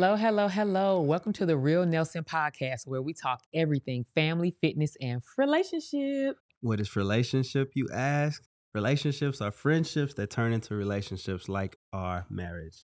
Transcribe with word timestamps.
Hello, 0.00 0.16
hello, 0.16 0.48
hello. 0.48 1.02
Welcome 1.02 1.34
to 1.34 1.44
the 1.44 1.58
Real 1.58 1.84
Nelson 1.84 2.24
podcast 2.24 2.86
where 2.86 3.02
we 3.02 3.12
talk 3.12 3.42
everything 3.52 4.06
family, 4.14 4.56
fitness, 4.62 4.96
and 4.98 5.20
relationship. 5.36 6.36
What 6.62 6.80
is 6.80 6.96
relationship, 6.96 7.72
you 7.74 7.86
ask? 7.92 8.42
Relationships 8.72 9.42
are 9.42 9.50
friendships 9.50 10.14
that 10.14 10.30
turn 10.30 10.54
into 10.54 10.74
relationships 10.74 11.50
like 11.50 11.76
our 11.92 12.24
marriage. 12.30 12.86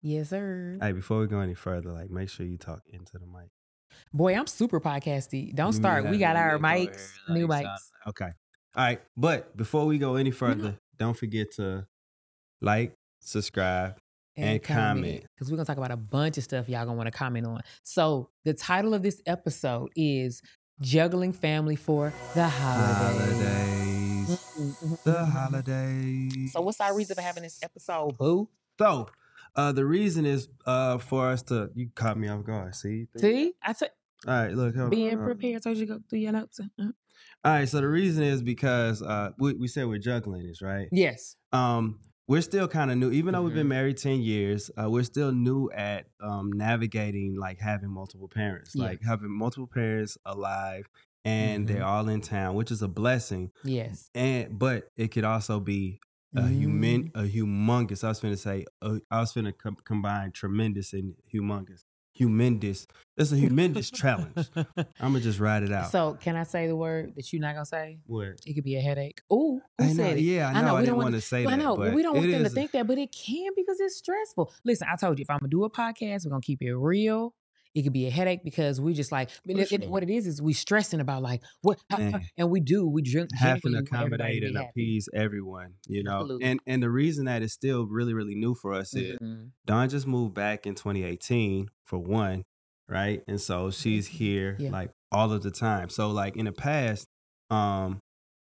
Yes, 0.00 0.30
sir. 0.30 0.78
Hey, 0.80 0.92
before 0.92 1.20
we 1.20 1.26
go 1.26 1.40
any 1.40 1.52
further, 1.52 1.92
like 1.92 2.08
make 2.08 2.30
sure 2.30 2.46
you 2.46 2.56
talk 2.56 2.80
into 2.88 3.18
the 3.18 3.26
mic. 3.26 3.50
Boy, 4.14 4.34
I'm 4.34 4.46
super 4.46 4.80
podcasty. 4.80 5.54
Don't 5.54 5.74
You 5.74 5.80
start. 5.80 6.08
We 6.08 6.16
got 6.16 6.36
our 6.36 6.58
mics, 6.58 7.10
new 7.28 7.46
mics. 7.46 7.76
Okay. 8.06 8.30
All 8.74 8.84
right. 8.84 9.02
But 9.18 9.54
before 9.54 9.84
we 9.84 9.98
go 9.98 10.14
any 10.14 10.30
mm-hmm. 10.30 10.38
further, 10.38 10.78
don't 10.98 11.14
forget 11.14 11.52
to 11.56 11.86
like, 12.62 12.94
subscribe. 13.20 13.98
And 14.36 14.62
comment. 14.62 15.24
Because 15.34 15.50
we're 15.50 15.56
going 15.56 15.66
to 15.66 15.70
talk 15.70 15.78
about 15.78 15.90
a 15.90 15.96
bunch 15.96 16.38
of 16.38 16.44
stuff 16.44 16.68
y'all 16.68 16.84
going 16.84 16.94
to 16.96 16.98
want 16.98 17.06
to 17.06 17.16
comment 17.18 17.46
on. 17.46 17.60
So, 17.82 18.30
the 18.44 18.54
title 18.54 18.94
of 18.94 19.02
this 19.02 19.20
episode 19.26 19.90
is 19.96 20.42
Juggling 20.80 21.32
Family 21.32 21.76
for 21.76 22.12
the 22.34 22.48
Holidays. 22.48 23.32
Holidays. 24.28 25.00
The 25.04 25.24
holidays. 25.26 26.52
So, 26.52 26.60
what's 26.62 26.80
our 26.80 26.94
reason 26.96 27.14
for 27.16 27.22
having 27.22 27.42
this 27.42 27.58
episode, 27.62 28.16
boo? 28.18 28.48
So, 28.78 29.08
uh, 29.56 29.72
the 29.72 29.84
reason 29.84 30.26
is 30.26 30.48
uh 30.66 30.98
for 30.98 31.28
us 31.30 31.42
to 31.44 31.70
you 31.74 31.88
caught 31.94 32.18
me 32.18 32.28
off 32.28 32.44
guard. 32.44 32.74
See? 32.74 33.06
See, 33.16 33.52
I 33.62 33.72
took 33.72 33.90
All 34.26 34.34
right, 34.34 34.52
look. 34.52 34.74
hold 34.76 34.90
being 34.90 35.18
on. 35.18 35.24
prepared. 35.24 35.62
so 35.62 35.70
you 35.70 35.86
go 35.86 36.00
through 36.08 36.18
your 36.20 36.32
notes. 36.32 36.58
Uh, 36.60 36.64
All 37.44 37.52
right, 37.52 37.68
so 37.68 37.80
the 37.80 37.88
reason 37.88 38.24
is 38.24 38.42
because 38.42 39.02
uh 39.02 39.30
we, 39.38 39.52
we 39.54 39.68
said 39.68 39.86
we're 39.86 39.98
juggling 39.98 40.46
this, 40.46 40.60
right? 40.62 40.88
Yes. 40.90 41.36
Um 41.52 42.00
we're 42.26 42.40
still 42.40 42.66
kind 42.68 42.90
of 42.90 42.96
new, 42.96 43.10
even 43.10 43.32
though 43.34 43.42
we've 43.42 43.54
been 43.54 43.66
Mhm. 43.66 43.70
married 43.78 43.96
10 43.98 44.20
years, 44.20 44.70
uh, 44.82 44.88
we're 44.90 45.02
still 45.04 45.32
new 45.32 45.70
at 45.70 46.06
um 46.20 46.50
navigating 46.52 47.36
like 47.36 47.58
having 47.60 47.90
multiple 47.90 48.28
parents, 48.28 48.74
Yeah. 48.74 48.84
like 48.84 49.02
having 49.02 49.30
multiple 49.30 49.66
parents 49.66 50.16
alive 50.24 50.88
and 51.24 51.66
they're 51.68 51.82
Mhm. 51.82 51.86
all 51.86 52.08
in 52.08 52.20
town, 52.20 52.54
which 52.54 52.70
is 52.70 52.82
a 52.82 52.88
blessing. 52.88 53.50
Yes. 53.62 54.10
And 54.14 54.58
but 54.58 54.88
it 54.96 55.08
could 55.08 55.24
also 55.24 55.60
be 55.60 56.00
a 56.36 56.48
human 56.48 57.10
Mm. 57.10 57.14
a 57.14 57.28
humongous. 57.28 58.02
I 58.02 58.08
was 58.08 58.20
finna 58.20 58.36
say 58.38 58.64
uh, 58.82 58.98
I 59.10 59.20
was 59.20 59.32
finna 59.32 59.56
com- 59.56 59.76
combine 59.84 60.32
tremendous 60.32 60.92
and 60.92 61.14
humongous. 61.32 61.83
Humendous. 62.18 62.86
It's 63.16 63.32
a 63.32 63.36
humendous 63.36 63.92
challenge. 63.92 64.48
I'm 64.56 64.64
gonna 65.00 65.20
just 65.20 65.38
ride 65.40 65.62
it 65.64 65.72
out. 65.72 65.90
So, 65.90 66.16
can 66.20 66.36
I 66.36 66.42
say 66.44 66.66
the 66.66 66.76
word 66.76 67.14
that 67.16 67.32
you're 67.32 67.42
not 67.42 67.54
gonna 67.54 67.66
say? 67.66 67.98
what? 68.06 68.40
It 68.46 68.54
could 68.54 68.64
be 68.64 68.76
a 68.76 68.80
headache. 68.80 69.20
Ooh, 69.32 69.60
who 69.78 69.84
I 69.84 69.88
know, 69.88 69.94
said 69.94 70.18
it? 70.18 70.20
yeah, 70.22 70.48
I 70.48 70.52
know. 70.52 70.58
I 70.58 70.60
I, 70.60 70.64
know, 70.66 70.74
we 70.74 70.80
didn't 70.80 70.86
don't 70.88 70.96
want 70.96 71.04
wanna- 71.06 71.16
to 71.16 71.20
say 71.20 71.44
I 71.44 71.50
that. 71.50 71.56
know 71.58 71.76
but 71.76 71.92
we 71.94 72.02
don't 72.02 72.16
want 72.16 72.30
them 72.30 72.40
to 72.42 72.46
a- 72.46 72.50
think 72.50 72.70
that, 72.72 72.86
but 72.86 72.98
it 72.98 73.12
can 73.12 73.50
because 73.56 73.78
it's 73.80 73.96
stressful. 73.96 74.52
Listen, 74.64 74.88
I 74.92 74.96
told 74.96 75.18
you 75.18 75.22
if 75.22 75.30
I'm 75.30 75.38
gonna 75.38 75.48
do 75.50 75.64
a 75.64 75.70
podcast, 75.70 76.24
we're 76.24 76.30
gonna 76.30 76.40
keep 76.40 76.62
it 76.62 76.74
real. 76.74 77.34
It 77.74 77.82
could 77.82 77.92
be 77.92 78.06
a 78.06 78.10
headache 78.10 78.44
because 78.44 78.80
we 78.80 78.94
just 78.94 79.10
like 79.10 79.30
but 79.44 79.56
For 79.56 79.62
it- 79.62 79.72
it- 79.72 79.90
what 79.90 80.02
it 80.04 80.10
is 80.10 80.26
is 80.28 80.40
we 80.40 80.52
stressing 80.52 81.00
about 81.00 81.22
like 81.22 81.42
what 81.62 81.80
how- 81.90 82.20
and 82.38 82.50
we 82.50 82.60
do 82.60 82.86
we 82.86 83.02
drink 83.02 83.30
having 83.34 83.60
to 83.72 83.82
genuinely 83.82 83.90
want 83.90 84.04
everybody 84.04 84.38
accommodate 84.38 84.44
and 84.44 84.56
appease 84.68 85.08
everyone, 85.12 85.74
you 85.88 86.04
know. 86.04 86.20
Absolutely. 86.20 86.44
And 86.46 86.60
and 86.66 86.82
the 86.82 86.90
reason 86.90 87.24
that 87.24 87.42
it's 87.42 87.52
still 87.52 87.86
really 87.86 88.14
really 88.14 88.36
new 88.36 88.54
for 88.54 88.72
us 88.74 88.94
is 88.94 89.18
Mhm. 89.18 89.50
Dawn 89.66 89.88
just 89.88 90.06
moved 90.06 90.34
back 90.34 90.66
in 90.66 90.74
2018 90.76 91.66
for 91.84 91.98
one, 91.98 92.44
right? 92.88 93.22
And 93.26 93.40
so 93.40 93.70
she's 93.72 94.06
here 94.06 94.56
Yeah. 94.60 94.70
like 94.70 94.90
all 95.10 95.32
of 95.32 95.42
the 95.42 95.50
time. 95.50 95.88
So 95.88 96.10
like 96.10 96.36
in 96.36 96.44
the 96.44 96.52
past, 96.52 97.06
um, 97.50 97.98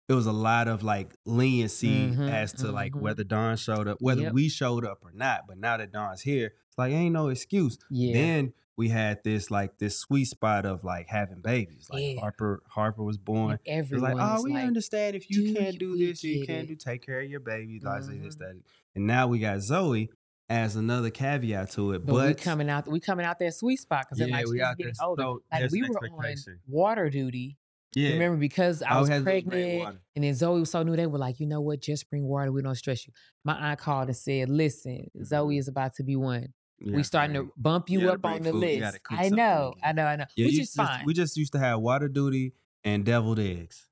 it 0.10 0.14
was 0.16 0.26
a 0.28 0.34
lot 0.34 0.68
of 0.68 0.84
like 0.84 1.16
leniency 1.26 2.10
Mhm, 2.10 2.30
as 2.30 2.52
to 2.54 2.72
like 2.74 2.92
mhm. 2.92 3.00
whether 3.02 3.24
Dawn 3.24 3.56
showed 3.56 3.88
up, 3.88 3.98
whether 4.02 4.24
Yep. 4.24 4.34
we 4.34 4.50
showed 4.50 4.86
up 4.86 5.00
or 5.02 5.12
not. 5.14 5.42
But 5.48 5.58
now 5.60 5.78
that 5.78 5.94
Dawn's 5.94 6.22
here, 6.22 6.48
it's 6.68 6.78
like 6.78 6.92
ain't 6.92 7.14
no 7.14 7.30
excuse. 7.30 7.78
Yeah. 7.90 8.14
Then 8.14 8.54
we 8.76 8.90
had 8.90 9.24
this 9.24 9.52
like 9.52 9.78
this 9.78 9.98
sweet 10.00 10.26
spot 10.26 10.66
of 10.66 10.84
like 10.84 11.08
having 11.08 11.42
babies. 11.42 11.88
Like 11.92 12.02
Yeah. 12.04 12.20
Harper, 12.22 12.64
Harper 12.68 13.04
was 13.04 13.18
born. 13.18 13.60
And 13.68 13.86
It's 13.92 14.02
like, 14.02 14.16
oh, 14.20 14.42
we 14.44 14.54
like, 14.54 14.66
understand 14.66 15.16
if 15.16 15.30
you 15.30 15.54
can't 15.54 15.78
do 15.78 15.96
this, 15.98 16.24
you 16.24 16.46
can't 16.46 16.68
do 16.68 16.76
take 16.76 17.06
care 17.06 17.22
of 17.22 17.30
your 17.30 17.40
baby, 17.40 17.80
like 17.84 18.04
say 18.04 18.18
this, 18.18 18.36
that. 18.38 18.60
And 18.96 19.06
now 19.08 19.28
we 19.28 19.40
got 19.40 19.62
Zoe 19.62 20.10
as 20.50 20.76
another 20.76 21.10
caveat 21.10 21.72
to 21.72 21.92
it. 21.94 22.06
but, 22.06 22.14
But, 22.14 22.28
we 22.30 22.34
coming 22.34 22.70
out 22.70 22.88
we 22.88 23.00
coming 23.00 23.26
out 23.26 23.40
that 23.40 23.54
sweet 23.54 23.80
spot 23.80 24.08
because 24.10 24.28
yeah, 24.28 24.36
like 24.36 24.48
we 24.48 24.62
out 24.62 24.78
getting 24.78 24.94
there. 24.98 25.08
older. 25.08 25.22
So 25.24 25.44
Like 25.52 25.72
we 25.72 25.82
were 25.84 25.98
on 25.98 26.36
water 26.68 27.10
duty. 27.10 27.58
Yeah. 27.96 28.14
Remember 28.14 28.38
because 28.38 28.82
I 28.82 28.96
Oh, 28.98 29.02
was 29.02 29.10
we 29.10 29.14
had 29.14 29.20
to 29.20 29.24
bring 29.24 29.48
pregnant 29.48 30.00
and 30.16 30.24
then 30.24 30.34
Zoe 30.34 30.60
was 30.60 30.72
so 30.72 30.82
new, 30.82 30.96
they 30.96 31.06
were 31.06 31.20
like, 31.20 31.40
you 31.40 31.46
know 31.46 31.62
what, 31.62 31.80
just 31.80 32.10
bring 32.10 32.24
water. 32.24 32.52
We 32.52 32.64
don't 32.64 32.74
stress 32.74 33.06
you. 33.06 33.14
My 33.46 33.54
aunt 33.54 33.80
called 33.80 34.08
and 34.08 34.18
said, 34.18 34.50
listen, 34.50 35.12
Zoe 35.24 35.56
Mhm. 35.56 35.60
is 35.60 35.68
about 35.68 35.94
to 35.98 36.04
be 36.04 36.16
one. 36.16 36.48
Yeah, 36.84 36.96
we 36.98 37.04
starting 37.04 37.36
bring- 37.36 37.48
to 37.48 37.54
bump 37.58 37.90
you, 37.90 38.02
you 38.02 38.10
up 38.12 38.26
on 38.26 38.42
the 38.42 38.52
food. 38.52 38.60
List. 38.62 39.00
I 39.10 39.30
know. 39.30 39.74
I 39.84 39.94
know, 39.94 40.06
I 40.06 40.16
know. 40.18 40.26
Yeah, 40.36 40.46
Which 40.48 40.54
is 40.60 40.60
just- 40.74 40.76
fine. 40.78 41.06
We 41.06 41.14
just 41.14 41.38
used 41.38 41.54
to 41.54 41.60
have 41.60 41.80
water 41.80 42.08
duty 42.10 42.54
and 42.84 43.06
deviled 43.06 43.40
eggs. 43.40 43.88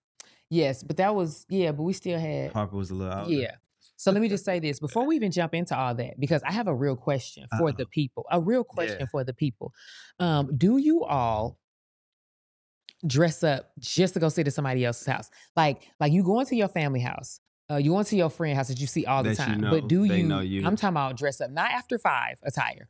yes, 0.49 0.83
but 0.83 0.97
that 0.97 1.15
was 1.15 1.45
yeah, 1.49 1.71
but 1.71 1.83
we 1.83 1.93
still 1.93 2.19
had 2.19 2.51
Harper 2.51 2.75
was 2.75 2.91
a 2.91 2.95
little 2.95 3.17
older. 3.19 3.31
yeah. 3.31 3.55
So 3.95 4.11
let 4.11 4.19
me 4.21 4.27
just 4.29 4.43
say 4.43 4.59
this 4.59 4.79
before 4.79 5.05
we 5.05 5.15
even 5.19 5.31
jump 5.31 5.53
into 5.53 5.77
all 5.77 5.93
that, 5.95 6.19
because 6.19 6.41
I 6.43 6.51
have 6.51 6.67
a 6.67 6.73
real 6.75 6.95
question 6.97 7.47
for 7.57 7.69
Uh-oh. 7.69 7.77
the 7.77 7.85
people. 7.85 8.25
A 8.31 8.41
real 8.41 8.63
question 8.63 8.97
Yeah. 9.01 9.05
for 9.11 9.23
the 9.23 9.33
people. 9.33 9.73
Um, 10.19 10.57
do 10.57 10.77
you 10.77 11.03
all 11.05 11.59
dress 13.07 13.43
up 13.43 13.71
just 13.79 14.13
to 14.15 14.19
go 14.19 14.29
sit 14.29 14.47
at 14.47 14.53
somebody 14.53 14.83
else's 14.85 15.07
house? 15.07 15.29
Like, 15.55 15.83
like 15.99 16.11
you 16.11 16.23
go 16.23 16.39
into 16.39 16.55
your 16.55 16.67
family 16.67 16.99
house, 16.99 17.39
uh, 17.71 17.77
you 17.77 17.91
go 17.91 17.99
into 17.99 18.15
your 18.17 18.29
friend 18.29 18.55
house 18.57 18.67
that 18.67 18.79
you 18.79 18.87
see 18.87 19.05
all 19.05 19.23
the 19.23 19.29
That 19.33 19.39
you 19.47 19.53
time. 19.53 19.61
know, 19.61 19.71
but 19.71 19.87
do 19.87 20.03
you, 20.03 20.23
know 20.23 20.41
you. 20.41 20.65
I'm 20.65 20.75
talking 20.75 20.89
about 20.93 21.17
dress 21.17 21.39
up, 21.41 21.51
not 21.51 21.71
after 21.71 21.97
five 21.97 22.39
attire. 22.43 22.87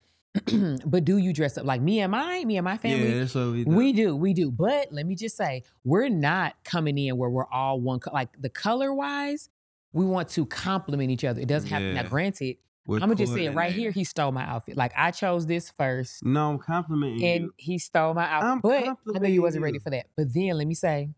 but 0.86 1.04
do 1.04 1.18
you 1.18 1.34
dress 1.34 1.58
up 1.58 1.66
like 1.66 1.82
me 1.82 2.00
and 2.00 2.12
my 2.12 2.44
me 2.46 2.56
and 2.58 2.64
my 2.64 2.78
family? 2.78 3.10
Yeah, 3.14 3.20
that's 3.20 3.36
what 3.36 3.52
we 3.52 3.64
do. 3.66 3.70
We 3.70 3.92
do, 3.94 4.16
we 4.16 4.34
do. 4.34 4.50
But 4.50 4.88
let 4.94 5.06
me 5.06 5.14
just 5.16 5.36
say, 5.36 5.64
we're 5.84 6.08
not 6.10 6.56
coming 6.64 6.98
in 6.98 7.18
where 7.18 7.30
we're 7.30 7.48
all 7.48 7.82
one. 7.82 8.00
Co- 8.00 8.12
like 8.14 8.42
the 8.42 8.48
color 8.50 8.94
wise, 8.94 9.50
we 9.92 10.06
want 10.06 10.30
to 10.30 10.46
complement 10.46 11.12
each 11.12 11.26
other. 11.26 11.42
It 11.42 11.48
doesn't 11.50 11.70
have. 11.70 11.82
Now, 11.82 12.02
Yeah. 12.04 12.08
granted, 12.08 12.58
We're 12.88 12.96
I'm 12.96 13.02
gonna 13.02 13.16
just 13.16 13.34
say 13.34 13.46
it 13.46 13.54
right 13.54 13.74
here. 13.74 13.92
He 13.92 14.06
stole 14.06 14.32
my 14.32 14.44
outfit. 14.44 14.78
Like 14.78 14.94
I 14.96 15.12
chose 15.12 15.46
this 15.48 15.70
first, 15.78 16.24
No, 16.24 16.52
I'm 16.52 16.60
complimenting 16.60 17.26
and 17.26 17.44
you. 17.44 17.54
he 17.58 17.78
stole 17.78 18.14
my 18.14 18.24
outfit. 18.24 18.50
I'm 18.50 18.60
but 18.62 19.16
I 19.16 19.20
know 19.20 19.28
you 19.28 19.42
wasn't 19.42 19.64
ready 19.66 19.80
for 19.80 19.90
that. 19.90 20.08
But 20.16 20.34
then 20.34 20.58
let 20.58 20.66
me 20.66 20.76
say, 20.76 21.10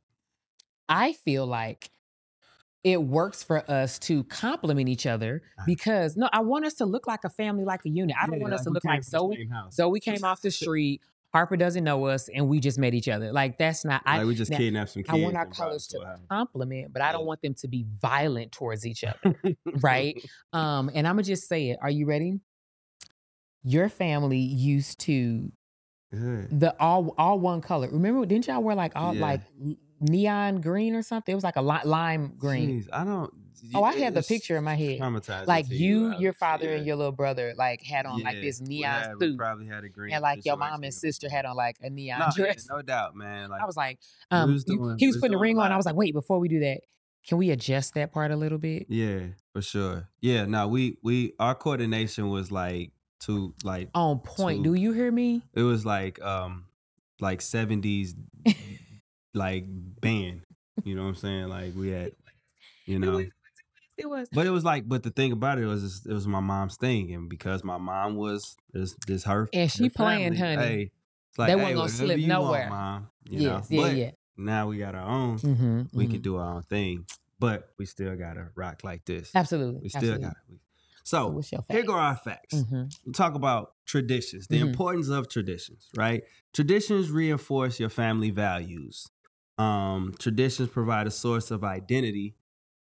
I 0.90 1.14
feel 1.14 1.46
like 1.46 1.92
it 2.84 3.02
works 3.02 3.44
for 3.44 3.70
us 3.72 3.98
to 4.00 4.24
complement 4.26 4.90
each 4.90 5.06
other 5.06 5.42
because 5.66 6.18
no, 6.18 6.30
I 6.34 6.42
want 6.42 6.66
us 6.66 6.74
to 6.76 6.86
look 6.86 7.08
like 7.08 7.24
a 7.24 7.30
family, 7.30 7.64
like 7.64 7.86
a 7.86 7.90
unit. 7.90 8.16
I 8.22 8.26
don't 8.26 8.36
Yeah, 8.38 8.42
want 8.42 8.54
us 8.56 8.64
to 8.66 8.70
look 8.72 8.84
like 8.84 9.04
so. 9.04 9.30
the 9.30 9.36
Zoe. 9.36 9.36
same 9.38 9.50
house. 9.50 9.76
Zoe 9.76 10.00
came 10.00 10.24
off 10.24 10.42
the 10.42 10.52
street. 10.62 11.02
Harper 11.32 11.58
doesn't 11.58 11.84
know 11.84 12.06
us, 12.06 12.30
and 12.30 12.48
we 12.48 12.60
just 12.60 12.78
met 12.78 12.94
each 12.94 13.08
other. 13.10 13.32
Like 13.32 13.58
that's 13.58 13.84
not. 13.84 14.04
I 14.06 14.20
like 14.20 14.28
we 14.28 14.36
just 14.36 14.52
now, 14.52 14.58
kidnapped 14.58 14.92
some 14.92 15.02
kids. 15.02 15.14
I 15.20 15.24
want 15.24 15.36
our 15.36 15.48
colors 15.48 15.88
to 15.88 15.98
to 15.98 16.04
our 16.04 16.12
house. 16.12 16.20
compliment, 16.30 16.94
but 16.94 17.02
I 17.02 17.12
don't 17.12 17.26
want 17.26 17.42
them 17.42 17.56
to 17.56 17.68
be 17.68 17.86
violent 18.02 18.52
towards 18.52 18.86
each 18.86 19.04
other, 19.04 19.36
right? 19.82 20.16
Um, 20.54 20.92
and 20.94 21.08
I'm 21.08 21.16
gonna 21.16 21.24
just 21.24 21.48
say 21.48 21.70
it. 21.72 21.80
Are 21.82 21.90
you 21.90 22.06
ready? 22.06 22.40
Your 23.64 23.90
family 23.90 24.38
used 24.38 25.00
to 25.02 25.52
Good. 26.12 26.60
the 26.60 26.76
all 26.80 27.16
all 27.18 27.40
one 27.40 27.62
color. 27.62 27.90
Remember? 27.90 28.26
Didn't 28.26 28.46
y'all 28.48 28.62
wear 28.62 28.76
like 28.76 28.92
all 28.96 29.16
Yeah. 29.16 29.22
like 29.22 29.42
neon 30.04 30.62
green 30.62 30.94
or 30.96 31.02
something? 31.02 31.32
It 31.32 31.36
was 31.36 31.44
like 31.44 31.56
a 31.56 31.62
li- 31.62 31.84
lime 31.86 32.34
green. 32.38 32.82
Jeez, 32.84 32.88
I 32.92 33.04
don't. 33.04 33.34
Oh, 33.74 33.82
I 33.84 33.94
had 33.96 34.14
the 34.14 34.22
picture 34.22 34.58
in 34.58 34.64
my 34.66 34.76
head. 34.76 35.00
Traumatizing 35.00 35.48
Like 35.48 35.70
to 35.70 35.76
you, 35.76 36.14
your 36.20 36.34
father, 36.34 36.66
say, 36.66 36.78
and 36.78 36.86
your 36.86 36.98
little 36.98 37.14
brother 37.14 37.54
like 37.58 37.82
had 37.82 38.06
on 38.06 38.22
like 38.22 38.42
this 38.42 38.60
neon 38.60 39.18
suit, 39.20 39.38
probably 39.38 39.68
had 39.68 39.86
a 39.86 39.90
green. 39.90 40.14
and 40.14 40.22
like 40.22 40.44
your 40.46 40.58
mom 40.58 40.84
and 40.84 40.94
sister 40.94 41.30
had 41.30 41.46
on 41.46 41.56
like 41.56 41.78
a 41.82 41.90
neon 41.90 42.20
No, 42.20 42.26
yeah, 42.38 42.44
dress. 42.44 42.68
no 42.70 42.82
doubt, 42.82 43.16
man. 43.16 43.50
Like 43.50 43.62
I 43.62 43.66
was 43.66 43.78
like, 43.78 44.00
um, 44.32 44.52
was 44.52 44.66
doing- 44.66 44.98
he 45.00 45.08
was 45.08 45.16
putting 45.16 45.32
the 45.32 45.38
ring 45.38 45.60
on. 45.60 45.72
I 45.72 45.78
was 45.78 45.86
like, 45.86 45.96
wait, 45.96 46.14
before 46.14 46.40
we 46.40 46.50
do 46.50 46.60
that, 46.60 46.82
can 47.26 47.38
we 47.38 47.52
adjust 47.52 47.94
that 47.94 48.12
part 48.12 48.32
a 48.32 48.36
little 48.36 48.58
bit? 48.58 48.88
yeah, 48.90 49.20
for 49.54 49.62
sure. 49.62 50.10
Yeah, 50.20 50.46
no, 50.46 50.68
we 50.68 50.98
we 51.02 51.32
our 51.40 51.56
coordination 51.56 52.28
was 52.30 52.52
like 52.52 52.92
to 53.22 53.54
like 53.64 53.88
On 53.96 54.20
point. 54.20 54.66
to- 54.66 54.72
Do 54.72 54.74
you 54.74 54.92
hear 54.92 55.10
me? 55.10 55.42
it 55.54 55.62
was 55.64 55.86
like 55.86 56.22
um 56.22 56.66
like 57.22 57.40
seventies 57.40 58.14
like 59.34 59.66
band. 59.68 60.42
You 60.84 60.96
know 60.96 61.04
what 61.04 61.10
I'm 61.10 61.16
saying? 61.16 61.48
Like 61.50 61.74
we 61.76 61.90
had, 61.90 62.12
you 62.86 63.00
know. 63.00 63.18
was. 63.18 63.26
It 63.96 64.10
was. 64.10 64.28
But 64.34 64.48
it 64.48 64.50
was 64.50 64.64
like, 64.66 64.88
but 64.88 65.04
the 65.04 65.12
thing 65.12 65.32
about 65.32 65.60
it 65.60 65.66
was, 65.68 66.04
it 66.06 66.12
was 66.12 66.26
my 66.28 66.40
mom's 66.40 66.78
thing, 66.78 67.14
and 67.14 67.30
because 67.30 67.64
my 67.64 67.78
mom 67.78 68.16
was 68.16 68.56
this, 68.72 68.96
this 69.06 69.24
her 69.26 69.48
And 69.54 69.72
she 69.72 69.84
her 69.84 69.90
playing, 69.92 70.34
family, 70.34 70.56
honey. 70.56 70.68
Hey, 70.68 70.92
it's 71.30 71.38
like, 71.38 71.48
They 71.48 71.54
hey, 71.54 71.76
wasn't 71.76 71.78
gonna 71.78 71.90
slip 71.90 72.20
you 72.20 72.28
want, 72.30 72.44
nowhere. 72.44 72.70
mom. 72.70 73.08
You 73.30 73.40
yes. 73.40 73.70
know? 73.70 73.78
Yeah. 73.78 73.82
but 73.84 73.96
yeah. 73.98 74.12
now 74.36 74.68
we 74.68 74.78
got 74.80 74.96
our 74.96 75.08
own. 75.08 75.38
Mm-hmm, 75.38 75.82
We 75.94 76.08
can 76.08 76.22
do 76.22 76.38
our 76.38 76.56
own 76.56 76.64
thing, 76.64 77.06
but 77.40 77.70
we 77.78 77.86
still 77.86 78.16
gotta 78.16 78.48
rock 78.56 78.84
like 78.84 79.06
this. 79.06 79.30
Absolutely. 79.36 79.82
We 79.84 79.90
still 79.90 80.00
absolutely. 80.00 80.24
got 80.26 80.36
it. 80.50 80.60
So 81.04 81.42
So 81.42 81.64
here 81.70 81.84
go 81.84 81.94
our 81.94 82.16
facts. 82.16 82.56
Mhm. 82.56 82.92
We 83.06 83.12
talk 83.12 83.36
about 83.36 83.74
traditions, 83.86 84.48
the 84.48 84.58
Mhm. 84.60 84.68
importance 84.70 85.10
of 85.10 85.28
traditions, 85.28 85.90
right? 85.96 86.24
Traditions 86.54 87.12
reinforce 87.12 87.80
your 87.80 87.90
family 87.90 88.32
values. 88.32 89.08
Um, 89.58 90.14
traditions 90.20 90.70
provide 90.70 91.08
a 91.08 91.12
source 91.12 91.52
of 91.52 91.64
identity 91.64 92.36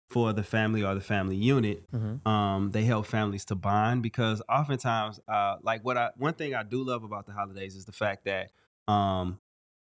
for 0.09 0.33
the 0.33 0.43
family 0.43 0.83
or 0.83 0.93
the 0.95 1.01
family 1.01 1.35
unit. 1.35 1.89
Mhm. 1.91 2.25
Um, 2.27 2.71
they 2.71 2.83
help 2.85 3.05
families 3.05 3.45
to 3.45 3.55
bond 3.55 4.03
because 4.03 4.41
oftentimes, 4.49 5.19
uh, 5.27 5.57
like 5.61 5.83
what 5.83 5.97
I 5.97 6.11
one 6.17 6.33
thing 6.33 6.53
I 6.55 6.63
do 6.63 6.83
love 6.83 7.03
about 7.03 7.25
the 7.25 7.33
holidays 7.33 7.75
is 7.75 7.85
the 7.85 7.91
fact 7.91 8.25
that 8.25 8.51
um, 8.87 9.39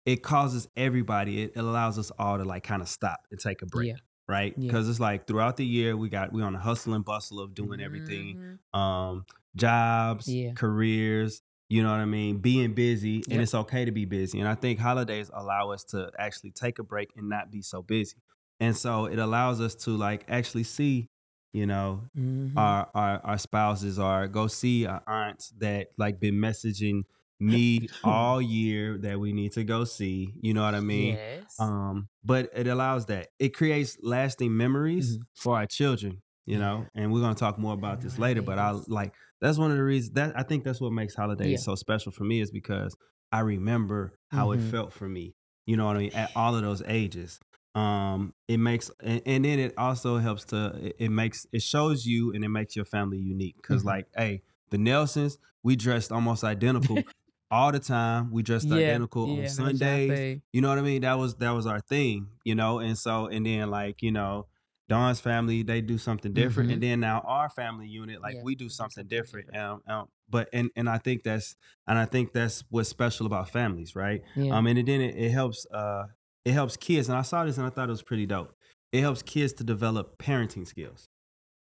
it 0.07 0.23
causes 0.23 0.69
everybody. 0.77 1.43
It, 1.43 1.53
it 1.57 1.61
allows 1.61 1.99
us 1.99 2.11
all 2.19 2.39
to 2.39 2.45
like 2.45 2.65
kind 2.65 2.83
of 2.83 2.89
stop 2.89 3.21
and 3.31 3.41
take 3.41 3.63
a 3.63 3.67
break. 3.67 3.89
Yeah. 3.89 3.97
Right, 4.27 4.55
Yeah. 4.57 4.69
because 4.69 4.89
it's 4.89 5.01
like 5.01 5.27
throughout 5.27 5.59
the 5.59 5.67
year 5.67 5.97
we 5.99 6.09
got 6.09 6.33
we 6.33 6.43
on 6.43 6.55
a 6.55 6.59
hustle 6.59 6.95
and 6.95 7.05
bustle 7.05 7.41
of 7.41 7.55
doing 7.55 7.81
everything, 7.81 8.59
Mhm. 8.75 8.79
um, 8.79 9.27
jobs, 9.57 10.29
Yeah. 10.29 10.53
careers, 10.55 11.43
you 11.75 11.83
know 11.83 11.91
what 11.91 12.01
I 12.01 12.05
mean, 12.05 12.39
being 12.39 12.73
busy, 12.75 13.25
and 13.31 13.41
Yep. 13.41 13.43
it's 13.43 13.55
okay 13.55 13.85
to 13.85 13.93
be 13.93 14.05
busy. 14.05 14.39
And 14.41 14.49
I 14.49 14.55
think 14.55 14.79
holidays 14.79 15.31
allow 15.33 15.71
us 15.71 15.85
to 15.87 16.11
actually 16.19 16.53
take 16.53 16.79
a 16.79 16.85
break 16.85 17.11
and 17.17 17.29
not 17.29 17.51
be 17.51 17.63
so 17.63 17.83
busy. 17.83 18.17
And 18.61 18.77
so 18.77 19.07
it 19.07 19.19
allows 19.19 19.61
us 19.61 19.75
to 19.87 19.91
like 19.97 20.25
actually 20.29 20.65
see, 20.65 21.09
you 21.53 21.67
know, 21.67 22.11
Mhm. 22.15 22.57
our 22.57 22.91
our, 22.95 23.21
our 23.25 23.39
spouses 23.39 23.99
or 23.99 24.29
go 24.29 24.47
see 24.47 24.87
our 24.87 25.03
aunts 25.07 25.51
that 25.59 25.89
like 25.99 26.21
been 26.21 26.37
messaging 26.37 27.03
me 27.41 27.89
all 28.05 28.41
year 28.41 28.99
that 28.99 29.19
we 29.19 29.33
need 29.33 29.53
to 29.53 29.65
go 29.65 29.85
see. 29.85 30.35
You 30.41 30.55
know 30.55 30.63
what 30.63 30.75
I 30.75 30.81
mean? 30.81 31.19
yes. 31.19 31.57
Um, 31.59 32.09
but 32.25 32.51
it 32.55 32.67
allows 32.67 33.07
that. 33.07 33.29
It 33.39 33.51
creates 33.55 33.97
lasting 34.03 34.57
memories 34.57 35.19
Mhm. 35.19 35.23
for 35.35 35.57
our 35.57 35.67
children, 35.67 36.23
you 36.47 36.59
know, 36.59 36.87
and 36.95 37.13
we're 37.13 37.21
gonna 37.21 37.35
talk 37.35 37.59
more 37.59 37.75
about 37.75 38.01
this 38.01 38.19
later. 38.19 38.43
But 38.43 38.59
I 38.59 38.71
like 38.87 39.15
that's 39.45 39.59
one 39.59 39.71
of 39.71 39.77
the 39.77 39.83
reasons 39.85 40.15
that 40.15 40.33
I 40.37 40.43
think 40.43 40.65
that's 40.65 40.81
what 40.81 40.93
makes 40.93 41.15
holidays 41.15 41.51
Yeah. 41.51 41.57
so 41.59 41.75
special 41.75 42.11
for 42.13 42.25
me 42.25 42.41
is 42.41 42.51
because 42.51 42.97
I 43.31 43.41
remember 43.41 44.19
how 44.29 44.53
it 44.53 44.59
Mhm. 44.61 44.71
felt 44.71 44.93
for 44.93 45.09
me. 45.09 45.35
You 45.67 45.77
know 45.77 45.87
what 45.87 45.97
I 45.97 46.01
mean? 46.01 46.15
At 46.15 46.31
all 46.35 46.57
of 46.57 46.63
those 46.63 46.83
ages. 46.87 47.39
Um, 47.75 48.33
it 48.49 48.59
makes 48.59 48.91
and, 49.01 49.21
and 49.27 49.45
then 49.45 49.59
it 49.59 49.75
also 49.77 50.19
helps 50.19 50.45
to 50.47 50.73
it, 50.81 50.97
it 50.99 51.09
makes 51.11 51.47
it 51.53 51.63
shows 51.63 52.07
you 52.07 52.33
and 52.33 52.45
it 52.45 52.49
makes 52.49 52.75
your 52.77 52.85
family 52.85 53.19
unique. 53.19 53.57
because 53.57 53.83
Mhm. 53.83 53.87
like, 53.87 54.07
hey, 54.17 54.43
the 54.71 54.79
Nelsons, 54.79 55.39
we 55.63 55.77
dressed 55.77 56.11
almost 56.13 56.43
identical 56.45 57.03
all 57.51 57.73
the 57.73 57.81
time. 57.81 58.31
We 58.31 58.43
dressed 58.43 58.69
yeah. 58.69 58.77
identical 58.77 59.27
yeah, 59.27 59.43
on 59.43 59.49
Sundays. 59.49 60.41
You 60.53 60.61
know 60.61 60.69
what 60.69 60.79
I 60.79 60.83
mean? 60.83 61.03
That 61.03 61.19
was 61.19 61.35
that 61.37 61.51
was 61.51 61.67
our 61.67 61.81
thing, 61.81 62.29
you 62.45 62.55
know. 62.55 62.79
And 62.79 62.97
so 62.97 63.27
and 63.27 63.45
then 63.45 63.71
like 63.71 64.01
you 64.03 64.13
know, 64.13 64.47
Dawn's 64.89 65.21
family 65.21 65.63
they 65.63 65.81
do 65.81 65.99
something 65.99 66.35
different, 66.35 66.71
Mhm. 66.71 66.75
and 66.75 66.83
then 66.83 67.01
now 67.01 67.21
our 67.21 67.49
family 67.49 67.89
unit 67.89 68.21
like 68.21 68.37
Yeah, 68.37 68.43
we 68.43 68.55
do 68.55 68.69
something, 68.69 69.07
different. 69.07 69.55
Um, 69.57 69.81
um, 69.89 70.09
but 70.29 70.49
and 70.53 70.71
and 70.77 70.89
I 70.89 70.99
think 70.99 71.23
that's 71.23 71.57
and 71.87 71.99
I 71.99 72.07
think 72.07 72.33
that's 72.33 72.65
what's 72.71 72.89
special 72.89 73.27
about 73.27 73.51
families, 73.51 73.95
right? 73.95 74.23
Yeah. 74.35 74.57
Um, 74.57 74.67
and 74.67 74.79
then 74.87 75.01
it, 75.01 75.17
it 75.17 75.31
helps 75.31 75.67
uh 75.73 76.07
it 76.45 76.53
helps 76.53 76.77
kids, 76.77 77.09
and 77.09 77.17
I 77.19 77.23
saw 77.23 77.45
this 77.45 77.59
and 77.59 77.67
I 77.67 77.71
thought 77.71 77.89
it 77.89 77.93
was 77.93 78.03
pretty 78.03 78.27
dope. 78.27 78.55
It 78.93 79.01
helps 79.01 79.23
kids 79.23 79.53
to 79.55 79.65
develop 79.65 80.19
parenting 80.19 80.67
skills. 80.67 81.07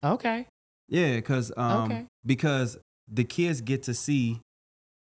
okay. 0.03 0.47
Yeah, 0.87 1.15
because 1.17 1.51
um 1.57 1.99
Okay. 1.99 2.07
because 2.25 2.77
the 3.07 3.23
kids 3.23 3.61
get 3.61 3.83
to 3.83 3.93
see 3.93 4.41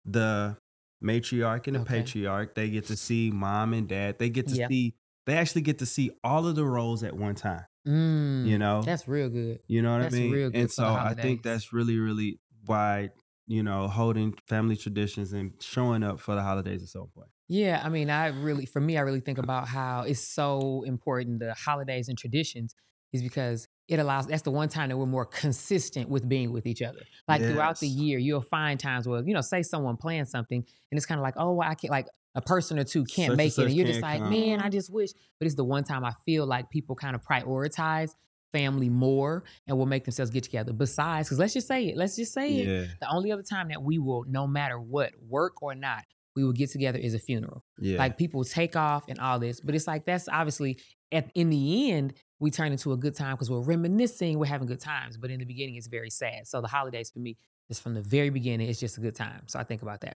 the 0.06 0.58
matriarch 1.04 1.68
and 1.68 1.76
the 1.76 1.82
Okay. 1.82 1.82
patriarch. 1.82 2.56
They 2.56 2.70
get 2.72 2.88
to 2.88 2.98
see 2.98 3.32
mom 3.32 3.74
and 3.74 3.88
dad. 3.90 4.20
They 4.20 4.30
get 4.30 4.48
to 4.50 4.58
see 4.70 4.96
they 5.28 5.38
actually 5.38 5.64
get 5.64 5.80
to 5.80 5.88
see 5.88 6.12
all 6.24 6.48
of 6.48 6.56
the 6.56 6.66
roles 6.66 7.04
at 7.04 7.16
one 7.18 7.36
time. 7.36 7.66
Mm, 7.88 8.46
You 8.48 8.58
know? 8.58 8.82
that's 8.82 9.08
real 9.08 9.30
good. 9.30 9.60
You 9.68 9.82
know 9.82 9.94
what 9.94 10.02
That's 10.04 10.16
I 10.16 10.20
mean? 10.20 10.32
real 10.32 10.50
good 10.50 10.60
and 10.60 10.72
so 10.72 10.86
I 10.86 11.14
think 11.14 11.44
that's 11.44 11.72
really, 11.72 11.98
really 11.98 12.40
why, 12.66 13.10
you 13.48 13.64
know, 13.64 13.88
holding 13.88 14.34
family 14.48 14.76
traditions 14.76 15.32
and 15.34 15.54
showing 15.62 16.04
up 16.04 16.20
for 16.20 16.36
the 16.36 16.42
holidays 16.42 16.82
is 16.82 16.92
so 16.92 17.04
important. 17.04 17.32
Yeah, 17.48 17.82
I 17.84 17.88
mean, 17.90 18.10
I 18.10 18.28
really, 18.28 18.66
for 18.66 18.82
me, 18.82 18.98
I 18.98 19.02
really 19.02 19.22
think 19.22 19.38
about 19.38 19.70
how 19.70 20.02
it's 20.02 20.20
so 20.20 20.84
important 20.86 21.40
the 21.40 21.54
holidays 21.54 22.10
and 22.10 22.18
traditions 22.18 22.76
is 23.14 23.24
because 23.24 23.70
it 23.88 24.00
allows. 24.00 24.28
That's 24.28 24.42
the 24.42 24.52
one 24.52 24.68
time 24.68 24.90
that 24.90 24.98
we're 24.98 25.06
more 25.06 25.26
consistent 25.26 26.10
with 26.10 26.28
being 26.28 26.52
with 26.52 26.66
each 26.66 26.82
other. 26.82 27.00
Like 27.30 27.42
throughout 27.42 27.80
the 27.80 27.88
year, 27.88 28.20
you'll 28.20 28.42
find 28.42 28.78
times 28.78 29.08
where 29.08 29.24
you 29.26 29.34
know, 29.34 29.40
say 29.40 29.64
someone 29.64 29.96
plans 29.96 30.30
something, 30.30 30.60
and 30.92 30.98
it's 30.98 31.06
kind 31.06 31.20
of 31.20 31.24
like, 31.24 31.36
oh, 31.38 31.62
I 31.62 31.74
can't. 31.76 31.90
Like 31.92 32.08
a 32.38 32.42
person 32.42 32.78
or 32.78 32.84
two 32.84 33.04
can't 33.04 33.32
Such 33.32 33.38
make 33.38 33.58
it, 33.58 33.66
and 33.66 33.74
you're 33.74 33.88
just 33.88 34.02
like, 34.02 34.20
come. 34.20 34.30
man, 34.30 34.62
I 34.62 34.70
just 34.70 34.94
wish. 34.94 35.10
But 35.40 35.48
it's 35.48 35.56
the 35.56 35.64
one 35.66 35.84
time 35.84 36.06
I 36.06 36.14
feel 36.24 36.46
like 36.46 36.70
people 36.70 36.96
kind 36.96 37.16
of 37.16 37.22
prioritize 37.24 38.12
family 38.54 38.90
more 38.90 39.44
and 39.68 39.78
will 39.78 39.88
make 39.88 40.06
themselves 40.06 40.32
get 40.32 40.44
together. 40.44 40.72
Besides, 40.72 41.28
because 41.28 41.40
let's 41.40 41.54
just 41.54 41.68
say 41.68 41.88
it. 41.88 41.98
Let's 41.98 42.16
just 42.16 42.34
say 42.34 42.54
it. 42.54 42.90
The 43.02 43.10
only 43.12 43.32
other 43.32 43.44
time 43.44 43.70
that 43.70 43.82
we 43.82 43.98
will, 43.98 44.24
no 44.28 44.46
matter 44.46 44.80
what, 44.80 45.12
work 45.28 45.62
or 45.64 45.74
not, 45.74 46.04
we 46.36 46.44
will 46.44 46.54
get 46.54 46.70
together 46.70 47.00
is 47.00 47.16
a 47.16 47.20
funeral. 47.20 47.64
Yeah. 47.80 47.98
Like 47.98 48.20
people 48.20 48.44
take 48.44 48.76
off 48.76 49.06
and 49.10 49.20
all 49.20 49.40
this, 49.40 49.60
but 49.60 49.74
it's 49.74 49.88
like 49.88 50.06
that's 50.06 50.30
obviously 50.30 50.80
at 51.12 51.32
in 51.34 51.50
the 51.50 51.92
end 51.92 52.14
we 52.40 52.52
turn 52.52 52.72
into 52.72 52.92
a 52.92 52.98
good 52.98 53.16
time 53.16 53.34
because 53.34 53.50
we're 53.50 53.62
reminiscing, 53.62 54.38
we're 54.38 54.46
having 54.46 54.68
good 54.68 54.80
times. 54.80 55.18
But 55.18 55.32
in 55.32 55.40
the 55.40 55.46
beginning, 55.46 55.76
it's 55.76 55.88
very 55.88 56.12
sad. 56.12 56.46
So 56.46 56.62
the 56.62 56.68
holidays 56.68 57.10
for 57.10 57.18
me, 57.18 57.38
just 57.68 57.82
from 57.82 57.96
the 57.96 58.04
very 58.04 58.30
beginning, 58.30 58.70
it's 58.70 58.80
just 58.80 59.00
a 59.00 59.02
good 59.02 59.16
time. 59.16 59.42
So 59.48 59.58
I 59.58 59.64
think 59.64 59.82
about 59.82 60.02
that. 60.02 60.18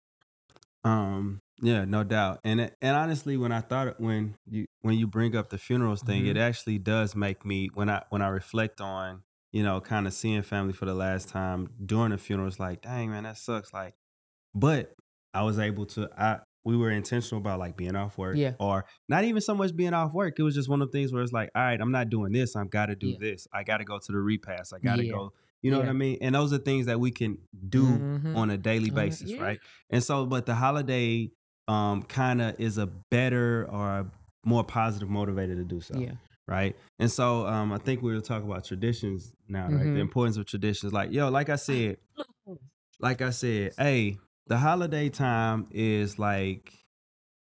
Um. 0.83 1.39
Yeah, 1.61 1.85
no 1.85 2.03
doubt. 2.03 2.39
And 2.43 2.61
it- 2.61 2.75
and 2.81 2.95
honestly, 2.95 3.37
when 3.37 3.51
I 3.51 3.61
thought 3.61 3.99
when 3.99 4.35
you 4.49 4.65
when 4.81 4.97
you 4.97 5.07
bring 5.07 5.35
up 5.35 5.49
the 5.49 5.57
funerals 5.57 6.01
thing, 6.01 6.23
Mhm. 6.23 6.29
it 6.29 6.37
actually 6.37 6.77
does 6.79 7.15
make 7.15 7.45
me 7.45 7.69
when 7.73 7.89
I 7.89 8.03
when 8.09 8.21
I 8.21 8.29
reflect 8.29 8.79
on 8.81 9.23
you 9.51 9.63
know 9.63 9.81
kind 9.81 10.07
of 10.07 10.13
seeing 10.13 10.41
family 10.41 10.73
for 10.73 10.85
the 10.85 10.93
last 10.93 11.29
time 11.29 11.69
during 11.85 12.11
the 12.11 12.17
funeral. 12.17 12.47
It's 12.47 12.59
like, 12.59 12.81
dang 12.81 13.09
man, 13.09 13.23
that 13.23 13.37
sucks. 13.37 13.73
Like, 13.73 13.95
but 14.55 14.93
I 15.33 15.43
was 15.43 15.59
able 15.59 15.85
to. 15.87 16.09
I 16.17 16.39
we 16.65 16.75
were 16.75 16.91
intentional 16.91 17.39
about 17.41 17.57
like 17.59 17.77
being 17.77 17.95
off 17.95 18.17
work, 18.17 18.35
Yeah. 18.37 18.53
or 18.59 18.85
not 19.07 19.23
even 19.23 19.41
so 19.41 19.55
much 19.55 19.75
being 19.75 19.93
off 19.93 20.13
work. 20.13 20.37
It 20.37 20.43
was 20.43 20.53
just 20.55 20.69
one 20.69 20.81
of 20.81 20.91
the 20.91 20.97
things 20.97 21.11
where 21.13 21.23
it's 21.23 21.31
like, 21.31 21.49
all 21.55 21.61
right, 21.63 21.79
I'm 21.79 21.91
not 21.91 22.09
doing 22.09 22.31
this. 22.33 22.55
I've 22.55 22.69
got 22.69 22.87
to 22.87 22.95
do 22.95 23.07
Yeah. 23.11 23.17
this. 23.19 23.47
I 23.53 23.63
got 23.63 23.77
to 23.77 23.85
go 23.85 23.97
to 23.97 24.11
the 24.11 24.17
repast. 24.19 24.73
I 24.73 24.79
got 24.79 24.97
to 24.97 25.05
Yeah. 25.05 25.11
go. 25.13 25.33
You 25.61 25.71
know 25.71 25.79
what 25.79 25.89
I 25.89 25.93
mean? 25.93 26.17
And 26.21 26.35
those 26.35 26.53
are 26.53 26.57
things 26.57 26.85
that 26.85 26.99
we 26.99 27.11
can 27.11 27.37
do 27.69 27.83
Mhm. 27.85 28.35
on 28.35 28.49
a 28.49 28.57
daily 28.57 28.89
basis, 28.91 29.31
yeah. 29.31 29.41
right? 29.41 29.59
And 29.89 30.01
so, 30.03 30.25
but 30.25 30.45
the 30.45 30.55
holiday 30.55 31.29
um 31.69 32.03
kind 32.03 32.41
of 32.41 32.59
is 32.59 32.77
a 32.77 32.87
better 32.87 33.65
or 33.71 33.87
a 33.99 34.11
more 34.45 34.63
positive 34.63 35.07
motivator 35.09 35.55
to 35.55 35.63
do 35.63 35.79
so, 35.81 35.95
Yeah. 35.97 36.13
right? 36.47 36.75
And 36.97 37.11
so, 37.11 37.45
um, 37.45 37.71
I 37.71 37.77
think 37.77 38.01
we 38.01 38.13
were 38.13 38.21
talking 38.21 38.49
about 38.49 38.63
traditions 38.65 39.33
now, 39.47 39.65
right? 39.67 39.85
Mhm. 39.85 39.93
The 39.93 39.99
importance 39.99 40.37
of 40.37 40.45
traditions, 40.47 40.91
like 40.93 41.11
yo, 41.11 41.29
like 41.29 41.49
I 41.49 41.55
said, 41.57 41.97
like 42.99 43.21
I 43.21 43.29
said, 43.29 43.73
hey, 43.77 44.17
the 44.47 44.57
holiday 44.57 45.09
time 45.09 45.67
is 45.71 46.17
like 46.19 46.73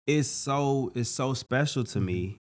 it's 0.06 0.28
so 0.28 0.90
it's 0.94 1.10
so 1.10 1.34
special 1.34 1.84
to 1.84 2.00
me. 2.00 2.36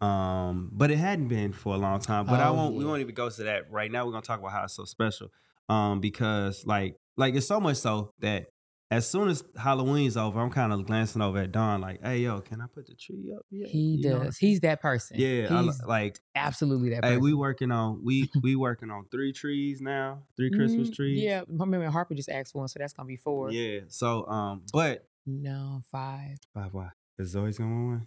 Um, 0.00 0.70
but 0.72 0.90
it 0.90 0.96
hadn't 0.98 1.28
been 1.28 1.52
for 1.52 1.74
a 1.74 1.78
long 1.78 2.00
time. 2.00 2.26
But 2.26 2.40
I 2.40 2.48
Oh, 2.48 2.54
won't 2.54 2.74
we 2.74 2.84
won't 2.84 3.00
even 3.00 3.14
go 3.14 3.30
to 3.30 3.42
that 3.44 3.70
right 3.70 3.90
now. 3.90 4.04
We're 4.04 4.12
gonna 4.12 4.22
talk 4.22 4.40
about 4.40 4.52
how 4.52 4.64
it's 4.64 4.74
so 4.74 4.84
special. 4.84 5.28
Um, 5.68 6.00
because 6.00 6.66
like 6.66 6.96
like 7.16 7.34
it's 7.34 7.46
so 7.46 7.60
much 7.60 7.76
so 7.76 8.10
that 8.20 8.46
as 8.92 9.08
soon 9.08 9.28
as 9.28 9.42
Halloween's 9.56 10.18
over, 10.18 10.38
I'm 10.38 10.50
kind 10.50 10.70
of 10.72 10.84
glancing 10.86 11.22
over 11.22 11.38
at 11.38 11.50
Dawn, 11.50 11.80
like, 11.80 12.04
hey 12.04 12.18
yo, 12.18 12.40
can 12.42 12.60
I 12.60 12.66
put 12.66 12.86
the 12.86 12.94
tree 12.94 13.32
up? 13.34 13.46
Yeah, 13.50 13.66
He 13.66 13.96
know? 13.96 14.24
does. 14.24 14.36
He's 14.36 14.60
that 14.60 14.82
person. 14.82 15.18
Yeah, 15.18 15.48
I 15.50 15.62
He's 15.62 15.82
like 15.86 16.20
absolutely 16.34 16.90
that 16.90 17.04
hey, 17.04 17.16
we 17.16 17.32
working 17.32 17.70
on 17.70 18.04
we 18.04 18.30
we 18.42 18.54
working 18.54 18.90
on 18.90 19.06
three 19.10 19.32
trees 19.32 19.80
now, 19.80 20.24
three 20.36 20.50
Christmas 20.50 20.90
Mm, 20.90 20.94
trees. 20.94 21.24
Yeah. 21.24 21.40
I 21.40 21.44
remember 21.48 21.88
Harper 21.88 22.14
just 22.14 22.28
asked 22.28 22.52
for 22.52 22.58
one, 22.58 22.68
so 22.68 22.78
that's 22.78 22.92
gonna 22.92 23.06
be 23.06 23.16
four. 23.16 23.50
Yeah. 23.50 23.80
So 23.88 24.26
um, 24.26 24.62
but 24.72 25.06
No, 25.26 25.80
five. 25.90 26.36
why 26.52 26.68
why? 26.70 26.90
Is 27.18 27.30
Zoe's 27.30 27.56
gonna 27.58 27.70
want 27.74 27.86
one? 27.88 28.06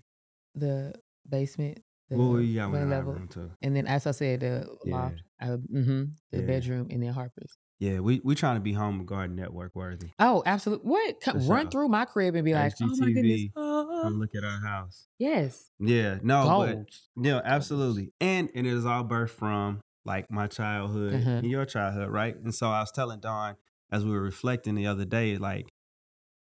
The 0.54 0.94
basement. 1.28 1.80
The 2.10 2.18
Well, 2.18 2.34
we 2.34 2.54
got 2.54 2.70
one 2.70 2.74
one 2.74 2.82
in 2.84 2.92
our 2.94 3.00
level. 3.00 3.14
room 3.14 3.28
too. 3.28 3.52
And 3.64 3.76
then, 3.76 3.88
as 3.88 4.06
I 4.06 4.12
said, 4.12 4.42
the 4.42 4.68
Yeah. 4.86 4.94
loft, 4.94 5.16
uh, 5.42 5.58
hmm 5.58 6.04
the 6.32 6.42
Yeah. 6.42 6.46
bedroom, 6.46 6.88
and 6.92 7.02
then 7.02 7.12
Harper's. 7.12 7.58
Yeah, 7.80 8.00
we 8.00 8.22
we 8.24 8.36
trying 8.36 8.56
to 8.56 8.62
be 8.62 8.74
home 8.74 9.00
and 9.00 9.08
garden 9.08 9.36
network 9.36 9.76
worthy. 9.76 10.10
Oh, 10.18 10.44
absolutely. 10.46 10.90
What? 10.90 11.20
Come, 11.20 11.42
For 11.42 11.54
run 11.54 11.64
sure. 11.66 11.72
through 11.72 11.90
my 11.90 12.06
crib 12.06 12.36
and 12.36 12.46
be 12.46 12.54
like, 12.54 12.74
oh 12.82 12.88
my 12.96 13.08
goodness. 13.12 13.42
HGTV, 13.42 14.02
Come 14.02 14.20
look 14.20 14.36
at 14.36 14.44
our 14.46 14.60
house. 14.62 15.08
yes. 15.20 15.70
Yeah, 15.80 16.20
no, 16.24 16.54
but 16.56 16.96
yeah, 17.22 17.42
absolutely. 17.44 18.14
And 18.22 18.50
and 18.56 18.66
it 18.66 18.74
is 18.74 18.86
all 18.86 19.04
birthed 19.04 19.32
from 19.32 19.82
like 20.06 20.32
my 20.32 20.48
childhood 20.48 21.14
Mhm. 21.16 21.40
and 21.40 21.52
your 21.52 21.66
childhood, 21.66 22.10
right? 22.12 22.36
And 22.36 22.54
so 22.56 22.70
I 22.70 22.80
was 22.80 22.92
telling 22.92 23.20
Dawn 23.20 23.56
as 23.92 24.06
we 24.06 24.12
were 24.12 24.22
reflecting 24.22 24.76
the 24.76 24.88
other 24.88 25.04
day, 25.06 25.38
like 25.38 25.68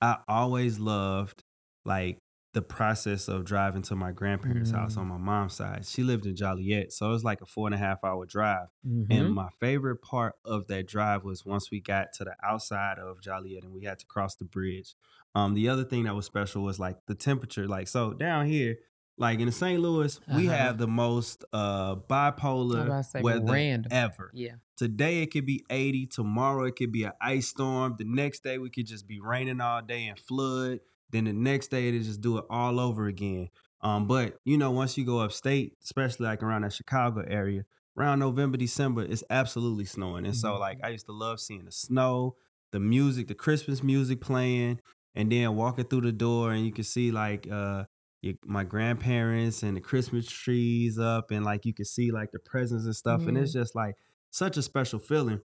I 0.01 0.17
always 0.27 0.79
loved 0.79 1.43
like 1.85 2.19
the 2.57 2.61
process 2.63 3.27
of 3.27 3.45
driving 3.45 3.83
to 3.83 3.95
my 3.95 4.11
grandparents' 4.11 4.71
house 4.71 4.95
Mm. 4.95 5.01
on 5.01 5.07
my 5.09 5.17
mom's 5.17 5.53
side. 5.53 5.85
She 5.85 6.01
lived 6.01 6.25
in 6.25 6.35
Joliet, 6.35 6.91
so 6.91 7.05
it 7.05 7.11
was 7.11 7.23
like 7.23 7.39
a 7.41 7.45
four 7.45 7.67
and 7.67 7.75
a 7.75 7.77
half 7.77 8.03
hour 8.03 8.25
drive. 8.25 8.69
Mhm. 8.83 9.05
And 9.11 9.33
my 9.35 9.49
favorite 9.59 10.01
part 10.01 10.33
of 10.43 10.65
that 10.67 10.87
drive 10.87 11.23
was 11.23 11.45
once 11.45 11.69
we 11.69 11.79
got 11.79 12.13
to 12.13 12.23
the 12.23 12.35
outside 12.43 12.97
of 12.97 13.21
Joliet 13.21 13.63
and 13.63 13.73
we 13.73 13.83
had 13.83 13.99
to 13.99 14.07
cross 14.07 14.35
the 14.35 14.45
bridge. 14.45 14.95
Um, 15.35 15.53
the 15.53 15.69
other 15.69 15.83
thing 15.83 16.05
that 16.05 16.15
was 16.15 16.25
special 16.25 16.63
was 16.63 16.79
like 16.79 16.97
the 17.05 17.13
temperature. 17.13 17.67
Like 17.67 17.87
so 17.87 18.13
down 18.13 18.47
here, 18.47 18.77
like 19.19 19.39
in 19.39 19.51
St. 19.51 19.79
Louis, 19.79 20.19
we 20.35 20.47
Uh-huh. 20.47 20.57
have 20.57 20.77
the 20.79 20.87
most 20.87 21.45
uh 21.53 21.95
bipolar 21.95 23.21
weather 23.21 23.51
random. 23.53 23.91
ever. 23.91 24.31
Yeah. 24.33 24.55
Today 24.77 25.21
it 25.21 25.27
could 25.31 25.45
be 25.45 25.63
80, 25.69 26.07
tomorrow 26.07 26.65
it 26.65 26.75
could 26.75 26.91
be 26.91 27.03
an 27.03 27.13
ice 27.21 27.47
storm, 27.49 27.95
the 27.99 28.05
next 28.05 28.43
day 28.43 28.57
we 28.57 28.69
could 28.71 28.87
just 28.87 29.07
be 29.07 29.19
raining 29.19 29.61
all 29.61 29.81
day 29.83 30.07
and 30.07 30.17
flood. 30.19 30.79
Then 31.09 31.25
the 31.25 31.33
next 31.33 31.67
day 31.69 31.91
they 31.91 31.99
just 31.99 32.21
do 32.21 32.37
it 32.37 32.45
all 32.49 32.79
over 32.79 33.07
again. 33.07 33.49
Um, 33.81 34.07
but 34.07 34.37
you 34.45 34.57
know, 34.57 34.71
once 34.71 34.97
you 34.97 35.05
go 35.05 35.19
upstate, 35.19 35.77
especially 35.83 36.25
like 36.25 36.43
around 36.43 36.63
that 36.63 36.73
Chicago 36.73 37.23
area, 37.27 37.63
around 37.97 38.19
November, 38.19 38.57
December, 38.57 39.03
it's 39.03 39.23
absolutely 39.29 39.85
snowing. 39.85 40.25
And 40.25 40.35
so 40.35 40.55
Mhm. 40.55 40.59
like 40.59 40.79
I 40.83 40.89
used 40.89 41.05
to 41.07 41.11
love 41.13 41.39
seeing 41.39 41.65
the 41.65 41.71
snow, 41.71 42.35
the 42.71 42.79
music, 42.79 43.27
the 43.27 43.35
Christmas 43.35 43.83
music 43.83 44.19
playing, 44.21 44.79
and 45.15 45.31
then 45.31 45.55
walking 45.55 45.85
through 45.85 46.01
the 46.01 46.11
door 46.11 46.51
and 46.51 46.65
you 46.65 46.71
can 46.71 46.83
see 46.83 47.11
like 47.11 47.49
uh 47.49 47.85
your, 48.21 48.33
my 48.45 48.63
grandparents 48.63 49.61
and 49.63 49.77
the 49.77 49.81
Christmas 49.81 50.27
trees 50.29 50.97
up 50.97 51.29
and 51.31 51.45
like 51.45 51.65
you 51.65 51.73
can 51.73 51.85
see 51.85 52.11
like 52.11 52.31
the 52.31 52.39
presents 52.39 52.85
and 52.85 52.95
stuff. 52.95 53.27
And 53.27 53.37
it's 53.37 53.53
just 53.53 53.75
like 53.75 53.95
such 54.31 54.57
a 54.57 54.61
special 54.63 54.99
feeling. 54.99 55.41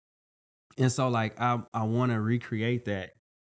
And 0.79 0.93
so 0.93 1.09
like 1.09 1.41
I 1.41 1.62
I 1.75 1.85
want 1.85 2.12
to 2.12 2.21
recreate 2.21 2.87
that. 2.87 3.12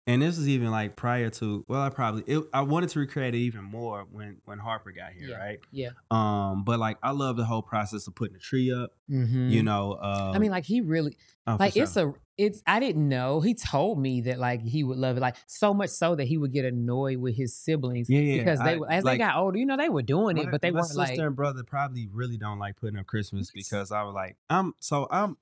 And 0.07 0.21
this 0.21 0.37
is 0.37 0.49
even 0.49 0.73
like 0.73 0.97
prior 0.97 1.31
to 1.31 1.65
well, 1.69 1.81
I 1.81 1.89
probably 1.89 2.25
it, 2.27 2.43
I 2.53 2.63
wanted 2.63 2.89
to 2.91 2.99
recreate 2.99 3.37
it 3.37 3.39
even 3.39 3.63
more 3.63 4.05
when 4.11 4.39
when 4.45 4.59
Harper 4.59 4.91
got 4.91 5.13
here, 5.13 5.29
Yeah. 5.29 5.37
right? 5.37 5.59
Yeah. 5.71 5.91
Um, 6.11 6.65
but 6.65 6.81
like 6.81 6.99
I 7.05 7.13
love 7.13 7.37
the 7.37 7.45
whole 7.45 7.63
process 7.63 8.09
of 8.09 8.15
putting 8.17 8.35
the 8.35 8.41
tree 8.41 8.73
up. 8.73 8.91
Mm-hmm. 9.09 9.51
You 9.51 9.63
know, 9.63 9.93
uh, 9.93 10.33
I 10.35 10.39
mean, 10.39 10.51
like 10.51 10.65
he 10.65 10.81
really 10.81 11.17
oh, 11.47 11.57
like 11.61 11.75
sure. 11.75 11.85
it's 11.85 11.97
a 11.97 12.13
it's 12.37 12.63
I 12.67 12.81
didn't 12.81 13.09
know. 13.09 13.41
He 13.41 13.55
told 13.55 14.01
me 14.01 14.23
that 14.23 14.41
like 14.41 14.63
he 14.63 14.83
would 14.83 14.99
love 14.99 15.17
it, 15.17 15.21
like 15.21 15.37
so 15.47 15.73
much 15.73 15.91
so 15.91 16.17
that 16.17 16.25
he 16.25 16.37
would 16.37 16.53
get 16.53 16.65
annoyed 16.65 17.19
with 17.19 17.37
his 17.37 17.57
siblings 17.57 18.11
yeah, 18.11 18.21
yeah. 18.21 18.39
because 18.39 18.59
they 18.59 18.75
I- 18.75 18.97
as 18.97 19.05
like, 19.05 19.15
they 19.15 19.19
got 19.19 19.37
older, 19.37 19.57
you 19.57 19.67
know, 19.67 19.77
they 19.77 19.89
were 19.89 20.03
doing 20.03 20.37
it, 20.37 20.51
but 20.51 20.63
they 20.63 20.73
my 20.73 20.81
weren't 20.81 20.87
sister 20.87 21.01
like 21.01 21.19
and 21.19 21.37
brother 21.37 21.63
probably 21.63 22.09
really 22.11 22.39
don't 22.39 22.59
like 22.59 22.75
putting 22.75 22.99
up 22.99 23.07
Christmas 23.07 23.53
because 23.53 23.93
I 23.93 24.03
was 24.03 24.15
like, 24.15 24.37
I'm 24.51 24.75
so 24.81 25.07
I'm 25.13 25.37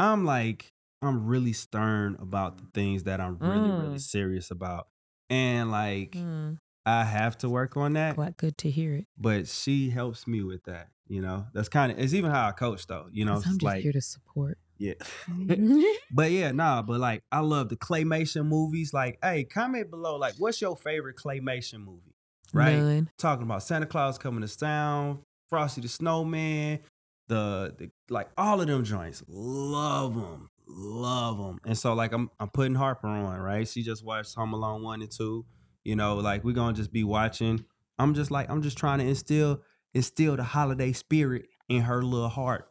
I'm 0.00 0.24
like 0.24 0.72
I'm 1.02 1.26
really 1.26 1.52
stern 1.52 2.16
about 2.20 2.58
the 2.58 2.64
things 2.74 3.04
that 3.04 3.20
I'm 3.20 3.38
really 3.38 3.70
really 3.70 3.96
Mm. 3.96 4.00
serious 4.00 4.50
about, 4.50 4.88
and 5.28 5.70
like 5.70 6.12
Mm, 6.12 6.58
I 6.86 7.04
have 7.04 7.38
to 7.38 7.48
work 7.48 7.76
on 7.76 7.92
that. 7.94 8.14
quite 8.16 8.36
good 8.36 8.56
to 8.58 8.70
hear 8.70 8.94
it. 8.94 9.06
But 9.18 9.48
she 9.48 9.90
helps 9.90 10.26
me 10.26 10.42
with 10.42 10.64
that. 10.64 10.88
You 11.08 11.20
know, 11.22 11.46
that's 11.54 11.68
kind 11.68 11.90
of 11.92 11.98
it's 11.98 12.14
even 12.14 12.30
how 12.30 12.48
I 12.48 12.52
coach 12.52 12.86
though. 12.86 13.08
You 13.12 13.24
know, 13.24 13.34
I'm 13.36 13.42
just 13.42 13.62
like 13.62 13.82
here 13.82 13.92
to 13.92 14.00
support. 14.00 14.58
yeah. 14.78 14.94
But 16.12 16.30
yeah, 16.32 16.52
nah, 16.52 16.82
but 16.82 17.00
like 17.00 17.22
I 17.32 17.40
love 17.40 17.68
the 17.68 17.76
claymation 17.76 18.46
movies. 18.46 18.92
Like, 18.92 19.18
hey, 19.22 19.44
comment 19.44 19.90
below, 19.90 20.16
like, 20.16 20.34
what's 20.38 20.60
your 20.60 20.76
favorite 20.76 21.16
claymation 21.16 21.84
movie? 21.84 22.14
Right? 22.52 22.78
None. 22.78 23.10
Talking 23.16 23.44
about 23.44 23.62
Santa 23.62 23.86
Claus 23.86 24.18
coming 24.18 24.46
to 24.46 24.58
town, 24.58 25.20
Frosty 25.48 25.80
the 25.80 25.88
Snowman, 25.88 26.80
the, 27.28 27.74
the 27.78 27.90
like 28.08 28.28
all 28.36 28.60
of 28.60 28.66
them 28.66 28.82
joints. 28.84 29.22
Love 29.28 30.14
them. 30.16 30.48
Love 30.72 31.38
them. 31.38 31.58
And 31.64 31.76
so 31.76 31.94
like 31.94 32.12
I'm 32.12 32.30
I'm 32.38 32.48
putting 32.48 32.74
Harper 32.74 33.08
on, 33.08 33.40
right? 33.40 33.66
She 33.66 33.82
just 33.82 34.04
watched 34.04 34.34
Home 34.34 34.52
Alone 34.52 34.82
1 34.82 35.02
and 35.02 35.10
2. 35.10 35.44
You 35.84 35.96
know, 35.96 36.16
like 36.16 36.44
we're 36.44 36.54
gonna 36.54 36.74
just 36.74 36.92
be 36.92 37.04
watching. 37.04 37.64
I'm 37.98 38.14
just 38.14 38.30
like, 38.30 38.48
I'm 38.50 38.62
just 38.62 38.78
trying 38.78 38.98
to 38.98 39.04
instill 39.04 39.62
instill 39.94 40.36
the 40.36 40.44
holiday 40.44 40.92
spirit 40.92 41.46
in 41.68 41.82
her 41.82 42.02
little 42.02 42.28
heart. 42.28 42.70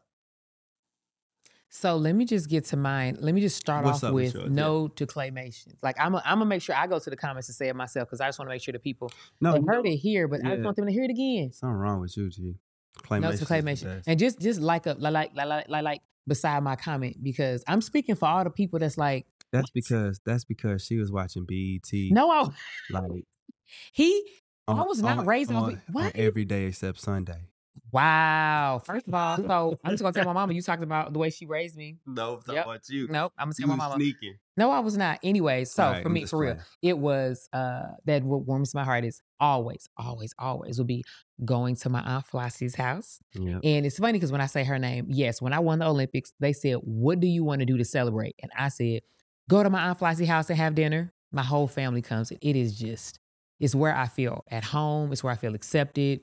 So 1.72 1.98
let 1.98 2.15
me 2.15 2.25
just 2.25 2.50
get 2.50 2.65
to 2.65 2.77
mine. 2.77 3.18
Let 3.20 3.36
me 3.36 3.41
just 3.41 3.56
start 3.56 3.86
What's 3.86 4.03
off 4.03 4.12
with 4.12 4.34
with 4.34 4.34
yours? 4.34 4.44
Yeah. 4.46 4.56
no 4.56 4.88
to 4.88 5.06
claymations. 5.06 5.75
Like 5.84 6.00
I'm, 6.00 6.15
i 6.15 6.22
I'm 6.25 6.39
gonna 6.39 6.46
make 6.46 6.63
sure 6.63 6.75
I 6.75 6.88
go 6.88 6.98
to 6.98 7.10
the 7.10 7.15
comments 7.15 7.48
and 7.48 7.56
say 7.56 7.68
it 7.68 7.75
myself 7.75 8.08
because 8.08 8.22
I 8.22 8.27
just 8.27 8.39
want 8.39 8.50
to 8.50 8.53
make 8.56 8.62
sure 8.63 8.72
the 8.72 8.79
people 8.79 9.12
No, 9.39 9.53
they 9.53 9.62
heard 9.62 9.86
it 9.86 9.98
here, 9.98 10.27
but 10.27 10.44
I 10.44 10.56
just 10.56 10.63
want 10.63 10.77
them 10.77 10.88
to 10.88 10.91
hear 10.91 11.03
it 11.03 11.12
again. 11.12 11.51
Something 11.51 11.75
wrong 11.75 12.01
with 12.01 12.18
you, 12.18 12.29
G. 12.29 12.41
No 12.41 12.56
Claymation. 13.03 13.39
to 13.39 13.46
claymation, 13.46 14.03
and 14.08 14.20
just 14.20 14.39
just 14.39 14.60
like 14.60 14.86
a 14.86 14.96
like 15.00 15.13
like 15.13 15.36
like 15.36 15.70
like, 15.70 15.84
like 15.84 16.01
beside 16.29 16.63
my 16.63 16.77
comment 16.77 17.17
because 17.21 17.63
I'm 17.67 17.81
speaking 17.81 18.15
for 18.15 18.27
all 18.27 18.43
the 18.45 18.50
people 18.50 18.79
that's 18.79 18.98
like 18.98 19.25
That's 19.51 19.63
what? 19.63 19.74
because 19.74 20.21
that's 20.25 20.45
because 20.45 20.86
she 20.86 20.98
was 20.98 21.12
watching 21.12 21.45
BET. 21.45 21.91
no, 22.12 22.29
I, 22.31 22.48
like 22.91 23.25
he 23.91 24.24
on, 24.67 24.79
I 24.79 24.83
was 24.83 25.01
not 25.01 25.19
on- 25.19 25.25
raised 25.25 25.51
on, 25.51 25.57
on, 25.63 25.81
what? 25.91 26.15
every 26.15 26.45
day 26.45 26.65
except 26.65 27.01
Sunday. 27.01 27.50
Wow. 27.91 28.81
First 28.86 29.07
of 29.07 29.13
all, 29.13 29.38
so 29.48 29.79
I'm 29.83 29.91
just 29.91 30.03
gonna 30.03 30.13
tell 30.13 30.25
my 30.25 30.33
mama 30.33 30.53
you 30.53 30.62
talked 30.62 30.83
about 30.83 31.12
the 31.13 31.19
way 31.19 31.29
she 31.29 31.45
raised 31.45 31.75
me. 31.75 31.98
No, 32.05 32.36
I'm 32.36 32.39
talking 32.41 32.55
Yep. 32.55 32.65
about 32.65 32.89
you. 32.89 33.07
Nope, 33.09 33.33
I'm 33.38 33.45
gonna 33.48 33.55
You 33.57 33.65
tell 33.67 33.75
my 33.75 33.83
mama. 33.83 33.95
sneaking. 33.95 34.36
No, 34.57 34.71
I 34.71 34.79
was 34.79 34.98
not. 34.98 35.19
Anyway, 35.24 35.63
so 35.65 35.83
Alright, 35.83 36.03
for 36.03 36.09
me, 36.09 36.25
for 36.25 36.38
real, 36.39 36.57
it 36.81 36.98
was 36.98 37.48
uh 37.53 37.83
that 38.05 38.24
what 38.24 38.45
warms 38.45 38.74
my 38.74 38.83
heart 38.83 39.05
is 39.05 39.21
always, 39.39 39.88
always, 39.98 40.33
always 40.38 40.77
will 40.77 40.86
be 40.86 41.03
going 41.45 41.75
to 41.77 41.89
my 41.89 42.01
aunt 42.01 42.25
Flossie's 42.27 42.75
house. 42.75 43.19
Yep. 43.33 43.62
And 43.63 43.86
it's 43.86 43.98
funny 43.98 44.13
because 44.13 44.31
when 44.31 44.41
I 44.41 44.48
say 44.48 44.63
her 44.65 44.77
name, 44.77 45.05
yes, 45.09 45.41
when 45.41 45.53
I 45.53 45.59
won 45.59 45.79
the 45.79 45.88
Olympics, 45.88 46.33
they 46.39 46.53
said, 46.53 46.75
What 46.83 47.19
do 47.19 47.27
you 47.27 47.43
want 47.43 47.59
to 47.59 47.65
do 47.65 47.77
to 47.77 47.86
celebrate? 47.86 48.36
And 48.41 48.51
I 48.57 48.67
said, 48.69 49.01
Go 49.50 49.63
to 49.63 49.69
my 49.69 49.81
Aunt 49.88 50.00
Flossie 50.00 50.25
house 50.27 50.50
and 50.50 50.57
have 50.59 50.75
dinner. 50.75 51.13
My 51.31 51.43
whole 51.43 51.67
family 51.67 52.01
comes. 52.01 52.31
and 52.31 52.39
It 52.41 52.55
is 52.55 52.77
just, 52.77 53.19
it's 53.59 53.74
where 53.75 53.95
I 53.95 54.07
feel 54.07 54.43
at 54.51 54.63
home. 54.63 55.12
It's 55.13 55.24
where 55.24 55.31
I 55.33 55.38
feel 55.38 55.55
accepted. 55.55 56.21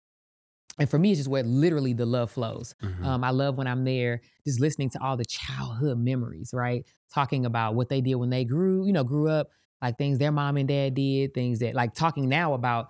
And 0.79 0.89
for 0.91 0.99
me, 0.99 1.11
it's 1.13 1.21
just 1.21 1.31
where 1.31 1.43
literally 1.43 1.93
the 1.95 2.07
love 2.07 2.31
flows. 2.31 2.75
Mhm. 2.83 3.05
Um, 3.05 3.25
I 3.25 3.31
love 3.31 3.57
when 3.57 3.67
I'm 3.67 3.85
there, 3.85 4.21
just 4.47 4.61
listening 4.61 4.91
to 4.91 5.03
all 5.03 5.17
the 5.17 5.25
childhood 5.25 5.99
memories, 5.99 6.51
right? 6.53 6.85
Talking 7.13 7.47
about 7.47 7.75
what 7.75 7.89
they 7.89 8.01
did 8.01 8.17
when 8.17 8.31
they 8.31 8.45
grew, 8.45 8.87
you 8.87 8.93
know, 8.93 9.05
grew 9.05 9.29
up, 9.29 9.49
like 9.81 9.97
things 9.99 10.19
their 10.19 10.33
mom 10.33 10.57
and 10.57 10.69
dad 10.69 10.95
did, 10.95 11.33
things 11.35 11.61
that, 11.61 11.75
like, 11.75 11.95
talking 11.95 12.29
now 12.29 12.53
about 12.55 12.89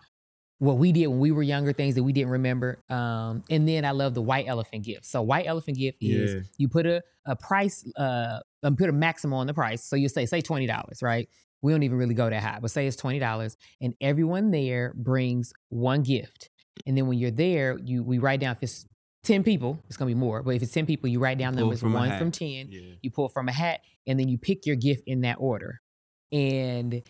what 0.59 0.78
we 0.78 0.90
did 0.90 1.07
when 1.09 1.19
we 1.19 1.31
were 1.31 1.43
younger, 1.43 1.73
things 1.73 1.95
that 1.97 2.02
we 2.02 2.12
didn't 2.12 2.31
remember. 2.31 2.83
Um, 2.88 3.45
and 3.50 3.69
then 3.69 3.85
I 3.85 3.90
love 3.90 4.14
the 4.14 4.23
white 4.23 4.47
elephant 4.49 4.85
gift. 4.85 5.05
So 5.05 5.21
white 5.23 5.47
elephant 5.47 5.76
gift 5.76 5.99
is 6.00 6.33
you 6.57 6.69
put 6.69 6.87
a 6.87 7.02
a 7.26 7.37
price, 7.37 7.85
uh, 7.97 8.38
um, 8.62 8.76
put 8.76 8.88
a 8.88 8.93
maximum 8.93 9.35
on 9.35 9.47
the 9.49 9.55
price. 9.55 9.85
So 9.85 9.97
you 9.97 10.09
say 10.09 10.25
say 10.26 10.40
twenty 10.40 10.66
dollars, 10.66 11.02
right? 11.02 11.28
We 11.61 11.73
don't 11.73 11.83
even 11.83 11.99
really 11.99 12.14
go 12.14 12.31
that 12.31 12.43
high, 12.43 12.59
but 12.61 12.71
say 12.71 12.87
it's 12.87 12.97
twenty 12.97 13.19
dollars, 13.19 13.57
and 13.81 13.95
everyone 14.00 14.50
there 14.50 14.95
brings 14.97 15.52
one 15.69 16.02
gift. 16.02 16.49
And 16.87 16.97
then 16.97 17.06
when 17.06 17.18
you're 17.18 17.30
there, 17.30 17.78
you 17.85 18.02
we 18.02 18.18
write 18.18 18.40
down 18.40 18.52
if 18.52 18.62
it's 18.62 18.87
ten 19.25 19.42
people, 19.42 19.83
it's 19.87 19.97
gonna 19.97 20.09
be 20.09 20.14
more. 20.14 20.42
But 20.42 20.54
if 20.54 20.62
it's 20.62 20.73
ten 20.73 20.87
people, 20.87 21.09
you 21.09 21.18
write 21.18 21.38
down 21.38 21.54
Pull 21.54 21.62
numbers 21.62 21.80
from 21.80 21.92
one 21.92 22.16
from 22.18 22.30
ten. 22.30 22.68
Yeah. 22.71 22.95
You 23.02 23.11
pull 23.11 23.28
from 23.28 23.49
a 23.49 23.52
hat, 23.52 23.80
and 24.06 24.18
then 24.18 24.28
you 24.28 24.38
pick 24.38 24.66
your 24.66 24.76
gift 24.76 25.02
in 25.06 25.23
that 25.23 25.37
order. 25.38 25.80
And 26.33 27.02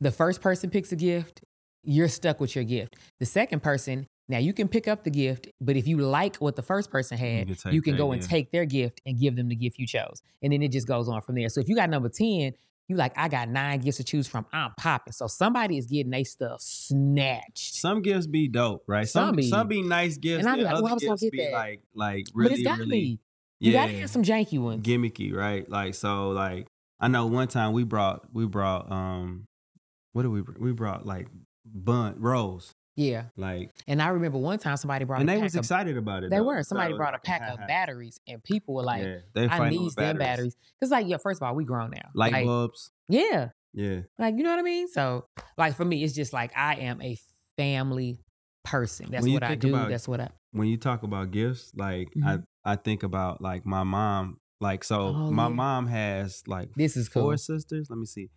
the 0.00 0.10
first 0.10 0.40
person 0.40 0.70
picks 0.70 0.92
a 0.92 0.96
gift, 0.96 1.42
you're 1.84 2.08
stuck 2.08 2.40
with 2.40 2.54
your 2.54 2.64
gift. 2.64 2.96
The 3.20 3.26
second 3.26 3.62
person, 3.62 4.06
now 4.28 4.38
you 4.38 4.52
can 4.52 4.68
pick 4.68 4.88
up 4.88 5.04
the 5.04 5.10
gift, 5.10 5.48
but 5.60 5.76
if 5.76 5.86
you 5.86 5.98
like 5.98 6.36
what 6.36 6.56
the 6.56 6.62
first 6.62 6.90
person 6.90 7.18
had, 7.18 7.46
can 7.58 7.72
you 7.72 7.82
can 7.82 7.96
go 7.96 8.12
and 8.12 8.22
take 8.22 8.50
their 8.50 8.64
gift 8.64 9.00
and 9.06 9.18
give 9.18 9.36
them 9.36 9.48
the 9.48 9.56
gift 9.56 9.78
you 9.78 9.86
chose. 9.86 10.22
And 10.42 10.52
then 10.52 10.62
it 10.62 10.72
just 10.72 10.88
goes 10.88 11.08
on 11.08 11.20
from 11.22 11.34
there. 11.34 11.48
So 11.48 11.60
if 11.60 11.68
you 11.68 11.76
got 11.76 11.90
number 11.90 12.08
10, 12.08 12.52
you 12.88 12.96
like, 12.96 13.12
I 13.16 13.28
got 13.28 13.48
nine 13.48 13.80
gifts 13.80 13.98
to 13.98 14.04
choose 14.04 14.26
from. 14.26 14.46
I'm 14.52 14.72
popping. 14.76 15.12
So 15.12 15.26
somebody 15.26 15.78
is 15.78 15.86
getting 15.86 16.10
their 16.10 16.24
stuff 16.24 16.60
snatched. 16.60 17.74
Some 17.74 18.02
gifts 18.02 18.26
be 18.26 18.48
dope, 18.48 18.84
right? 18.86 19.08
Some 19.08 19.34
Some 19.34 19.42
some 19.42 19.68
be. 19.68 19.82
be, 19.82 19.88
nice 19.88 20.16
gifts. 20.18 20.44
And 20.44 20.48
I 20.52 20.56
be 20.56 20.62
like, 20.62 20.74
well, 20.74 20.88
I 20.88 20.94
was 20.94 21.02
gonna 21.02 21.12
gifts 21.14 21.22
get 21.22 21.32
be 21.32 21.38
that. 21.44 21.52
like 21.52 21.80
like 21.94 22.24
but 22.26 22.38
really 22.38 22.54
it's 22.54 22.62
gotta 22.62 22.80
really 22.80 22.90
be. 22.90 23.20
You 23.60 23.72
yeah 23.72 23.86
gotta 23.86 23.98
have 24.00 24.10
some 24.10 24.22
janky 24.22 24.58
ones. 24.60 24.84
gimmicky, 24.84 25.32
right? 25.32 25.68
Like 25.70 25.94
so 25.94 26.30
like 26.30 26.66
I 27.00 27.08
know 27.08 27.26
one 27.26 27.48
time 27.48 27.72
we 27.72 27.84
brought 27.84 28.22
we 28.32 28.46
brought 28.46 28.90
um 28.90 29.46
what 30.12 30.22
did 30.22 30.28
we 30.28 30.42
we 30.58 30.72
brought 30.72 31.06
like 31.06 31.28
bun 31.64 32.16
rolls 32.18 32.74
yeah. 32.96 33.24
like 33.36 33.70
And 33.86 34.00
I 34.02 34.08
remember 34.08 34.38
one 34.38 34.58
time 34.58 34.76
somebody 34.76 35.04
brought 35.04 35.20
and 35.20 35.28
they 35.28 35.38
was 35.38 35.54
of 35.54 35.60
excited 35.60 35.96
about 35.96 36.24
it. 36.24 36.30
They 36.30 36.36
though. 36.36 36.42
were. 36.44 36.62
So 36.62 36.68
Somebody 36.70 36.92
was 36.92 36.98
brought 36.98 37.14
a 37.14 37.18
pack 37.18 37.42
of 37.50 37.58
batteries, 37.66 38.20
and 38.26 38.42
people 38.42 38.74
were 38.74 38.82
like, 38.82 39.02
yeah, 39.34 39.48
"I 39.50 39.68
need 39.70 39.78
them 39.94 40.16
batteries. 40.18 40.18
batteries." 40.18 40.56
Because, 40.80 40.90
like, 40.90 41.06
yeah, 41.06 41.16
first 41.16 41.40
of 41.42 41.46
all, 41.48 41.54
we 41.54 41.64
grown 41.64 41.90
now. 41.90 42.10
light 42.14 42.32
like, 42.32 42.46
bulbs. 42.46 42.90
yeah, 43.08 43.48
Yeah, 43.72 44.00
like 44.18 44.36
you 44.36 44.42
know 44.42 44.50
what 44.50 44.58
I 44.58 44.62
mean. 44.62 44.88
So, 44.88 45.26
like 45.56 45.74
for 45.74 45.84
me, 45.84 46.02
it's 46.04 46.14
just 46.14 46.32
like 46.32 46.52
I 46.56 46.74
am 46.76 47.00
a 47.02 47.16
family 47.56 48.20
person. 48.64 49.08
That's 49.10 49.26
what 49.26 49.42
I 49.42 49.48
think 49.50 49.60
do. 49.62 49.74
about- 49.74 49.88
That's 49.90 50.06
what 50.08 50.20
I. 50.20 50.28
when 50.52 50.68
you 50.68 50.76
talk 50.76 51.02
about 51.02 51.30
gifts, 51.30 51.72
like 51.76 52.08
I 52.24 52.36
Mhm. 52.36 52.44
I 52.64 52.76
think 52.76 53.02
about 53.02 53.40
like 53.40 53.64
my 53.66 53.82
mom. 53.84 54.38
Like 54.60 54.84
so, 54.84 55.08
Oh, 55.08 55.30
my 55.32 55.44
yeah. 55.48 55.54
mom 55.54 55.86
has 55.88 56.42
like 56.46 56.72
This 56.76 56.96
is 56.96 57.08
four 57.08 57.22
cool. 57.32 57.36
sisters. 57.38 57.88
Let 57.90 57.98
me 57.98 58.06
see, 58.06 58.28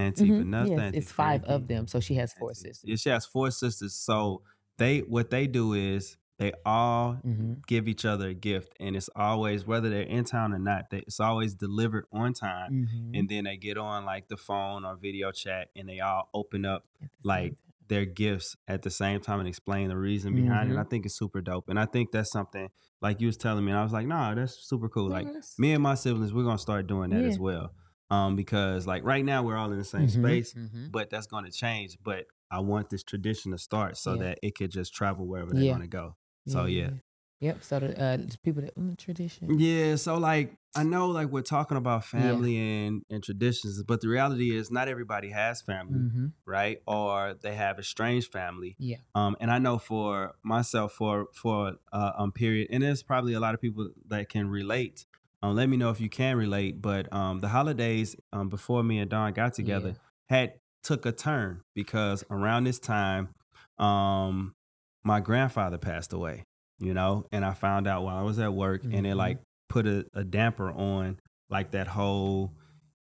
Auntie 0.00 0.24
Mhm. 0.30 0.38
Vanessa. 0.38 0.70
Yes, 0.70 0.80
Auntie 0.80 0.98
it's 0.98 1.12
five 1.12 1.44
of 1.44 1.68
them, 1.68 1.86
so 1.86 2.00
she 2.00 2.14
has 2.14 2.32
four 2.32 2.50
Auntie- 2.50 2.60
sisters. 2.68 2.84
Yeah, 2.90 2.96
she 2.96 3.08
has 3.10 3.26
four 3.26 3.50
sisters. 3.50 3.94
So 3.94 4.42
they 4.78 5.00
what 5.00 5.30
they 5.30 5.46
do 5.46 5.74
is 5.74 6.16
they 6.38 6.52
all 6.64 7.14
hmm 7.22 7.54
give 7.66 7.86
each 7.86 8.04
other 8.06 8.28
a 8.28 8.34
gift, 8.34 8.72
and 8.80 8.96
it's 8.96 9.10
always 9.14 9.66
whether 9.66 9.90
they're 9.90 10.02
in 10.02 10.24
town 10.24 10.54
or 10.54 10.58
not. 10.58 10.88
They, 10.90 10.98
it's 11.00 11.20
always 11.20 11.54
delivered 11.54 12.06
on 12.12 12.32
time, 12.32 12.88
hmm 12.88 13.14
and 13.14 13.28
then 13.28 13.44
they 13.44 13.56
get 13.58 13.76
on 13.76 14.04
like 14.06 14.28
the 14.28 14.36
phone 14.38 14.84
or 14.86 14.96
video 14.96 15.30
chat, 15.32 15.68
and 15.76 15.86
they 15.88 16.00
all 16.00 16.28
open 16.32 16.64
up 16.64 16.86
like 17.22 17.54
their 17.88 18.04
gifts 18.06 18.56
at 18.68 18.82
the 18.82 18.90
same 18.90 19.20
time 19.20 19.40
and 19.40 19.48
explain 19.48 19.88
the 19.88 19.96
reason 19.96 20.32
behind 20.34 20.70
it. 20.70 20.74
Mhm. 20.76 20.80
I 20.80 20.84
think 20.84 21.04
it's 21.06 21.14
super 21.18 21.40
dope, 21.40 21.68
and 21.68 21.78
I 21.78 21.86
think 21.86 22.12
that's 22.12 22.30
something 22.30 22.70
like 23.02 23.20
you 23.20 23.26
was 23.26 23.36
telling 23.36 23.64
me, 23.64 23.72
and 23.72 23.78
I 23.78 23.82
was 23.82 23.92
like, 23.92 24.06
nah, 24.06 24.34
that's 24.34 24.54
super 24.66 24.88
cool. 24.88 25.08
Like 25.10 25.26
me 25.58 25.72
and 25.72 25.82
my 25.82 25.94
siblings, 25.94 26.32
we're 26.32 26.44
gonna 26.44 26.56
start 26.58 26.86
doing 26.86 27.10
that 27.10 27.24
as 27.24 27.38
well. 27.38 27.72
Um, 28.10 28.34
because 28.36 28.86
like 28.86 29.04
right 29.04 29.24
now 29.24 29.42
we're 29.44 29.56
all 29.56 29.70
in 29.72 29.78
the 29.78 29.84
same 29.84 30.08
Mhm, 30.08 30.08
space, 30.08 30.54
mhm. 30.54 30.90
but 30.90 31.10
that's 31.10 31.26
gonna 31.28 31.50
change. 31.50 31.96
But 32.02 32.26
I 32.50 32.58
want 32.60 32.90
this 32.90 33.04
tradition 33.04 33.52
to 33.52 33.58
start 33.58 33.96
so 33.96 34.16
Yeah. 34.16 34.22
that 34.22 34.38
it 34.42 34.56
could 34.56 34.70
just 34.70 34.92
travel 34.94 35.26
wherever 35.26 35.54
they 35.54 35.62
Yeah. 35.62 35.70
want 35.70 35.82
to 35.84 35.88
go. 35.88 36.16
So 36.46 36.64
yeah. 36.66 36.90
Yep. 37.40 37.62
So 37.64 37.80
the, 37.80 37.98
uh, 38.02 38.18
people 38.42 38.62
that 38.62 38.74
mm, 38.76 38.98
tradition. 38.98 39.58
Yeah, 39.58 39.96
so 39.96 40.18
like 40.18 40.56
I 40.76 40.84
know 40.84 41.08
like 41.08 41.28
we're 41.28 41.42
talking 41.42 41.76
about 41.76 42.04
family 42.04 42.56
and 42.58 43.02
and 43.10 43.22
traditions, 43.22 43.82
but 43.82 44.00
the 44.00 44.08
reality 44.08 44.54
is 44.54 44.70
not 44.70 44.88
everybody 44.88 45.30
has 45.30 45.60
family, 45.62 45.94
Mm-hmm. 46.00 46.26
right? 46.46 46.78
Or 46.86 47.34
they 47.34 47.54
have 47.54 47.78
estranged 47.78 48.30
family. 48.30 48.76
Yeah. 48.78 48.98
Um, 49.14 49.36
and 49.40 49.50
I 49.50 49.58
know 49.58 49.78
for 49.78 50.34
myself, 50.44 50.92
for 50.92 51.28
for 51.34 51.74
uh, 51.92 52.12
um 52.16 52.32
period, 52.32 52.68
and 52.70 52.82
there's 52.82 53.02
probably 53.02 53.32
a 53.34 53.40
lot 53.40 53.54
of 53.54 53.60
people 53.60 53.90
that 54.06 54.28
can 54.28 54.48
relate. 54.48 55.06
Um, 55.42 55.54
let 55.56 55.68
me 55.68 55.76
know 55.76 55.90
if 55.90 56.00
you 56.00 56.08
can 56.10 56.36
relate. 56.36 56.80
But 56.82 57.12
um, 57.12 57.40
the 57.40 57.48
holidays 57.48 58.16
um 58.32 58.48
before 58.48 58.82
me 58.82 58.98
and 58.98 59.10
Dawn 59.10 59.32
got 59.32 59.54
together 59.54 59.94
had 60.28 60.54
took 60.82 61.06
a 61.06 61.12
turn 61.12 61.62
because 61.74 62.24
around 62.30 62.64
this 62.64 62.78
time, 62.78 63.28
um, 63.78 64.52
my 65.04 65.20
grandfather 65.20 65.78
passed 65.78 66.12
away. 66.12 66.44
You 66.78 66.94
know, 66.94 67.26
and 67.30 67.44
I 67.44 67.52
found 67.52 67.86
out 67.86 68.04
while 68.04 68.16
I 68.16 68.22
was 68.22 68.38
at 68.38 68.54
work, 68.54 68.84
and 68.84 69.06
it 69.06 69.10
Mhm. 69.10 69.16
like 69.16 69.38
put 69.68 69.86
a, 69.86 70.06
a 70.14 70.24
damper 70.24 70.70
on 70.70 71.20
like 71.50 71.72
that 71.72 71.86
whole 71.88 72.54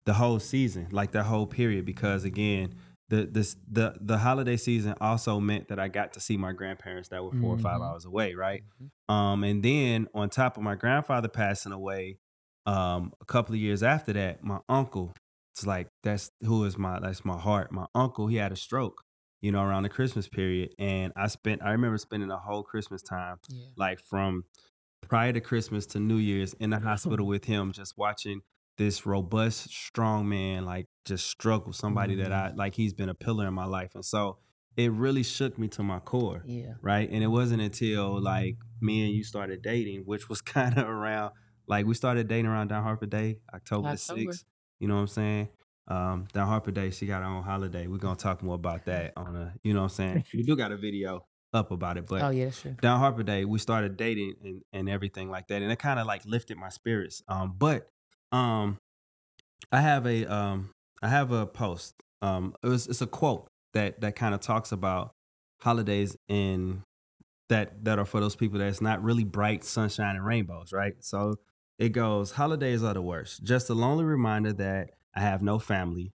the 0.07 0.15
whole 0.15 0.39
season, 0.39 0.89
like 0.93 1.11
that 1.13 1.25
whole 1.25 1.47
period, 1.47 1.85
because 1.85 2.25
again, 2.25 2.75
the 3.11 3.27
this 3.27 3.57
the 3.71 3.95
the 4.01 4.17
holiday 4.19 4.57
season 4.57 4.95
also 5.01 5.39
meant 5.41 5.69
that 5.69 5.79
I 5.79 5.89
got 5.89 6.15
to 6.15 6.21
see 6.21 6.39
my 6.39 6.53
grandparents 6.53 7.09
that 7.11 7.23
were 7.23 7.33
4 7.33 7.55
or 7.55 7.59
five 7.59 7.81
Mhm. 7.81 7.85
hours 7.91 8.05
away, 8.07 8.35
right? 8.35 8.63
Mhm. 8.81 9.15
Um, 9.15 9.45
and 9.45 9.63
then 9.63 10.09
on 10.15 10.31
top 10.31 10.57
of 10.57 10.63
my 10.63 10.75
grandfather 10.75 11.29
passing 11.29 11.73
away, 11.73 12.17
um, 12.67 13.13
a 13.21 13.25
couple 13.25 13.55
of 13.55 13.61
years 13.61 13.83
after 13.83 14.13
that, 14.15 14.43
my 14.45 14.59
uncle, 14.69 15.13
it's 15.55 15.67
like 15.67 15.89
that's 16.03 16.31
who 16.43 16.65
is 16.65 16.77
my 16.77 17.01
that's 17.01 17.25
my 17.25 17.39
heart. 17.39 17.73
My 17.73 17.87
uncle, 17.95 18.27
he 18.27 18.37
had 18.37 18.53
a 18.53 18.57
stroke, 18.57 19.03
you 19.41 19.53
know, 19.53 19.63
around 19.63 19.85
the 19.85 19.89
Christmas 19.89 20.29
period, 20.29 20.75
and 20.79 21.13
I 21.17 21.29
spent 21.29 21.63
I 21.63 21.71
remember 21.73 21.99
spending 21.99 22.29
the 22.29 22.39
whole 22.39 22.63
Christmas 22.63 23.03
time, 23.03 23.39
Yeah. 23.49 23.67
like 23.77 24.01
from 24.01 24.45
prior 25.03 25.33
to 25.33 25.41
Christmas 25.41 25.87
to 25.87 26.01
New 26.01 26.17
Year's, 26.17 26.55
in 26.55 26.71
the 26.71 26.79
hospital 26.91 27.27
with 27.27 27.45
him, 27.45 27.73
just 27.73 27.95
watching 27.97 28.41
this 28.79 29.07
robust, 29.07 29.71
strong 29.71 30.29
man 30.29 30.65
like 30.65 30.87
just 31.05 31.27
struggle. 31.29 31.73
Somebody 31.73 32.17
that 32.17 32.33
I 32.33 32.53
like, 32.55 32.75
he's 32.75 32.93
been 32.93 33.09
a 33.09 33.15
pillar 33.15 33.47
in 33.47 33.55
my 33.55 33.65
life, 33.67 33.95
and 33.95 34.05
so 34.05 34.39
it 34.77 34.93
really 34.93 35.23
shook 35.23 35.59
me 35.59 35.69
to 35.69 35.83
my 35.83 35.99
core 36.01 36.43
Yeah. 36.47 36.75
right? 36.83 37.09
And 37.11 37.25
it 37.25 37.29
wasn't 37.29 37.63
until 37.63 38.21
like 38.21 38.57
me 38.83 39.07
and 39.07 39.15
you 39.15 39.25
started 39.25 39.63
dating, 39.63 40.03
which 40.03 40.29
was 40.29 40.41
kind 40.43 40.77
of 40.77 40.87
around 40.89 41.33
like 41.69 41.87
we 41.87 41.95
started 41.95 42.29
dating 42.29 42.47
around 42.47 42.69
Dawn 42.69 42.83
Harper 42.83 43.07
Day, 43.07 43.39
October 43.55 43.93
the 43.93 43.97
sixth. 43.97 44.45
You 44.79 44.89
know 44.89 44.97
what 44.97 45.01
I'm 45.03 45.07
saying? 45.09 45.49
Um, 45.89 46.27
Dawn 46.33 46.47
Harper 46.49 46.71
Day, 46.71 46.91
she 46.91 47.07
got 47.07 47.23
her 47.23 47.29
own 47.29 47.43
holiday. 47.43 47.87
We're 47.87 47.99
gonna 47.99 48.17
talk 48.17 48.43
more 48.43 48.55
about 48.57 48.85
that 48.87 49.13
on 49.17 49.37
a, 49.37 49.55
you 49.63 49.73
know 49.73 49.81
what 49.81 49.99
I'm 49.99 50.23
saying? 50.23 50.25
We 50.35 50.43
do 50.43 50.57
got 50.57 50.73
a 50.73 50.77
video 50.77 51.25
up 51.53 51.71
about 51.71 51.97
it, 51.97 52.07
but 52.07 52.23
oh 52.23 52.31
yeah, 52.31 52.51
true. 52.51 52.77
Dawn 52.81 52.99
Harper 52.99 53.23
Day, 53.23 53.45
we 53.45 53.59
started 53.59 53.97
dating 53.97 54.35
and, 54.45 54.63
and 54.73 54.89
everything 54.89 55.31
like 55.31 55.49
that. 55.49 55.63
And 55.63 55.71
it 55.71 55.79
kind 55.79 55.99
of 55.99 56.07
like 56.07 56.25
lifted 56.27 56.57
my 56.59 56.69
spirits. 56.69 57.23
Um, 57.29 57.55
but 57.57 57.89
um 58.33 58.79
I 59.73 59.81
have 59.81 60.07
a 60.07 60.25
um 60.27 60.71
I 61.03 61.09
have 61.09 61.33
a 61.33 61.47
post. 61.47 61.95
Um 62.23 62.55
it 62.63 62.69
was 62.69 62.87
it's 62.87 63.01
a 63.01 63.07
quote 63.07 63.49
that 63.73 64.01
that 64.01 64.17
kind 64.17 64.35
of 64.35 64.41
talks 64.41 64.73
about 64.73 65.13
holidays 65.61 66.17
and 66.29 66.83
that 67.49 67.85
that 67.85 67.99
are 67.99 68.05
for 68.05 68.21
those 68.21 68.37
people 68.37 68.59
that's 68.59 68.81
not 68.81 69.03
really 69.03 69.25
bright 69.25 69.65
sunshine 69.65 70.17
and 70.17 70.27
rainbows, 70.27 70.73
right? 70.73 70.95
So 71.01 71.37
it 71.79 71.91
goes, 71.91 72.33
holidays 72.33 72.83
are 72.83 72.95
the 72.95 73.03
worst. 73.03 73.45
Just 73.45 73.71
a 73.71 73.75
lonely 73.75 74.05
reminder 74.05 74.53
that 74.55 74.93
I 75.15 75.21
have 75.21 75.43
no 75.43 75.59
family. 75.59 76.13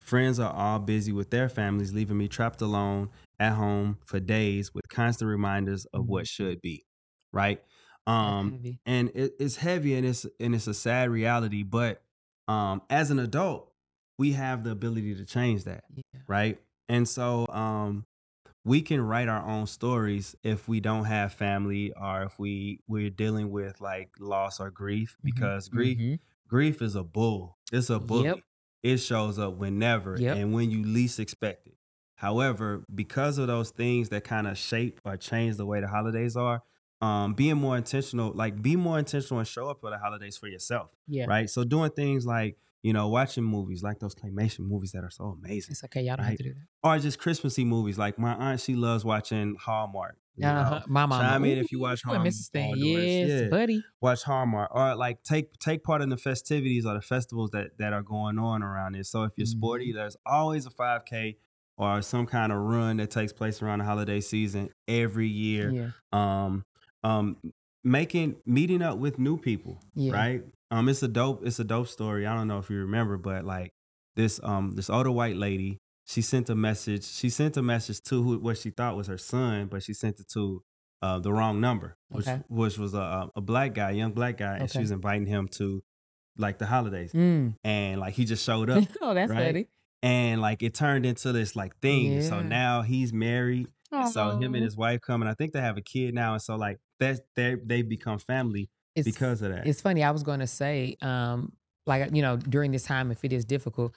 Friends 0.00 0.38
are 0.38 0.52
all 0.52 0.78
busy 0.78 1.12
with 1.12 1.30
their 1.30 1.48
families, 1.48 1.92
leaving 1.92 2.18
me 2.18 2.28
trapped 2.28 2.60
alone 2.62 3.10
at 3.40 3.52
home 3.52 3.98
for 4.04 4.20
days 4.20 4.72
with 4.74 4.88
constant 4.88 5.28
reminders 5.28 5.84
of 5.86 6.06
what 6.06 6.26
should 6.26 6.60
be. 6.60 6.84
Right. 7.32 7.62
Um, 8.06 8.76
and 8.86 9.10
it, 9.14 9.34
it's 9.40 9.56
heavy 9.56 9.96
and 9.96 10.06
it's 10.06 10.24
and 10.38 10.54
it's 10.54 10.68
a 10.68 10.74
sad 10.74 11.10
reality. 11.10 11.64
But 11.64 12.02
um, 12.46 12.82
as 12.88 13.10
an 13.10 13.18
adult, 13.18 13.72
we 14.18 14.32
have 14.32 14.62
the 14.62 14.70
ability 14.70 15.16
to 15.16 15.24
change 15.24 15.64
that 15.64 15.84
Yeah. 15.94 16.20
right? 16.28 16.60
And 16.88 17.08
so 17.08 17.46
um 17.48 18.04
we 18.66 18.82
can 18.82 19.00
write 19.00 19.28
our 19.28 19.46
own 19.46 19.64
stories 19.66 20.34
if 20.42 20.66
we 20.66 20.80
don't 20.80 21.04
have 21.04 21.32
family 21.32 21.92
or 21.92 22.24
if 22.24 22.36
we 22.38 22.80
we're 22.88 23.08
dealing 23.10 23.50
with 23.52 23.80
like 23.80 24.10
loss 24.18 24.58
or 24.60 24.70
grief 24.70 25.16
Mhm. 25.20 25.24
because 25.24 25.68
grief 25.68 25.98
Mhm. 25.98 26.18
grief 26.48 26.82
is 26.82 26.96
a 26.96 27.04
bull. 27.04 27.58
It's 27.72 27.90
a 27.90 28.00
bully. 28.00 28.24
Yep. 28.24 28.38
It 28.82 28.96
shows 28.98 29.38
up 29.38 29.54
whenever 29.54 30.16
Yep. 30.20 30.36
and 30.36 30.52
when 30.52 30.70
you 30.72 30.82
least 30.84 31.20
expect 31.20 31.66
it. 31.68 31.76
However, 32.16 32.84
because 32.92 33.38
of 33.38 33.46
those 33.46 33.70
things 33.70 34.08
that 34.08 34.24
kind 34.24 34.46
of 34.48 34.58
shape 34.58 35.00
or 35.04 35.16
change 35.16 35.56
the 35.56 35.66
way 35.66 35.80
the 35.80 35.88
holidays 35.88 36.36
are, 36.36 36.62
um, 37.00 37.34
being 37.34 37.56
more 37.56 37.76
intentional, 37.76 38.32
like 38.32 38.60
be 38.62 38.74
more 38.74 38.98
intentional 38.98 39.38
and 39.38 39.46
show 39.46 39.68
up 39.68 39.80
for 39.80 39.90
the 39.90 39.98
holidays 39.98 40.36
for 40.36 40.48
yourself, 40.48 40.90
Yeah. 41.06 41.26
right? 41.26 41.48
So 41.48 41.62
doing 41.62 41.90
things 41.90 42.26
like, 42.26 42.58
you 42.82 42.92
know, 42.92 43.08
watching 43.08 43.44
movies 43.44 43.82
like 43.82 43.98
those 43.98 44.14
claymation 44.14 44.60
movies 44.60 44.92
that 44.92 45.02
are 45.02 45.10
so 45.10 45.36
amazing 45.42 45.72
It's 45.72 45.82
okay. 45.84 46.02
Y'all 46.02 46.16
don't 46.16 46.24
Right. 46.26 46.30
have 46.30 46.38
to 46.38 46.44
do 46.44 46.54
that. 46.54 46.66
or 46.88 46.98
just 46.98 47.18
Christmassy 47.18 47.64
movies. 47.64 47.98
Like 47.98 48.18
my 48.18 48.34
aunt, 48.34 48.60
she 48.60 48.74
loves 48.76 49.04
watching 49.04 49.56
Hallmark. 49.60 50.16
you 50.36 50.46
Uh-huh. 50.46 50.82
My 50.88 51.06
mom. 51.06 51.20
Chime 51.22 51.44
in 51.46 51.58
if 51.58 51.72
you 51.72 51.80
watch 51.80 52.02
Hallmark. 52.02 52.28
Mrs. 52.28 52.50
Thing. 52.50 52.68
Hallmark 52.76 52.80
Doors. 52.80 53.04
Yes, 53.06 53.40
Yeah. 53.42 53.48
buddy. 53.48 53.84
Watch 54.02 54.22
Hallmark, 54.22 54.70
or 54.74 54.94
like 54.94 55.22
take 55.22 55.58
take 55.58 55.82
part 55.82 56.02
in 56.02 56.10
the 56.10 56.16
festivities 56.18 56.84
or 56.86 56.94
the 56.94 57.00
festivals 57.00 57.50
that 57.50 57.78
that 57.78 57.92
are 57.92 58.02
going 58.02 58.38
on 58.38 58.62
around 58.62 58.94
it. 58.94 59.06
So 59.06 59.24
if 59.24 59.32
you're 59.36 59.46
sporty, 59.46 59.88
Mm-hmm. 59.88 59.96
there's 59.96 60.16
always 60.26 60.66
a 60.66 60.70
5K 60.70 61.38
or 61.78 62.02
some 62.02 62.26
kind 62.26 62.52
of 62.52 62.58
run 62.58 62.98
that 62.98 63.10
takes 63.10 63.32
place 63.32 63.60
around 63.62 63.78
the 63.80 63.84
holiday 63.86 64.20
season 64.20 64.68
every 64.86 65.28
year. 65.28 65.70
Yeah. 65.70 65.90
Um, 66.12 66.64
um, 67.02 67.36
making 67.84 68.36
meeting 68.46 68.82
up 68.82 68.98
with 68.98 69.18
new 69.18 69.36
people 69.38 69.80
Yeah. 69.94 70.12
right? 70.12 70.44
Um, 70.70 70.88
it's 70.88 71.02
a 71.02 71.08
dope, 71.08 71.46
it's 71.46 71.58
a 71.58 71.64
dope 71.64 71.88
story. 71.88 72.26
I 72.26 72.34
don't 72.34 72.48
know 72.48 72.58
if 72.58 72.70
you 72.70 72.78
remember, 72.78 73.16
but 73.16 73.44
like 73.44 73.72
this, 74.16 74.40
um, 74.42 74.72
this 74.74 74.90
older 74.90 75.10
white 75.10 75.36
lady, 75.36 75.78
she 76.06 76.22
sent 76.22 76.50
a 76.50 76.54
message. 76.54 77.04
She 77.04 77.30
sent 77.30 77.56
a 77.56 77.62
message 77.62 78.00
to 78.02 78.22
who, 78.22 78.38
what 78.38 78.58
she 78.58 78.70
thought 78.70 78.96
was 78.96 79.06
her 79.06 79.18
son, 79.18 79.66
but 79.66 79.82
she 79.82 79.92
sent 79.94 80.20
it 80.20 80.28
to 80.34 80.62
uh, 81.02 81.18
the 81.18 81.32
wrong 81.32 81.60
number, 81.60 81.96
which 82.08 82.26
Okay. 82.26 82.42
which 82.48 82.78
was 82.78 82.94
a, 82.94 83.28
a 83.36 83.40
black 83.40 83.74
guy, 83.74 83.90
young 83.92 84.12
black 84.12 84.38
guy, 84.38 84.56
and 84.58 84.70
she 84.70 84.78
was 84.78 84.90
inviting 84.90 85.26
him 85.26 85.46
to 85.48 85.82
like 86.38 86.58
the 86.58 86.66
holidays, 86.66 87.12
Mm. 87.12 87.54
and 87.64 88.00
like 88.00 88.14
he 88.14 88.24
just 88.24 88.44
showed 88.44 88.68
up, 88.70 88.82
oh, 89.02 89.14
that's 89.14 89.30
right? 89.30 89.46
funny. 89.46 89.68
and 90.02 90.40
like 90.40 90.62
it 90.62 90.74
turned 90.74 91.06
into 91.06 91.32
this 91.32 91.54
like 91.56 91.78
thing. 91.80 92.22
So 92.22 92.42
now 92.42 92.82
he's 92.82 93.12
married. 93.12 93.68
And 93.92 94.08
so 94.10 94.36
him 94.38 94.54
and 94.54 94.64
his 94.64 94.76
wife 94.76 95.00
come, 95.00 95.22
and 95.22 95.28
I 95.30 95.34
think 95.34 95.52
they 95.52 95.60
have 95.60 95.76
a 95.76 95.80
kid 95.82 96.12
now, 96.14 96.32
and 96.32 96.42
so 96.42 96.56
like 96.56 96.78
that's 96.98 97.20
they 97.36 97.54
they 97.64 97.82
become 97.82 98.18
family 98.18 98.68
It's- 98.96 99.04
because 99.14 99.42
of 99.42 99.50
that. 99.52 99.66
It's 99.66 99.80
funny. 99.80 100.02
I 100.02 100.10
was 100.10 100.22
going 100.22 100.40
to 100.40 100.46
say, 100.46 100.96
um, 101.02 101.52
like 101.86 102.14
you 102.14 102.22
know, 102.22 102.36
during 102.36 102.72
this 102.72 102.82
time, 102.84 103.10
if 103.10 103.24
it 103.24 103.32
is 103.32 103.44
difficult, 103.44 103.94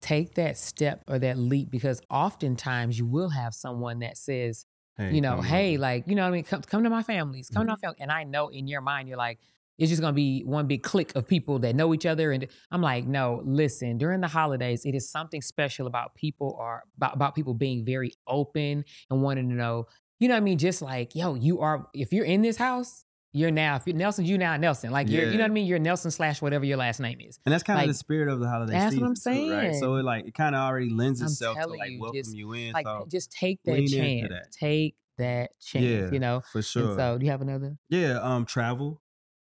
take 0.00 0.34
that 0.34 0.56
step 0.56 1.02
or 1.08 1.18
that 1.18 1.38
leap 1.38 1.70
because 1.70 2.00
oftentimes 2.10 2.98
you 2.98 3.06
will 3.06 3.28
have 3.30 3.54
someone 3.54 4.00
that 4.00 4.16
says, 4.16 4.64
Hey, 4.96 5.14
you 5.14 5.20
know, 5.20 5.40
hey, 5.40 5.74
over. 5.74 5.80
like 5.82 6.08
you 6.08 6.14
know, 6.16 6.22
what 6.22 6.28
I 6.28 6.32
mean, 6.32 6.44
come 6.44 6.62
come 6.62 6.82
to 6.84 6.90
my 6.90 7.02
families, 7.02 7.48
come 7.48 7.62
to 7.62 7.68
my 7.68 7.74
Mm-hmm. 7.74 7.80
family, 7.80 7.96
and 8.00 8.10
I 8.12 8.24
know 8.24 8.48
in 8.48 8.66
your 8.68 8.80
mind 8.80 9.08
you're 9.08 9.18
like. 9.18 9.38
It's 9.80 9.90
just 9.90 10.02
gonna 10.02 10.12
be 10.12 10.42
one 10.42 10.66
big 10.66 10.82
clique 10.82 11.14
of 11.14 11.28
people 11.28 11.60
that 11.60 11.76
know 11.76 11.94
each 11.94 12.04
other, 12.04 12.32
and 12.32 12.48
I'm 12.72 12.82
like, 12.82 13.06
no. 13.06 13.42
Listen, 13.44 13.96
during 13.96 14.20
the 14.20 14.26
holidays, 14.26 14.84
it 14.84 14.96
is 14.96 15.08
something 15.08 15.40
special 15.40 15.86
about 15.86 16.16
people 16.16 16.56
or 16.58 16.82
about, 16.96 17.14
about 17.14 17.36
people 17.36 17.54
being 17.54 17.84
very 17.84 18.10
open 18.26 18.84
and 19.08 19.22
wanting 19.22 19.48
to 19.50 19.54
know. 19.54 19.86
You 20.18 20.26
know 20.26 20.34
what 20.34 20.38
I 20.38 20.40
mean? 20.40 20.58
Just 20.58 20.82
like, 20.82 21.14
yo, 21.14 21.36
you 21.36 21.60
are. 21.60 21.86
If 21.94 22.12
you're 22.12 22.24
in 22.24 22.42
this 22.42 22.56
house, 22.56 23.04
you're 23.38 23.50
now. 23.50 23.80
You're 23.86 23.96
Nelson, 23.96 24.24
you 24.24 24.36
now 24.38 24.56
Nelson. 24.56 24.90
Like 24.90 25.08
you're. 25.08 25.24
You 25.30 25.38
know 25.38 25.44
what 25.44 25.50
I 25.50 25.54
mean? 25.54 25.66
You're 25.66 25.78
Nelson 25.78 26.10
slash 26.10 26.42
whatever 26.42 26.64
your 26.64 26.76
last 26.76 27.00
name 27.00 27.20
is. 27.20 27.38
And 27.46 27.52
that's 27.52 27.62
kind 27.62 27.78
of 27.78 27.82
Like, 27.82 27.90
the 27.90 27.94
spirit 27.94 28.28
of 28.28 28.40
the 28.40 28.48
holiday 28.48 28.72
that's 28.72 28.96
what 28.96 29.04
I'm 29.04 29.14
too, 29.14 29.52
right? 29.52 29.74
So 29.74 29.80
saying. 29.80 29.98
it 29.98 30.02
like 30.04 30.26
it 30.26 30.34
kind 30.34 30.54
of 30.54 30.60
already 30.60 30.90
lends 30.90 31.22
itself 31.22 31.56
to 31.58 31.66
like 31.68 31.90
you, 31.90 32.00
welcome 32.00 32.18
just, 32.18 32.36
you 32.36 32.52
in. 32.52 32.72
Like, 32.72 32.86
so 32.86 33.06
just 33.10 33.30
take 33.32 33.60
that 33.64 33.86
chance. 33.88 34.28
that. 34.30 34.52
Take 34.52 34.96
that 35.18 35.50
chance. 35.60 35.84
Yeah, 35.84 36.10
You 36.12 36.18
know. 36.20 36.42
for 36.52 36.58
And 36.58 36.64
sure. 36.64 36.96
so, 36.96 37.18
do 37.18 37.24
you 37.24 37.30
have 37.30 37.40
another? 37.42 37.76
yeah, 37.88 38.18
um, 38.20 38.44
travel. 38.44 39.00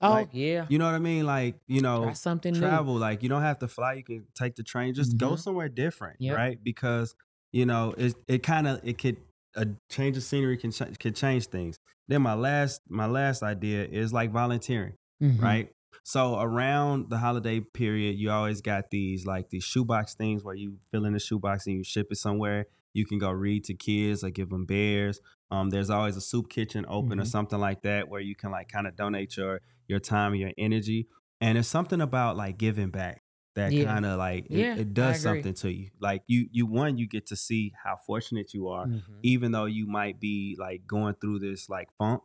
Oh 0.04 0.10
Like, 0.10 0.30
yeah. 0.34 0.66
You 0.68 0.80
know 0.80 0.86
what 0.86 0.96
I 0.96 1.00
mean? 1.00 1.26
Like 1.28 1.56
you 1.68 1.82
know, 1.82 2.04
Try 2.06 2.14
something 2.14 2.54
new. 2.54 2.60
travel. 2.60 2.96
Like 2.96 3.22
you 3.24 3.30
don't 3.30 3.44
have 3.44 3.60
to 3.60 3.68
fly. 3.68 3.94
You 3.94 4.04
can 4.04 4.26
take 4.34 4.56
the 4.56 4.64
train. 4.64 4.94
Just 4.96 5.18
go 5.18 5.32
Mhm. 5.34 5.40
somewhere 5.40 5.70
different, 5.70 6.18
Yep. 6.20 6.36
right? 6.36 6.64
Because 6.64 7.14
you 7.52 7.66
know 7.68 7.94
it. 7.98 8.16
It 8.28 8.42
kind 8.44 8.68
of 8.68 8.80
it 8.84 8.98
could 8.98 9.18
a 9.56 9.68
change 9.90 10.18
of 10.18 10.24
scenery 10.24 10.58
can 10.58 10.72
ch- 10.72 10.98
can 11.00 11.14
change 11.14 11.48
things. 11.48 11.78
Then 12.08 12.22
my 12.22 12.34
last 12.34 12.82
my 12.90 13.06
last 13.06 13.44
idea 13.44 13.86
is 13.86 14.14
like 14.14 14.32
volunteering. 14.32 14.94
Mhm. 15.22 15.40
right? 15.42 15.70
So 16.04 16.40
around 16.40 17.10
the 17.12 17.18
holiday 17.20 17.60
period, 17.60 18.18
you 18.18 18.32
always 18.32 18.60
got 18.62 18.90
these 18.90 19.26
like 19.26 19.50
these 19.50 19.64
shoebox 19.64 20.16
things 20.16 20.44
where 20.44 20.56
you 20.56 20.78
fill 20.90 21.06
in 21.06 21.14
the 21.14 21.20
shoebox 21.20 21.68
and 21.68 21.76
you 21.78 21.84
ship 21.84 22.08
it 22.12 22.16
somewhere. 22.16 22.66
You 22.94 23.06
can 23.06 23.20
go 23.20 23.30
read 23.30 23.64
to 23.66 23.74
kids 23.76 24.24
or 24.24 24.32
give 24.32 24.50
them 24.50 24.66
bears. 24.66 25.20
Um, 25.52 25.70
there's 25.70 25.90
always 25.90 26.18
a 26.18 26.22
soup 26.22 26.50
kitchen 26.50 26.86
open 26.90 27.20
or 27.20 27.24
Mhm. 27.24 27.28
something 27.28 27.60
like 27.60 27.84
that 27.84 28.10
where 28.10 28.22
you 28.22 28.36
can 28.36 28.52
like 28.52 28.68
kind 28.70 28.88
of 28.88 28.96
donate 28.96 29.38
your 29.38 29.62
your 29.88 30.00
time 30.00 30.32
and 30.32 30.42
your 30.42 30.52
energy. 30.58 31.08
And 31.40 31.58
it's 31.58 31.68
something 31.68 32.02
about 32.02 32.36
like 32.38 32.58
giving 32.58 32.90
back 32.90 33.22
that 33.56 33.76
Yeah. 33.76 33.78
kind 33.78 34.06
of 34.06 34.18
like 34.18 34.48
it, 34.52 34.70
Yeah, 34.70 34.76
it 34.76 34.94
does 34.94 35.20
something 35.20 35.54
to 35.56 35.72
you. 35.74 35.90
Like 36.00 36.24
you 36.28 36.48
you 36.52 36.66
one 36.66 36.98
you 36.98 37.08
get 37.08 37.28
to 37.28 37.36
see 37.36 37.74
how 37.84 37.98
fortunate 38.06 38.54
you 38.54 38.68
are 38.70 38.90
Mhm. 38.90 39.24
even 39.24 39.52
though 39.52 39.66
you 39.66 39.88
might 39.88 40.20
be 40.20 40.56
like 40.60 40.88
going 40.88 41.16
through 41.16 41.40
this 41.40 41.70
like 41.70 41.90
funk 41.98 42.24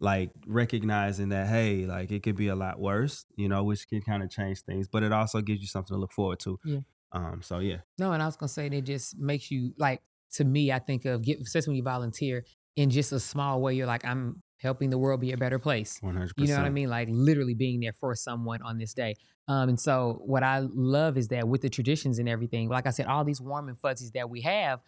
like 0.00 0.30
recognizing 0.46 1.28
that 1.30 1.46
hey, 1.48 1.86
like 1.86 2.10
it 2.10 2.22
could 2.22 2.36
be 2.36 2.48
a 2.48 2.56
lot 2.56 2.80
worse, 2.80 3.24
you 3.36 3.48
know, 3.48 3.62
which 3.64 3.86
can 3.88 4.02
kind 4.02 4.22
of 4.22 4.30
change 4.30 4.62
things, 4.62 4.88
but 4.88 5.02
it 5.04 5.12
also 5.12 5.40
gives 5.40 5.60
you 5.60 5.68
something 5.68 5.94
to 5.94 6.00
look 6.00 6.12
forward 6.12 6.40
to. 6.40 6.58
Yeah. 6.64 6.80
Um. 7.12 7.42
So 7.42 7.58
yeah. 7.60 7.82
No, 7.98 8.12
and 8.12 8.22
I 8.22 8.26
was 8.26 8.36
gonna 8.36 8.48
say 8.48 8.68
that 8.68 8.76
it 8.76 8.82
just 8.84 9.18
makes 9.18 9.50
you 9.50 9.74
like 9.78 10.02
to 10.32 10.44
me. 10.44 10.72
I 10.72 10.78
think 10.78 11.04
of 11.04 11.22
get 11.22 11.40
especially 11.40 11.72
when 11.72 11.76
you 11.76 11.82
volunteer 11.82 12.44
in 12.76 12.90
just 12.90 13.12
a 13.12 13.20
small 13.20 13.60
way. 13.60 13.74
You're 13.74 13.86
like 13.86 14.04
I'm 14.04 14.42
helping 14.62 14.90
the 14.90 14.98
world 14.98 15.20
be 15.20 15.32
a 15.32 15.36
better 15.36 15.58
place. 15.58 15.98
One 16.00 16.14
hundred 16.14 16.32
You 16.36 16.46
know 16.46 16.56
what 16.56 16.66
I 16.66 16.70
mean? 16.70 16.88
Like 16.88 17.08
literally 17.10 17.54
being 17.54 17.80
there 17.80 17.92
for 17.92 18.14
someone 18.14 18.62
on 18.62 18.78
this 18.78 18.94
day. 18.94 19.16
Um, 19.48 19.70
and 19.70 19.80
so 19.80 20.22
what 20.24 20.42
I 20.42 20.60
love 20.60 21.18
is 21.18 21.28
that 21.28 21.46
with 21.48 21.62
the 21.62 21.68
traditions 21.68 22.18
and 22.18 22.28
everything, 22.28 22.68
like 22.68 22.86
I 22.86 22.90
said, 22.90 23.06
all 23.06 23.24
these 23.24 23.40
warm 23.40 23.68
and 23.68 23.76
fuzzies 23.78 24.12
that 24.12 24.30
we 24.30 24.40
have, 24.42 24.80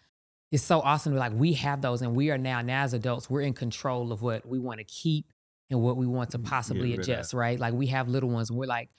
it's 0.52 0.62
so 0.62 0.80
awesome. 0.80 1.16
Like 1.16 1.32
we 1.34 1.54
have 1.54 1.82
those, 1.82 2.02
and 2.02 2.14
we 2.14 2.30
are 2.30 2.38
now, 2.38 2.60
now 2.62 2.84
as 2.84 2.94
adults, 2.94 3.28
we're 3.28 3.42
in 3.42 3.52
control 3.52 4.12
of 4.12 4.22
what 4.22 4.46
we 4.46 4.58
want 4.58 4.78
to 4.78 4.84
keep 4.84 5.26
and 5.70 5.80
what 5.80 5.96
we 5.96 6.06
want 6.06 6.30
to 6.30 6.38
possibly 6.38 6.94
adjust. 6.94 7.34
Right? 7.34 7.58
Like 7.58 7.74
we 7.74 7.88
have 7.88 8.08
little 8.08 8.30
ones, 8.30 8.50
and 8.50 8.58
we're 8.58 8.66
like. 8.66 8.90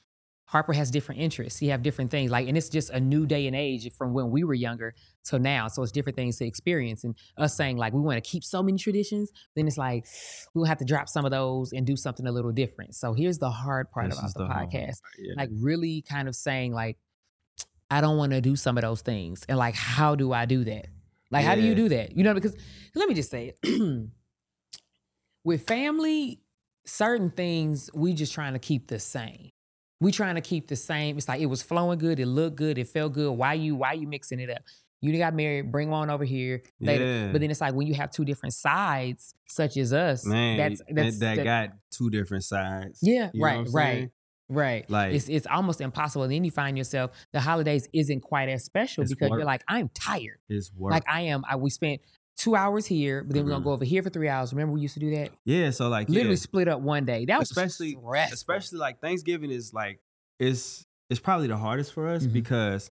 Harper 0.45 0.73
has 0.73 0.91
different 0.91 1.21
interests. 1.21 1.59
He 1.59 1.67
have 1.67 1.81
different 1.81 2.11
things. 2.11 2.29
Like, 2.29 2.47
and 2.47 2.55
it's 2.55 2.69
just 2.69 2.91
a 2.91 2.99
new 2.99 3.25
day 3.25 3.47
and 3.47 3.55
age 3.55 3.91
from 3.93 4.13
when 4.13 4.29
we 4.29 4.43
were 4.43 4.53
younger 4.53 4.93
to 5.25 5.39
now. 5.39 5.67
So 5.67 5.81
it's 5.81 5.91
different 5.91 6.15
things 6.15 6.37
to 6.37 6.45
experience. 6.45 7.03
And 7.03 7.15
us 7.37 7.57
saying 7.57 7.77
like 7.77 7.93
we 7.93 8.01
want 8.01 8.23
to 8.23 8.29
keep 8.29 8.43
so 8.43 8.61
many 8.61 8.77
traditions, 8.77 9.31
then 9.55 9.67
it's 9.67 9.77
like 9.77 10.05
we'll 10.53 10.65
have 10.65 10.77
to 10.77 10.85
drop 10.85 11.09
some 11.09 11.25
of 11.25 11.31
those 11.31 11.73
and 11.73 11.85
do 11.85 11.95
something 11.95 12.27
a 12.27 12.31
little 12.31 12.51
different. 12.51 12.95
So 12.95 13.13
here's 13.13 13.39
the 13.39 13.49
hard 13.49 13.89
part 13.89 14.09
This 14.09 14.19
about 14.19 14.27
is 14.27 14.33
the, 14.33 14.45
podcast. 14.45 15.01
Yeah. 15.17 15.33
Like 15.35 15.49
really 15.51 16.03
kind 16.07 16.27
of 16.27 16.35
saying 16.35 16.73
like 16.73 16.97
I 17.89 18.01
don't 18.01 18.17
want 18.17 18.31
to 18.33 18.41
do 18.41 18.55
some 18.55 18.77
of 18.77 18.83
those 18.83 19.01
things. 19.01 19.43
And 19.49 19.57
like 19.57 19.75
how 19.75 20.15
do 20.15 20.31
I 20.31 20.45
do 20.45 20.63
that? 20.65 20.87
Like 21.31 21.43
how 21.43 21.55
do 21.55 21.61
you 21.61 21.73
do 21.73 21.89
that? 21.89 22.15
You 22.15 22.23
know 22.23 22.35
because 22.35 22.55
let 22.93 23.09
me 23.09 23.15
just 23.15 23.31
say 23.31 23.55
it. 23.63 24.09
With 25.43 25.67
family, 25.67 26.41
certain 26.85 27.31
things 27.31 27.89
we 27.93 28.13
just 28.13 28.33
trying 28.33 28.53
to 28.53 28.59
keep 28.59 28.87
the 28.87 28.99
same. 28.99 29.51
We 30.01 30.11
trying 30.11 30.35
to 30.35 30.41
keep 30.41 30.67
the 30.67 30.75
same. 30.75 31.17
It's 31.17 31.27
like 31.27 31.39
it 31.41 31.45
was 31.45 31.61
flowing 31.61 31.99
good, 31.99 32.19
it 32.19 32.25
looked 32.25 32.57
good, 32.57 32.77
it 32.77 32.87
felt 32.87 33.13
good. 33.13 33.31
Why 33.31 33.53
you 33.53 33.75
why 33.75 33.93
you 33.93 34.07
mixing 34.07 34.39
it 34.39 34.49
up? 34.49 34.61
You 35.01 35.15
got 35.17 35.33
married, 35.35 35.71
bring 35.71 35.89
one 35.89 36.09
over 36.09 36.23
here 36.23 36.63
later. 36.79 37.05
Yeah. 37.05 37.31
But 37.31 37.41
then 37.41 37.51
it's 37.51 37.61
like 37.61 37.73
when 37.75 37.85
you 37.85 37.93
have 37.93 38.09
two 38.11 38.25
different 38.25 38.53
sides, 38.55 39.35
such 39.47 39.77
as 39.77 39.93
us, 39.93 40.25
Man, 40.25 40.57
that's 40.57 40.79
that- 40.79 40.95
that's 40.95 41.19
that, 41.19 41.35
that- 41.37 41.43
got 41.43 41.69
two 41.91 42.09
different 42.09 42.43
sides. 42.43 42.99
yeah, 43.03 43.29
You 43.33 43.43
right, 43.43 43.67
right, 43.71 44.09
right. 44.49 44.89
Like- 44.89 45.13
it's 45.13 45.29
it's 45.29 45.45
almost 45.47 45.79
impossible. 45.79 46.23
And 46.23 46.33
then 46.33 46.43
you 46.43 46.51
find 46.51 46.77
yourself 46.77 47.11
the 47.33 47.39
holidays 47.39 47.87
isn't 47.93 48.21
quite 48.21 48.49
as 48.49 48.63
special 48.65 49.03
because 49.05 49.29
work. 49.29 49.37
you're 49.37 49.45
like, 49.45 49.63
I'm 49.67 49.89
tired. 49.93 50.39
It's 50.49 50.73
work. 50.73 50.91
Like 50.91 51.03
I 51.07 51.21
am. 51.21 51.43
I 51.47 51.55
we 51.57 51.69
spent 51.69 52.01
two 52.37 52.55
hours 52.55 52.85
here, 52.85 53.23
but 53.23 53.33
then 53.33 53.43
we're 53.45 53.51
gonna 53.51 53.61
Mhm. 53.61 53.65
go 53.65 53.71
over 53.71 53.85
here 53.85 54.03
for 54.03 54.09
three 54.09 54.27
hours. 54.27 54.51
Remember 54.53 54.73
we 54.73 54.81
used 54.81 54.93
to 54.95 54.99
do 54.99 55.11
that? 55.15 55.31
yeah. 55.45 55.69
So 55.71 55.87
like 55.89 56.09
Literally 56.09 56.31
yeah. 56.31 56.35
split 56.35 56.67
up 56.67 56.81
one 56.81 57.05
day. 57.05 57.25
That 57.25 57.39
was 57.39 57.49
especially 57.49 57.91
stressful. 57.93 58.33
especially 58.33 58.79
like 58.79 58.99
Thanksgiving 58.99 59.51
is 59.51 59.73
like 59.73 59.99
it's 60.39 60.85
it's 61.09 61.19
probably 61.19 61.47
the 61.47 61.57
hardest 61.57 61.93
for 61.93 62.07
us 62.09 62.25
Mhm. 62.25 62.33
because 62.33 62.89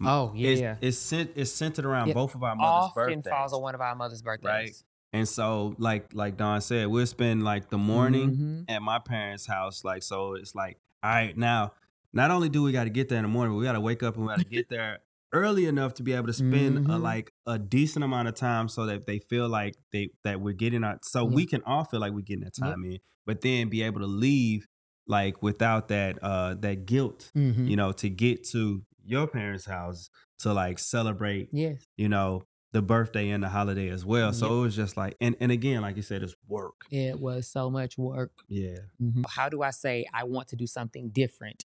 Oh 0.00 0.32
yeah. 0.36 0.76
it's, 0.80 0.96
cent- 0.96 1.32
it's 1.34 1.50
centered 1.50 1.84
around 1.84 2.08
It 2.10 2.14
both 2.14 2.34
of 2.34 2.42
our 2.44 2.54
mother's 2.54 2.90
Often 2.90 3.04
birthdays. 3.16 3.30
falls 3.30 3.52
on 3.52 3.60
one 3.60 3.74
of 3.74 3.80
our 3.80 3.94
mother's 3.96 4.22
birthdays. 4.22 4.48
Right. 4.48 4.82
And 5.12 5.28
so 5.28 5.74
like 5.78 6.14
like 6.14 6.36
Dawn 6.36 6.60
said, 6.60 6.86
we'll 6.86 7.06
spend 7.06 7.42
like 7.42 7.68
the 7.70 7.78
morning 7.78 8.36
Mhm. 8.36 8.64
at 8.74 8.80
my 8.82 8.98
parents' 9.00 9.46
house. 9.46 9.82
Like 9.84 10.02
so 10.04 10.34
it's 10.34 10.54
like, 10.54 10.78
all 11.02 11.10
right, 11.10 11.36
now 11.36 11.72
not 12.12 12.30
only 12.30 12.48
do 12.48 12.62
we 12.62 12.70
got 12.72 12.84
to 12.84 12.90
get 12.90 13.08
there 13.08 13.18
in 13.18 13.24
the 13.24 13.28
morning, 13.28 13.52
but 13.52 13.58
we 13.58 13.64
got 13.64 13.72
to 13.72 13.80
wake 13.80 14.02
up 14.02 14.14
and 14.16 14.24
we 14.26 14.30
got 14.30 14.38
to 14.38 14.44
get 14.44 14.68
there 14.68 15.00
early 15.32 15.66
enough 15.66 15.94
to 15.94 16.02
be 16.02 16.12
able 16.12 16.26
to 16.26 16.32
spend 16.32 16.78
a, 16.78 16.80
Mhm. 16.80 17.02
like 17.02 17.32
a 17.46 17.58
decent 17.58 18.04
amount 18.04 18.28
of 18.28 18.34
time 18.34 18.68
so 18.68 18.86
that 18.86 19.06
they 19.06 19.18
feel 19.18 19.48
like 19.48 19.74
they 19.92 20.10
that 20.24 20.40
we're 20.40 20.52
getting 20.54 20.84
our 20.84 20.98
so 21.02 21.24
Yeah. 21.28 21.34
we 21.34 21.46
can 21.46 21.62
all 21.64 21.84
feel 21.84 22.00
like 22.00 22.12
we're 22.12 22.20
getting 22.22 22.44
that 22.44 22.54
time 22.54 22.84
in, 22.84 22.98
but 23.26 23.40
then 23.42 23.68
be 23.68 23.82
able 23.82 24.00
to 24.00 24.06
leave 24.06 24.66
like 25.06 25.42
without 25.42 25.88
that 25.88 26.18
uh 26.22 26.54
that 26.54 26.86
guilt, 26.86 27.30
Mhm. 27.36 27.68
you 27.68 27.76
know, 27.76 27.92
to 27.92 28.08
get 28.10 28.44
to 28.50 28.84
your 29.04 29.26
parents' 29.26 29.64
house 29.66 30.10
to 30.40 30.52
like 30.52 30.78
celebrate 30.78 31.48
Yes. 31.52 31.84
you 31.96 32.08
know, 32.08 32.44
the 32.72 32.82
birthday 32.82 33.30
and 33.30 33.42
the 33.42 33.48
holiday 33.48 33.88
as 33.88 34.04
well. 34.04 34.32
So 34.32 34.58
it 34.58 34.62
was 34.62 34.76
just 34.76 34.96
like, 34.96 35.16
and, 35.20 35.34
and 35.40 35.50
again, 35.50 35.82
like 35.82 35.96
you 35.96 36.02
said, 36.02 36.22
it's 36.22 36.36
work. 36.46 36.84
It 36.92 37.18
was 37.18 37.48
so 37.50 37.68
much 37.70 37.98
work. 37.98 38.30
Yeah. 38.48 38.78
Mhm. 39.02 39.24
How 39.28 39.48
do 39.48 39.62
I 39.62 39.70
say 39.70 40.06
I 40.14 40.22
want 40.24 40.46
to 40.48 40.56
do 40.56 40.68
something 40.68 41.10
different? 41.10 41.64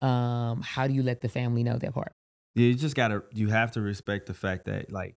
Um, 0.00 0.62
how 0.62 0.86
do 0.86 0.94
you 0.94 1.02
let 1.02 1.20
the 1.20 1.28
family 1.28 1.62
know 1.64 1.76
that 1.78 1.92
part? 1.92 2.14
You 2.54 2.74
just 2.74 2.96
gotta, 2.96 3.22
you 3.32 3.48
have 3.48 3.72
to 3.72 3.80
respect 3.80 4.26
the 4.26 4.34
fact 4.34 4.64
that 4.66 4.90
like 4.90 5.16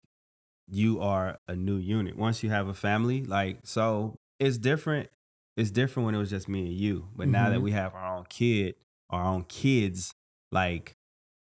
you 0.67 1.01
are 1.01 1.39
a 1.47 1.55
new 1.55 1.77
unit. 1.77 2.17
Once 2.17 2.43
you 2.43 2.49
have 2.49 2.67
a 2.67 2.73
family, 2.73 3.23
like, 3.25 3.59
so 3.65 4.19
it's 4.39 4.57
different. 4.57 5.09
It's 5.57 5.71
different 5.71 6.05
when 6.05 6.15
it 6.15 6.19
was 6.19 6.29
just 6.29 6.49
me 6.49 6.67
and 6.67 6.73
you. 6.75 7.09
But 7.15 7.29
now 7.29 7.49
that 7.49 7.61
Mhm. 7.61 7.63
we 7.63 7.71
have 7.71 7.95
our 7.95 8.17
own 8.17 8.25
kid, 8.29 8.75
our 9.09 9.23
own 9.25 9.43
kids, 9.45 10.13
like, 10.51 10.93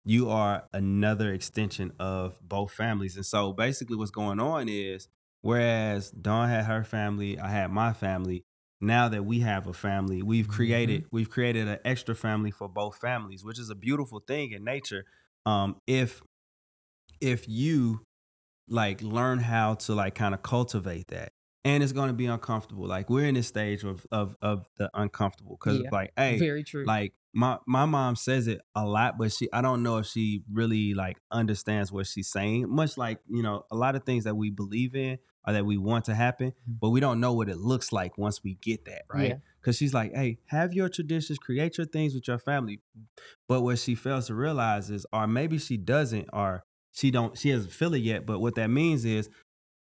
you 0.04 0.30
are 0.30 0.68
another 0.72 1.32
extension 1.32 1.92
of 1.98 2.38
both 2.42 2.72
families. 2.72 3.16
And 3.16 3.26
so 3.26 3.52
basically 3.52 3.96
what's 3.96 4.10
going 4.10 4.40
on 4.40 4.68
is 4.68 5.08
whereas 5.42 6.10
Dawn 6.10 6.48
had 6.48 6.64
her 6.64 6.84
family, 6.84 7.38
I 7.38 7.48
had 7.50 7.70
my 7.70 7.92
family. 7.92 8.44
Now 8.80 9.08
that 9.10 9.24
we 9.24 9.40
have 9.40 9.68
a 9.68 9.72
family, 9.72 10.22
we've 10.22 10.48
created 10.48 11.06
we've 11.12 11.30
created 11.30 11.68
an 11.68 11.78
extra 11.84 12.16
family 12.16 12.50
for 12.50 12.68
both 12.68 12.96
families, 12.96 13.44
which 13.44 13.58
is 13.60 13.70
a 13.70 13.76
beautiful 13.76 14.18
thing 14.18 14.50
in 14.52 14.64
nature. 14.64 15.04
Um, 15.46 15.76
if 15.87 16.22
if 17.20 17.48
you 17.48 18.02
like 18.68 19.02
learn 19.02 19.38
how 19.38 19.74
to 19.74 19.94
like 19.94 20.14
kind 20.14 20.35
of 20.35 20.42
cultivate 20.42 21.09
that, 21.09 21.33
and 21.64 21.83
it's 21.83 21.92
going 21.92 22.09
to 22.09 22.14
be 22.14 22.26
uncomfortable. 22.26 22.87
Like 22.87 23.11
we're 23.11 23.26
in 23.26 23.35
this 23.35 23.48
stage 23.48 23.85
of 23.85 24.07
of 24.11 24.37
of 24.42 24.68
the 24.76 24.90
uncomfortable 24.94 25.57
because 25.61 25.81
Yeah. 25.81 25.88
like, 25.92 26.12
hey, 26.16 26.38
Very 26.38 26.64
true. 26.64 26.85
like 26.85 27.12
my 27.34 27.58
my 27.66 27.84
mom 27.86 28.14
says 28.16 28.46
it 28.46 28.60
a 28.74 28.84
lot 28.86 29.16
but 29.18 29.32
she 29.32 29.48
i 29.52 29.60
don't 29.62 29.82
know 29.82 29.98
if 29.98 30.06
she 30.06 30.42
really 30.52 30.92
like 30.94 31.16
understands 31.30 31.90
what 31.90 32.06
she's 32.06 32.28
saying 32.30 32.68
much 32.68 32.98
like 32.98 33.18
you 33.28 33.42
know 33.42 33.64
a 33.70 33.76
lot 33.76 33.96
of 33.96 34.04
things 34.04 34.24
that 34.24 34.34
we 34.36 34.50
believe 34.50 34.94
in 34.94 35.18
or 35.46 35.52
that 35.54 35.64
we 35.64 35.76
want 35.78 36.04
to 36.04 36.14
happen 36.14 36.50
Mhm. 36.68 36.78
but 36.80 36.90
we 36.90 37.00
don't 37.00 37.20
know 37.20 37.32
what 37.32 37.48
it 37.48 37.56
looks 37.56 37.90
like 37.92 38.18
once 38.18 38.44
we 38.44 38.54
get 38.60 38.84
that 38.84 39.02
right 39.12 39.28
Yeah. 39.30 39.36
because 39.60 39.76
she's 39.78 39.94
like 39.94 40.12
hey 40.14 40.38
have 40.46 40.74
your 40.74 40.88
traditions 40.90 41.38
create 41.38 41.78
your 41.78 41.86
things 41.86 42.14
with 42.14 42.28
your 42.28 42.38
family 42.38 42.80
but 43.48 43.62
what 43.62 43.78
she 43.78 43.94
fails 43.94 44.26
to 44.26 44.34
realize 44.34 44.90
is 44.90 45.06
or 45.12 45.26
maybe 45.26 45.56
she 45.58 45.76
doesn't 45.78 46.28
or 46.34 46.64
she 46.92 47.10
don't 47.10 47.38
she 47.38 47.50
doesn't 47.50 47.72
feel 47.72 47.94
it 47.94 48.02
yet 48.02 48.26
but 48.26 48.40
what 48.40 48.54
that 48.56 48.68
means 48.68 49.04
is 49.06 49.30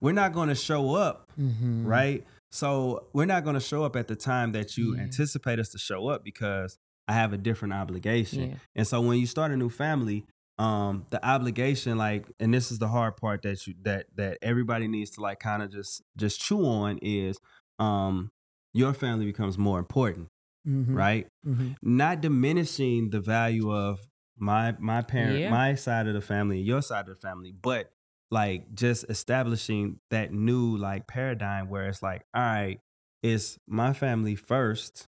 we're 0.01 0.11
not 0.13 0.33
going 0.33 0.49
to 0.49 0.55
show 0.55 0.95
up 0.95 1.29
Mhm. 1.39 1.85
right? 1.85 2.25
So 2.51 3.07
we're 3.13 3.25
not 3.25 3.43
going 3.43 3.53
to 3.53 3.59
show 3.59 3.83
up 3.83 3.95
at 3.95 4.07
the 4.07 4.15
time 4.15 4.53
that 4.53 4.75
you 4.77 4.95
Yeah. 4.95 5.03
anticipate 5.03 5.59
us 5.59 5.69
to 5.69 5.77
show 5.77 6.07
up 6.07 6.23
because 6.23 6.77
I 7.09 7.13
have 7.13 7.33
a 7.33 7.37
different 7.37 7.73
obligation. 7.73 8.49
Yeah. 8.51 8.55
And 8.75 8.87
so 8.87 9.01
when 9.01 9.17
you 9.17 9.25
start 9.25 9.51
a 9.51 9.57
new 9.57 9.69
family, 9.69 10.25
um, 10.59 11.05
the 11.09 11.25
obligation, 11.25 11.97
like, 11.97 12.27
and 12.39 12.53
this 12.53 12.71
is 12.71 12.79
the 12.79 12.87
hard 12.87 13.17
part 13.17 13.41
that 13.43 13.65
you 13.65 13.73
that 13.83 14.05
that 14.15 14.37
everybody 14.41 14.87
needs 14.87 15.11
to 15.11 15.21
like 15.21 15.39
kind 15.39 15.63
of 15.63 15.71
just 15.71 16.03
just 16.17 16.39
chew 16.39 16.63
on 16.65 16.99
is, 17.01 17.39
um, 17.79 18.29
your 18.73 18.93
family 18.93 19.25
becomes 19.25 19.57
more 19.57 19.79
important, 19.79 20.27
Mhm. 20.67 20.93
right? 20.95 21.27
Mhm. 21.45 21.75
Not 21.81 22.21
diminishing 22.21 23.09
the 23.09 23.19
value 23.21 23.73
of 23.73 23.99
my 24.37 24.75
my 24.79 25.01
parent, 25.01 25.39
Yeah. 25.39 25.49
my 25.49 25.75
side 25.75 26.07
of 26.07 26.13
the 26.13 26.21
family, 26.21 26.59
your 26.61 26.81
side 26.81 27.07
of 27.09 27.15
the 27.15 27.27
family, 27.27 27.51
but 27.51 27.91
like 28.31 28.75
just 28.75 29.05
establishing 29.09 29.99
that 30.11 30.31
new 30.31 30.77
like 30.77 31.07
paradigm 31.07 31.67
where 31.69 31.87
it's 31.89 32.03
like, 32.03 32.21
all 32.33 32.43
right, 32.43 32.79
it's 33.23 33.57
my 33.67 33.91
family 33.93 34.35
first 34.35 35.07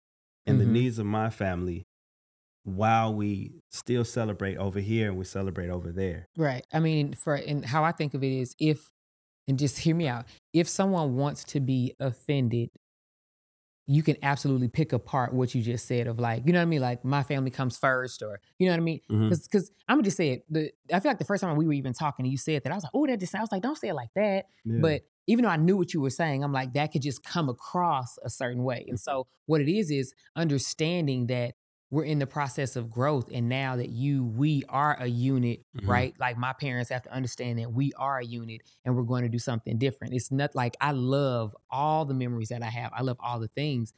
and 0.45 0.59
Mhm. 0.59 0.61
the 0.61 0.65
needs 0.65 0.99
of 0.99 1.05
my 1.05 1.29
family 1.29 1.83
while 2.63 3.13
we 3.15 3.61
still 3.71 4.05
celebrate 4.05 4.57
over 4.57 4.79
here 4.81 5.09
and 5.09 5.17
we 5.17 5.25
celebrate 5.25 5.69
over 5.69 5.91
there. 5.91 6.27
Right. 6.37 6.65
I 6.73 6.79
mean, 6.79 7.13
for 7.13 7.35
and 7.35 7.63
how 7.63 7.83
I 7.83 7.91
think 7.91 8.13
of 8.13 8.23
it 8.23 8.31
is 8.31 8.55
if 8.59 8.89
and 9.47 9.59
just 9.59 9.79
hear 9.79 9.95
me 9.95 10.07
out. 10.07 10.25
If 10.53 10.67
someone 10.69 11.15
wants 11.15 11.43
to 11.45 11.59
be 11.59 11.95
offended, 11.99 12.69
you 13.85 14.01
can 14.01 14.15
absolutely 14.23 14.69
pick 14.69 14.93
apart 14.93 15.33
what 15.33 15.53
you 15.53 15.61
just 15.61 15.85
said 15.87 16.07
of 16.07 16.17
like, 16.17 16.43
you 16.45 16.53
know 16.53 16.59
what 16.59 16.63
I 16.63 16.65
mean? 16.65 16.81
Like 16.81 17.03
my 17.03 17.21
family 17.21 17.51
comes 17.51 17.77
first 17.77 18.21
or 18.23 18.39
you 18.57 18.65
know 18.67 18.71
what 18.73 18.77
I 18.77 18.83
mean? 18.83 19.01
Mhm. 19.09 19.29
Because 19.29 19.43
because 19.45 19.71
I'm 19.89 19.97
gonna 19.97 20.03
just 20.05 20.15
say 20.17 20.29
it. 20.31 20.45
The 20.49 20.71
I 20.93 20.99
feel 21.01 21.09
like 21.11 21.19
the 21.19 21.25
first 21.25 21.41
time 21.41 21.57
we 21.57 21.65
were 21.65 21.73
even 21.73 21.91
talking 21.93 22.25
and 22.25 22.31
you 22.31 22.37
said 22.37 22.63
that, 22.63 22.71
I 22.71 22.75
was 22.75 22.83
like, 22.85 22.91
oh, 22.95 23.05
that 23.07 23.19
just 23.19 23.31
sounds 23.33 23.51
like 23.51 23.61
don't 23.61 23.77
say 23.77 23.89
it 23.89 23.93
like 23.93 24.11
that. 24.15 24.45
Yeah. 24.65 24.79
But 24.79 25.01
even 25.27 25.43
though 25.43 25.49
I 25.51 25.57
knew 25.57 25.77
what 25.77 25.93
you 25.93 26.01
were 26.01 26.09
saying, 26.09 26.43
I'm 26.43 26.51
like, 26.53 26.73
that 26.73 26.91
could 26.91 27.01
just 27.01 27.23
come 27.23 27.49
across 27.49 28.17
a 28.23 28.29
certain 28.29 28.63
way. 28.63 28.85
And 28.87 28.99
so 28.99 29.27
what 29.45 29.61
it 29.61 29.69
is 29.69 29.89
is 29.91 30.13
understanding 30.35 31.27
that 31.27 31.55
we're 31.91 32.05
in 32.05 32.17
the 32.17 32.25
process 32.27 32.75
of 32.75 32.89
growth. 32.89 33.29
And 33.31 33.47
now 33.47 33.75
that 33.75 33.89
you, 33.89 34.25
we 34.25 34.63
are 34.67 34.97
a 34.99 35.05
unit, 35.05 35.61
Mhm. 35.77 35.87
right? 35.87 36.13
Like 36.19 36.37
my 36.37 36.53
parents 36.53 36.89
have 36.89 37.03
to 37.03 37.11
understand 37.13 37.59
that 37.59 37.71
we 37.71 37.93
are 37.93 38.17
a 38.17 38.25
unit 38.25 38.61
and 38.83 38.95
we're 38.95 39.03
going 39.03 39.21
to 39.23 39.29
do 39.29 39.37
something 39.39 39.77
different. 39.77 40.13
It's 40.13 40.31
not 40.31 40.55
like 40.55 40.75
I 40.81 40.91
love 40.91 41.55
all 41.69 42.05
the 42.05 42.15
memories 42.15 42.49
that 42.49 42.63
I 42.63 42.69
have. 42.69 42.91
I 42.95 43.03
love 43.03 43.17
all 43.19 43.39
the 43.39 43.47
things. 43.47 43.93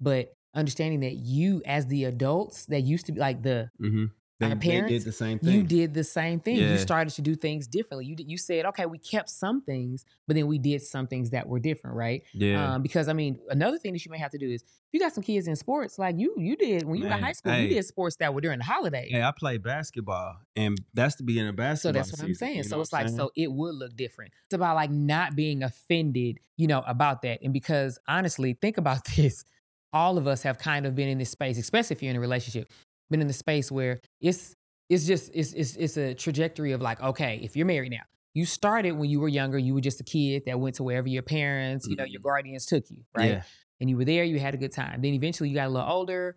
But 0.00 0.34
understanding 0.54 1.00
that 1.00 1.14
you 1.16 1.62
as 1.66 1.86
the 1.86 2.04
adults 2.04 2.66
that 2.66 2.80
used 2.82 3.06
to 3.06 3.12
be 3.12 3.20
like 3.20 3.42
the 3.42 3.70
Mhm. 3.80 4.10
They, 4.38 4.50
our 4.50 4.56
parents, 4.56 4.92
did 4.92 5.04
the 5.04 5.12
same 5.12 5.38
thing. 5.38 5.54
you 5.54 5.62
did 5.62 5.94
the 5.94 6.04
same 6.04 6.40
thing. 6.40 6.56
Yeah. 6.56 6.72
You 6.72 6.78
started 6.78 7.14
to 7.14 7.22
do 7.22 7.34
things 7.34 7.66
differently. 7.66 8.04
You 8.04 8.16
you 8.18 8.36
said, 8.36 8.66
okay, 8.66 8.84
we 8.84 8.98
kept 8.98 9.30
some 9.30 9.62
things, 9.62 10.04
but 10.26 10.36
then 10.36 10.46
we 10.46 10.58
did 10.58 10.82
some 10.82 11.06
things 11.06 11.30
that 11.30 11.48
were 11.48 11.58
different, 11.58 11.96
right? 11.96 12.22
Yeah. 12.34 12.74
Um, 12.74 12.82
because 12.82 13.08
I 13.08 13.14
mean, 13.14 13.38
another 13.48 13.78
thing 13.78 13.94
that 13.94 14.04
you 14.04 14.10
may 14.10 14.18
have 14.18 14.32
to 14.32 14.38
do 14.38 14.46
is 14.50 14.62
if 14.62 14.68
you 14.92 15.00
got 15.00 15.14
some 15.14 15.24
kids 15.24 15.48
in 15.48 15.56
sports, 15.56 15.98
like 15.98 16.16
you 16.18 16.34
you 16.36 16.54
did 16.54 16.84
when 16.84 16.98
you 16.98 17.06
were 17.06 17.14
in 17.14 17.22
high 17.22 17.32
school, 17.32 17.52
hey. 17.52 17.62
you 17.62 17.68
did 17.68 17.84
sports 17.86 18.16
that 18.16 18.34
were 18.34 18.42
during 18.42 18.58
the 18.58 18.64
holidays. 18.64 19.10
hey, 19.10 19.22
I 19.22 19.32
played 19.32 19.62
basketball, 19.62 20.36
and 20.54 20.76
that's 20.92 21.14
the 21.14 21.22
beginning 21.22 21.48
of 21.48 21.54
So 21.54 21.56
basketball. 21.56 21.92
So 21.92 21.92
that's 21.92 22.12
what 22.12 22.28
I'm 22.28 22.34
saying. 22.34 22.56
you 22.58 22.62
So 22.64 22.80
it's 22.82 22.92
like, 22.92 23.08
saying? 23.08 23.18
so 23.18 23.30
it 23.34 23.50
would 23.50 23.74
look 23.74 23.96
different. 23.96 24.32
It's 24.44 24.54
about 24.54 24.76
like 24.76 24.90
not 24.90 25.34
being 25.34 25.62
offended, 25.62 26.40
you 26.58 26.66
know, 26.66 26.82
about 26.86 27.22
that. 27.22 27.40
And 27.42 27.54
because 27.54 27.98
honestly, 28.06 28.52
think 28.52 28.76
about 28.76 29.04
this. 29.16 29.44
All 29.92 30.18
of 30.18 30.26
us 30.26 30.42
have 30.42 30.58
kind 30.58 30.84
of 30.84 30.94
been 30.94 31.08
in 31.08 31.16
this 31.16 31.30
space, 31.30 31.56
especially 31.56 31.94
if 31.94 32.02
you're 32.02 32.10
in 32.10 32.16
a 32.16 32.20
relationship, 32.20 32.70
been 33.10 33.20
in 33.20 33.26
the 33.26 33.32
space 33.32 33.70
where 33.70 34.00
it's 34.20 34.54
it's 34.88 35.06
just 35.06 35.30
it's 35.34 35.52
it's 35.52 35.76
it's 35.76 35.96
a 35.96 36.14
trajectory 36.14 36.72
of 36.72 36.80
like, 36.82 37.00
okay, 37.02 37.40
if 37.42 37.56
you're 37.56 37.66
married 37.66 37.90
now, 37.92 38.02
you 38.34 38.44
started 38.46 38.92
when 38.92 39.10
you 39.10 39.20
were 39.20 39.28
younger, 39.28 39.58
you 39.58 39.74
were 39.74 39.80
just 39.80 40.00
a 40.00 40.04
kid 40.04 40.44
that 40.46 40.58
went 40.60 40.76
to 40.76 40.82
wherever 40.84 41.08
your 41.08 41.22
parents, 41.22 41.86
you 41.88 41.96
know, 41.96 42.04
your 42.04 42.20
Mhm. 42.20 42.24
guardians 42.24 42.66
took 42.66 42.90
you, 42.90 43.04
right? 43.14 43.30
Yeah. 43.30 43.42
And 43.80 43.90
you 43.90 43.96
were 43.96 44.04
there, 44.04 44.24
you 44.24 44.38
had 44.38 44.54
a 44.54 44.56
good 44.56 44.72
time. 44.72 45.02
Then 45.02 45.12
eventually 45.14 45.48
you 45.48 45.54
got 45.54 45.66
a 45.66 45.70
little 45.70 45.88
older. 45.90 46.36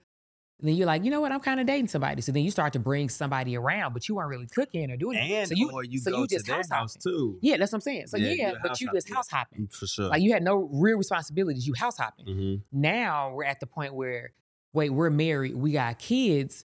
And 0.59 0.67
then 0.67 0.75
you're 0.75 0.87
like, 0.87 1.05
you 1.05 1.09
know 1.11 1.21
what? 1.21 1.31
I'm 1.31 1.39
kind 1.39 1.61
of 1.61 1.67
dating 1.67 1.87
somebody. 1.87 2.21
So 2.21 2.33
then 2.33 2.43
you 2.43 2.51
start 2.51 2.73
to 2.73 2.79
bring 2.79 3.07
somebody 3.07 3.55
around, 3.55 3.93
but 3.93 4.09
you 4.09 4.15
weren't 4.15 4.29
really 4.29 4.45
cooking 4.47 4.91
or 4.91 4.97
doing 4.97 5.17
anything. 5.17 5.37
And 5.37 5.47
so 5.47 5.53
you, 5.55 5.71
or 5.71 5.85
you 5.85 5.99
so 5.99 6.11
go 6.11 6.21
you 6.21 6.27
just 6.27 6.47
to 6.47 6.51
house 6.53 6.69
house 6.69 6.95
hopping. 6.95 7.01
too. 7.13 7.39
Yeah, 7.41 7.55
that's 7.55 7.71
what 7.71 7.77
I'm 7.77 7.81
saying. 7.81 8.07
So 8.07 8.17
Yeah, 8.17 8.31
yeah, 8.35 8.51
but 8.61 8.69
house 8.71 8.81
you 8.81 8.87
hopper, 8.87 8.97
just 8.97 9.13
house 9.13 9.29
hopping. 9.29 9.67
For 9.67 9.87
sure. 9.87 10.09
Like 10.09 10.21
you 10.21 10.33
had 10.33 10.43
no 10.43 10.67
real 10.73 10.97
responsibilities. 10.97 11.65
You 11.65 11.75
house 11.75 11.97
hopping. 11.97 12.25
hmm 12.25 12.55
Now 12.77 13.31
we're 13.33 13.45
at 13.45 13.61
the 13.61 13.67
point 13.67 13.93
where, 13.93 14.33
wait, 14.73 14.89
we're 14.91 15.09
married, 15.09 15.55
we 15.55 15.71
got 15.71 15.99
kids. 15.99 16.65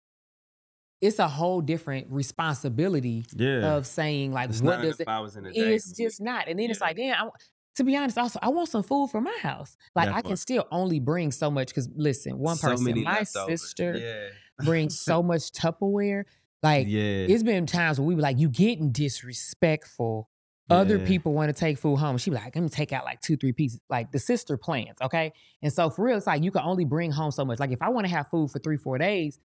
It's 1.00 1.18
a 1.18 1.28
whole 1.28 1.60
different 1.60 2.06
responsibility 2.10 3.26
Yeah. 3.34 3.74
of 3.74 3.86
saying 3.86 4.32
like, 4.32 4.50
it's 4.50 4.62
what 4.62 4.80
does 4.82 4.98
it? 4.98 5.08
I 5.08 5.20
was 5.20 5.36
in 5.36 5.46
a 5.46 5.50
It's 5.50 5.92
just 5.92 6.20
not. 6.20 6.48
And 6.48 6.58
then 6.58 6.70
it's 6.70 6.80
like, 6.80 6.96
damn. 6.96 7.26
I, 7.26 7.30
to 7.76 7.84
be 7.84 7.94
honest, 7.96 8.16
also 8.16 8.38
I 8.42 8.48
want 8.48 8.70
some 8.70 8.82
food 8.82 9.10
for 9.10 9.20
my 9.20 9.36
house. 9.42 9.76
Like 9.94 10.08
I 10.08 10.22
can 10.22 10.36
still 10.36 10.66
only 10.70 10.98
bring 10.98 11.30
so 11.30 11.50
much 11.50 11.68
because 11.68 11.88
listen, 11.94 12.38
one 12.38 12.56
So 12.56 12.70
person, 12.70 13.02
my 13.02 13.22
sister, 13.24 13.96
Yeah. 13.98 14.64
brings 14.64 14.98
so 14.98 15.22
much 15.30 15.52
Tupperware. 15.52 16.24
Like 16.62 16.86
yeah. 16.88 17.26
it's 17.28 17.42
been 17.42 17.66
times 17.66 18.00
where 18.00 18.06
we 18.06 18.14
were 18.14 18.22
like, 18.22 18.38
you 18.38 18.48
getting 18.48 18.90
disrespectful. 18.92 20.30
Other 20.68 20.98
people 20.98 21.32
want 21.32 21.48
to 21.54 21.58
take 21.58 21.78
food 21.78 21.96
home. 21.96 22.18
She 22.18 22.30
be 22.30 22.36
like, 22.36 22.54
let 22.56 22.62
me 22.62 22.68
take 22.68 22.92
out 22.92 23.04
like 23.04 23.20
two, 23.20 23.36
three 23.36 23.52
pieces. 23.52 23.80
Like 23.88 24.10
the 24.10 24.18
sister 24.18 24.56
plans, 24.56 24.96
okay? 25.00 25.32
And 25.62 25.72
so 25.72 25.90
for 25.90 26.04
real, 26.04 26.16
it's 26.16 26.26
like 26.26 26.42
you 26.42 26.50
can 26.50 26.62
only 26.62 26.84
bring 26.84 27.12
home 27.12 27.30
so 27.30 27.44
much. 27.44 27.60
Like 27.60 27.70
if 27.70 27.82
I 27.82 27.88
want 27.90 28.06
to 28.06 28.12
have 28.12 28.28
food 28.28 28.50
for 28.50 28.58
three, 28.58 28.76
four 28.76 28.98
days, 28.98 29.38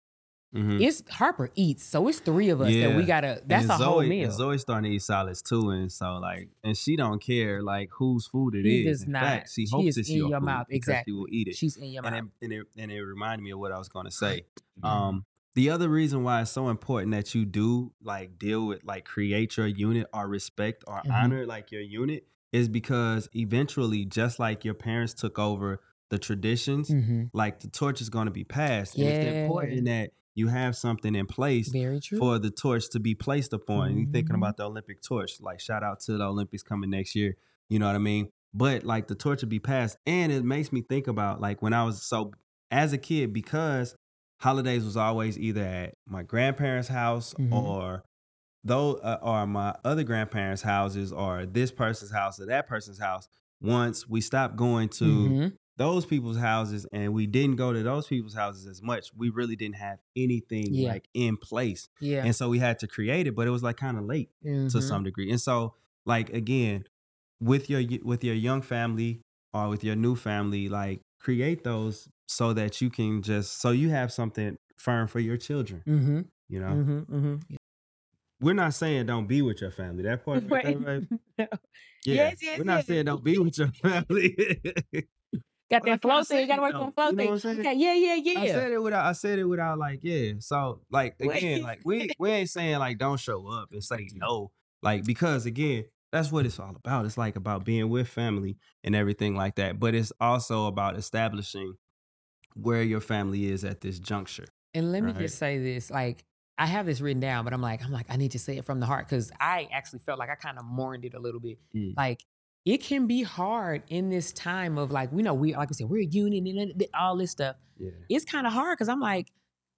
Mhm. 0.54 0.82
it's 0.82 1.02
Harper 1.10 1.50
eats. 1.56 1.86
So 1.86 2.08
it's 2.10 2.20
three 2.20 2.50
of 2.50 2.60
us 2.60 2.74
that 2.74 2.94
we 2.98 3.04
gotta 3.06 3.42
that's 3.46 3.64
and 3.64 3.72
a 3.72 3.78
Zoe, 3.78 3.86
whole 3.88 4.00
and 4.02 4.10
meal. 4.10 4.32
Zoe's 4.32 4.60
starting 4.62 4.90
to 4.92 4.96
eat 4.98 5.02
solids 5.02 5.42
too, 5.42 5.70
and 5.70 5.90
so 5.90 6.18
like, 6.18 6.50
and 6.62 6.76
she 6.76 6.98
don't 6.98 7.22
care 7.22 7.62
like 7.64 7.90
whose 7.94 8.28
food 8.28 8.56
it 8.56 8.64
She 8.66 8.82
is. 8.86 9.00
does 9.00 9.06
In 9.08 9.14
not. 9.14 9.24
fact, 9.24 9.52
she 9.54 9.66
She 9.66 9.72
hopes 9.72 9.96
it's 9.96 10.10
in 10.10 10.18
your, 10.18 10.30
your 10.32 10.42
mouth. 10.42 10.68
Exactly. 10.70 11.10
She 11.14 11.16
will 11.18 11.28
eat 11.30 11.48
it. 11.48 11.56
She's 11.56 11.78
in 11.78 11.86
your 11.94 12.06
and 12.06 12.16
mouth. 12.16 12.26
it, 12.42 12.44
and 12.46 12.54
it 12.54 12.68
and 12.78 12.92
it 12.92 13.02
reminded 13.02 13.44
me 13.46 13.52
of 13.52 13.60
what 13.60 13.72
I 13.72 13.78
was 13.78 13.88
going 13.88 14.06
to 14.08 14.12
say. 14.12 14.44
Mhm. 14.84 14.90
Um, 14.90 15.26
the 15.56 15.70
other 15.70 15.90
reason 15.90 16.24
why 16.24 16.42
it's 16.42 16.52
so 16.52 16.70
important 16.70 17.12
that 17.12 17.34
you 17.36 17.46
do 17.46 17.94
like 18.02 18.38
deal 18.40 18.66
with 18.68 18.84
like 18.84 19.06
create 19.06 19.58
your 19.58 19.68
unit 19.68 20.08
or 20.14 20.28
respect 20.28 20.84
or 20.88 21.02
Mhm. 21.06 21.12
honor 21.14 21.46
like 21.46 21.72
your 21.72 21.82
unit 21.82 22.28
is 22.54 22.68
because 22.70 23.30
eventually, 23.36 24.06
just 24.06 24.40
like 24.40 24.66
your 24.66 24.74
parents 24.74 25.14
took 25.14 25.40
over 25.40 25.80
the 26.10 26.20
traditions, 26.20 26.90
Mhm. 26.90 27.30
like 27.34 27.62
the 27.62 27.70
torch 27.70 28.02
is 28.02 28.10
going 28.10 28.26
to 28.26 28.32
be 28.32 28.44
passed, 28.44 28.96
and 28.98 29.04
it's 29.08 29.20
important 29.20 29.86
that 29.86 30.12
you 30.36 30.48
have 30.48 30.76
something 30.76 31.16
in 31.16 31.26
place 31.26 31.70
Very 31.70 32.00
true. 32.02 32.18
for 32.18 32.40
the 32.40 32.50
torch 32.52 32.90
to 32.90 33.00
be 33.00 33.16
placed 33.16 33.54
upon. 33.54 33.98
You 33.98 34.06
thinking 34.12 34.36
Mhm. 34.36 34.40
about 34.40 34.58
the 34.58 34.64
Olympic 34.66 35.02
torch, 35.02 35.40
like 35.42 35.60
shout 35.62 35.84
out 35.84 36.00
to 36.02 36.18
the 36.18 36.26
Olympics 36.26 36.64
coming 36.64 36.90
next 36.90 37.16
year. 37.16 37.36
You 37.70 37.80
know 37.80 37.88
what 37.88 37.96
I 37.96 38.00
mean? 38.00 38.30
But 38.54 38.84
like 38.84 39.08
the 39.08 39.16
torch 39.16 39.42
will 39.42 39.50
be 39.50 39.60
passed, 39.60 39.98
and 40.06 40.32
it 40.32 40.44
makes 40.44 40.74
me 40.74 40.82
think 40.82 41.08
about 41.08 41.40
like 41.40 41.62
when 41.62 41.74
I 41.74 41.84
was 41.86 42.02
so 42.02 42.32
as 42.70 42.92
a 42.92 42.98
kid 42.98 43.32
because 43.34 43.96
holidays 44.42 44.84
was 44.84 44.98
always 44.98 45.38
either 45.40 45.64
at 45.64 45.94
my 46.08 46.24
grandparents' 46.24 46.88
house 46.90 47.34
Mhm. 47.36 47.52
or 47.54 48.04
though 48.64 48.96
uh, 48.96 49.20
or 49.22 49.48
my 49.48 49.76
other 49.86 50.04
grandparents' 50.04 50.62
houses 50.64 51.12
or 51.14 51.46
this 51.46 51.72
person's 51.72 52.12
house 52.12 52.40
or 52.40 52.46
that 52.48 52.68
person's 52.68 53.00
house. 53.00 53.28
Once 53.62 54.08
we 54.10 54.22
stopped 54.22 54.56
going 54.56 54.90
to 54.90 55.06
Mhm. 55.06 55.56
those 55.78 56.06
people's 56.06 56.38
houses 56.38 56.86
and 56.92 57.14
we 57.14 57.28
didn't 57.28 57.56
go 57.56 57.74
to 57.74 57.84
those 57.84 58.08
people's 58.08 58.36
houses 58.36 58.68
as 58.68 58.82
much, 58.82 59.12
we 59.16 59.30
really 59.30 59.56
didn't 59.56 59.76
have 59.78 60.00
anything 60.16 60.74
Yeah. 60.74 60.90
like 60.90 61.08
in 61.14 61.38
place. 61.38 61.90
Yeah. 62.00 62.24
And 62.26 62.36
so 62.36 62.50
we 62.50 62.60
had 62.60 62.80
to 62.80 62.88
create 62.88 63.28
it, 63.28 63.36
but 63.36 63.48
it 63.48 63.52
was 63.52 63.64
like 63.64 63.78
kind 63.78 63.98
of 63.98 64.06
late 64.06 64.30
to 64.44 64.50
Mhm. 64.50 64.82
some 64.84 65.04
degree. 65.04 65.32
And 65.32 65.42
so 65.42 65.76
like 66.06 66.30
again, 66.32 66.86
with 67.40 67.70
your 67.70 67.82
with 68.04 68.24
your 68.24 68.36
young 68.36 68.62
family 68.62 69.22
or 69.54 69.70
with 69.70 69.84
your 69.84 69.96
new 69.96 70.16
family, 70.16 70.70
like 70.70 71.02
create 71.22 71.64
those 71.64 72.08
so 72.28 72.54
that 72.54 72.82
you 72.82 72.90
can 72.90 73.22
just 73.22 73.62
so 73.62 73.72
you 73.72 73.90
have 73.90 74.12
something 74.12 74.58
firm 74.78 75.08
for 75.08 75.20
your 75.20 75.38
children, 75.38 75.84
Mhm. 75.88 76.26
you 76.50 76.60
know. 76.60 76.68
Mhm. 76.68 77.06
Mhm. 77.06 77.58
We're 78.40 78.54
not 78.54 78.74
saying 78.74 79.06
don't 79.06 79.28
be 79.28 79.42
with 79.44 79.62
your 79.62 79.70
family. 79.72 80.02
That 80.04 80.26
part 80.26 80.44
right 80.50 80.66
there, 80.66 80.78
Right. 80.78 81.08
right? 81.38 81.50
Yes, 82.04 82.38
yes, 82.42 82.58
We're 82.58 82.64
not 82.66 82.78
yes. 82.78 82.88
saying 82.88 83.06
don't 83.06 83.24
be 83.24 83.38
with 83.38 83.58
your 83.58 83.68
family. 83.84 84.36
Got 85.70 85.86
that 85.86 86.02
flow 86.02 86.24
thing. 86.24 86.42
You 86.42 86.48
gotta 86.48 86.62
work 86.64 86.74
on 86.76 86.92
flow 86.92 87.12
thing. 87.12 87.18
what 87.28 87.34
I'm 87.34 87.40
saying? 87.40 87.60
Okay, 87.60 87.74
yeah, 87.76 87.94
yeah, 87.94 88.16
yeah. 88.16 88.40
I 88.42 88.48
said 88.48 88.72
it 88.72 88.82
without 88.82 89.06
I 89.06 89.12
said 89.14 89.40
it 89.40 89.44
without 89.46 89.78
like, 89.78 90.00
yeah. 90.04 90.34
So 90.40 90.82
like 90.90 91.16
again, 91.20 91.62
like 91.62 91.82
we 91.86 92.10
we 92.20 92.32
ain't 92.32 92.50
saying 92.50 92.80
like 92.80 92.98
don't 92.98 93.20
show 93.20 93.46
up 93.48 93.70
and 93.72 93.84
say 93.84 94.10
no. 94.16 94.52
Like 94.82 95.06
because 95.06 95.46
again, 95.46 95.86
that's 96.12 96.32
what 96.32 96.46
it's 96.46 96.60
all 96.60 96.76
about. 96.76 97.06
It's 97.06 97.18
like 97.18 97.36
about 97.36 97.66
being 97.66 97.90
with 97.90 98.08
family 98.08 98.58
and 98.84 98.96
everything 98.96 99.36
like 99.36 99.56
that. 99.56 99.80
But 99.80 99.96
it's 99.96 100.12
also 100.20 100.68
about 100.68 100.98
establishing 100.98 101.76
where 102.54 102.84
your 102.84 103.02
family 103.02 103.50
is 103.50 103.64
at 103.64 103.82
this 103.82 103.98
juncture. 104.00 104.46
And 104.74 104.92
let 104.92 105.04
me 105.04 105.14
just 105.14 105.38
say 105.38 105.58
this, 105.58 105.90
like 105.90 106.24
I 106.58 106.66
have 106.66 106.86
this 106.86 107.02
written 107.02 107.20
down, 107.22 107.44
but 107.44 107.54
I'm 107.54 107.62
like, 107.62 107.84
I'm 107.84 107.92
like, 107.92 108.08
I 108.10 108.18
need 108.18 108.32
to 108.32 108.40
say 108.40 108.58
it 108.58 108.66
from 108.66 108.80
the 108.80 108.86
heart 108.86 109.08
because 109.08 109.32
I 109.40 109.68
actually 109.72 110.00
felt 110.00 110.20
like 110.20 110.30
I 110.30 110.36
kind 110.36 110.58
of 110.58 110.66
mourned 110.66 111.06
it 111.06 111.14
a 111.14 111.20
little 111.20 111.40
bit. 111.40 111.58
Mm. 111.76 111.94
Like 111.98 112.24
it 112.66 112.78
can 112.80 113.08
be 113.08 113.24
hard 113.24 113.84
in 113.88 114.10
this 114.10 114.32
time 114.32 114.78
of 114.78 114.92
like, 114.92 115.12
we 115.12 115.24
know 115.24 115.34
we 115.34 115.56
like 115.56 115.70
I 115.72 115.74
said, 115.74 115.90
we're 115.90 116.04
a 116.04 116.06
union 116.06 116.58
and 116.58 116.86
all 116.94 117.18
this 117.18 117.32
stuff. 117.32 117.56
Yeah. 117.78 117.92
It's 118.10 118.26
kind 118.26 118.46
of 118.46 118.54
hard 118.54 118.78
because 118.78 118.90
I'm 118.90 119.00
like, 119.00 119.32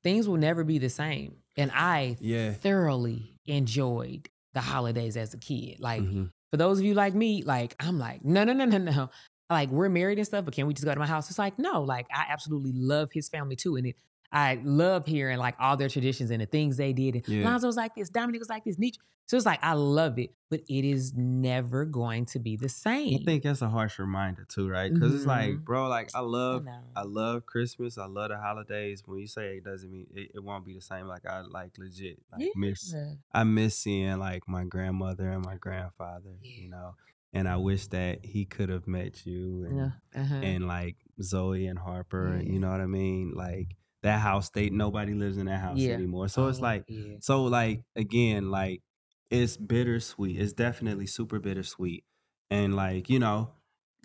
things 0.04 0.28
will 0.28 0.38
never 0.38 0.64
be 0.64 0.80
the 0.80 0.90
same. 0.90 1.36
And 1.56 1.72
I 1.74 2.18
Yeah. 2.20 2.54
thoroughly 2.54 3.36
enjoyed 3.46 4.30
the 4.54 4.62
holidays 4.62 5.18
as 5.18 5.34
a 5.34 5.38
kid. 5.38 5.80
Like 5.80 6.02
Mhm. 6.04 6.32
for 6.52 6.58
those 6.58 6.80
of 6.80 6.86
you 6.86 6.94
like 6.94 7.14
me, 7.16 7.44
like 7.44 7.76
I'm 7.80 8.00
like, 8.00 8.24
no, 8.24 8.44
no, 8.44 8.54
no, 8.54 8.66
no, 8.66 8.78
no. 8.78 9.10
Like 9.50 9.70
we're 9.70 9.90
married 9.90 10.18
and 10.18 10.28
stuff, 10.28 10.46
but 10.46 10.54
can 10.54 10.68
we 10.68 10.74
just 10.74 10.86
go 10.86 10.94
to 10.94 11.00
my 11.00 11.06
house? 11.08 11.30
It's 11.30 11.40
like, 11.40 11.60
no, 11.60 11.82
like 11.84 12.08
I 12.14 12.26
absolutely 12.30 12.72
love 12.74 13.10
his 13.14 13.30
family 13.30 13.56
too. 13.56 13.76
And 13.76 13.88
it 13.88 13.96
I 14.34 14.60
love 14.64 15.06
hearing 15.06 15.38
like 15.38 15.56
all 15.60 15.78
their 15.78 15.90
traditions 15.90 16.32
and 16.32 16.42
the 16.42 16.46
things 16.48 16.76
they 16.78 16.92
did. 16.92 17.16
And 17.16 17.28
Yeah. 17.28 17.46
Lonzo 17.50 17.68
was 17.68 17.78
like 17.78 17.96
this, 17.96 18.10
Dominic 18.10 18.42
was 18.42 18.50
like 18.50 18.64
this, 18.66 18.78
Nietzsche. 18.80 19.00
So 19.26 19.38
it's 19.38 19.46
like 19.46 19.60
I 19.64 19.72
love 19.74 20.20
it, 20.20 20.34
but 20.50 20.62
it 20.68 20.84
is 20.84 21.14
never 21.16 21.86
going 21.86 22.26
to 22.28 22.40
be 22.40 22.58
the 22.58 22.68
same. 22.68 23.20
I 23.22 23.24
think 23.24 23.44
that's 23.44 23.62
a 23.62 23.70
harsh 23.70 23.98
reminder 23.98 24.46
too, 24.50 24.68
right? 24.68 24.94
Because 24.94 25.16
it's 25.16 25.26
like, 25.26 25.52
Mhm. 25.52 25.64
bro, 25.64 25.88
like 25.88 26.10
I 26.14 26.20
I 26.20 26.22
love 26.22 26.66
know. 26.66 26.80
I 26.96 27.04
love 27.04 27.46
Christmas. 27.46 27.98
I 27.98 28.06
love 28.08 28.30
the 28.32 28.38
holidays. 28.38 29.02
When 29.06 29.20
you 29.20 29.28
say 29.28 29.58
it 29.58 29.64
doesn't 29.64 29.90
mean 29.90 30.08
it, 30.14 30.32
it 30.36 30.44
won't 30.44 30.66
be 30.66 30.74
the 30.74 30.82
same. 30.82 31.08
Like 31.08 31.26
I 31.26 31.40
like 31.42 31.78
legit 31.78 32.22
like 32.34 32.50
miss 32.56 32.94
I 33.32 33.44
miss 33.46 33.78
seeing 33.78 34.18
like 34.20 34.46
my 34.48 34.66
grandmother 34.66 35.30
and 35.30 35.46
my 35.46 35.56
grandfather, 35.56 36.36
Yeah. 36.42 36.62
you 36.64 36.70
know. 36.70 36.96
And 37.32 37.48
I 37.48 37.56
wish 37.58 37.88
that 37.88 38.26
he 38.26 38.44
could 38.46 38.70
have 38.70 38.88
met 38.88 39.26
you 39.26 39.64
and 39.66 39.78
Yeah. 39.78 40.22
Uh-huh. 40.22 40.36
and 40.36 40.68
like 40.68 40.98
Zoe 41.22 41.66
and 41.66 41.80
Harper, 41.80 42.42
Yeah. 42.44 42.52
you 42.52 42.60
know 42.60 42.70
what 42.72 42.82
I 42.82 42.88
mean? 42.88 43.32
Like 43.34 43.78
that 44.04 44.20
house 44.20 44.50
they 44.52 44.70
nobody 44.70 45.14
lives 45.14 45.38
in 45.38 45.46
that 45.48 45.60
house 45.60 45.80
Yeah. 45.80 45.94
anymore. 45.94 46.28
So 46.28 46.48
it's 46.48 46.60
Oh, 46.60 46.64
like 46.64 46.84
yeah. 46.88 47.16
so 47.22 47.44
like 47.46 47.84
again, 47.96 48.52
like 48.52 48.82
it's 49.30 49.58
bittersweet. 49.58 50.40
It's 50.40 50.54
definitely 50.54 51.08
super 51.08 51.40
bittersweet. 51.40 52.04
And 52.52 52.76
like, 52.76 53.10
you 53.10 53.18
know, 53.20 53.54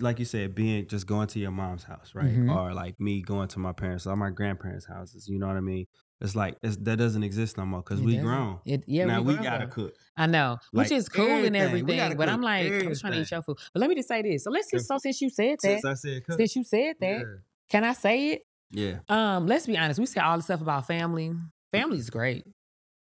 like 0.01 0.19
you 0.19 0.25
said, 0.25 0.55
being 0.55 0.87
just 0.87 1.07
going 1.07 1.27
to 1.29 1.39
your 1.39 1.51
mom's 1.51 1.83
house, 1.85 2.15
right? 2.15 2.31
Mhm. 2.31 2.55
Or 2.55 2.73
like 2.73 2.99
me 3.01 3.21
going 3.21 3.49
to 3.49 3.59
my 3.59 3.73
parents 3.73 4.07
or 4.07 4.17
my 4.17 4.31
grandparents' 4.31 4.87
houses, 4.87 5.29
you 5.29 5.39
know 5.39 5.49
what 5.49 5.57
I 5.57 5.61
mean? 5.61 5.87
It's 6.21 6.35
like 6.35 6.57
it's, 6.63 6.77
that 6.79 6.97
doesn't 6.97 7.23
exist 7.23 7.59
no 7.59 7.67
more 7.67 7.81
because 7.83 8.01
we 8.01 8.15
doesn't. 8.15 8.25
grown. 8.27 8.59
It, 8.65 8.85
yeah, 8.87 9.05
now 9.05 9.23
we, 9.23 9.35
grown, 9.35 9.45
gotta 9.45 9.67
though. 9.67 9.71
cook. 9.73 9.95
I 10.17 10.27
know, 10.27 10.57
which 10.73 10.91
is 10.91 11.09
cool 11.09 11.27
and 11.29 11.55
everything. 11.57 11.87
We 11.87 11.99
everything. 12.01 12.17
But 12.17 12.29
I'm 12.29 12.43
like, 12.43 12.65
I'm 12.67 12.71
trying 12.71 12.83
to 12.83 12.95
eat 12.95 13.03
everything. 13.05 13.27
your 13.31 13.43
food. 13.43 13.59
But 13.73 13.81
let 13.81 13.89
me 13.91 13.95
just 13.97 14.09
say 14.09 14.23
this. 14.23 14.45
So 14.45 14.51
let's 14.51 14.71
just 14.71 14.89
so 14.89 14.99
since 14.99 15.21
you 15.21 15.31
said 15.31 15.59
that, 15.63 15.81
Since 15.81 15.85
I 15.85 15.95
said 15.95 16.25
cook. 16.25 16.37
since 16.39 16.57
you 16.57 16.65
said 16.65 16.97
that, 17.01 17.41
can 17.69 17.85
I 17.85 17.93
say 17.93 18.31
it? 18.31 18.43
Yeah. 18.71 18.99
Um, 19.09 19.47
let's 19.47 19.67
be 19.67 19.77
honest. 19.77 19.99
We 20.01 20.07
say 20.07 20.21
all 20.21 20.37
the 20.37 20.43
stuff 20.43 20.61
about 20.61 20.87
family. 20.87 21.33
Family's 21.73 22.11
great. 22.11 22.45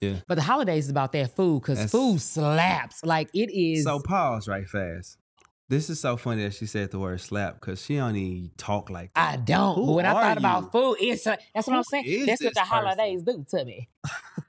Yeah. 0.02 0.17
But 0.28 0.36
the 0.36 0.41
holidays 0.41 0.86
is 0.86 0.89
about 0.89 1.13
that 1.13 1.36
food 1.36 1.62
because 1.62 1.89
food 1.89 2.19
slaps. 2.19 3.04
Like 3.04 3.30
it 3.34 3.49
is. 3.54 3.86
So 3.86 3.99
pause 3.99 4.47
right 4.47 4.67
fast. 4.67 5.17
This 5.69 5.89
is 5.89 5.99
so 5.99 6.17
funny 6.17 6.43
that 6.43 6.54
she 6.54 6.65
said 6.65 6.91
the 6.91 6.99
word 6.99 7.21
slap 7.21 7.60
because 7.60 7.84
she 7.84 7.95
don't 7.95 8.15
even 8.17 8.52
talk 8.58 8.89
like 8.89 9.13
that. 9.13 9.34
I 9.34 9.36
don't. 9.38 9.76
Who 9.76 9.86
but 9.88 9.91
when 9.93 10.06
I 10.06 10.12
thought 10.13 10.38
about 10.38 10.71
food, 10.73 10.97
it's 10.99 11.23
that's 11.23 11.67
what 11.67 11.78
I'm 11.78 11.84
saying. 11.84 12.26
That's 12.26 12.43
what 12.43 12.54
the 12.54 12.60
holidays 12.62 13.23
do 13.23 13.45
to 13.49 13.65
me. 13.65 13.89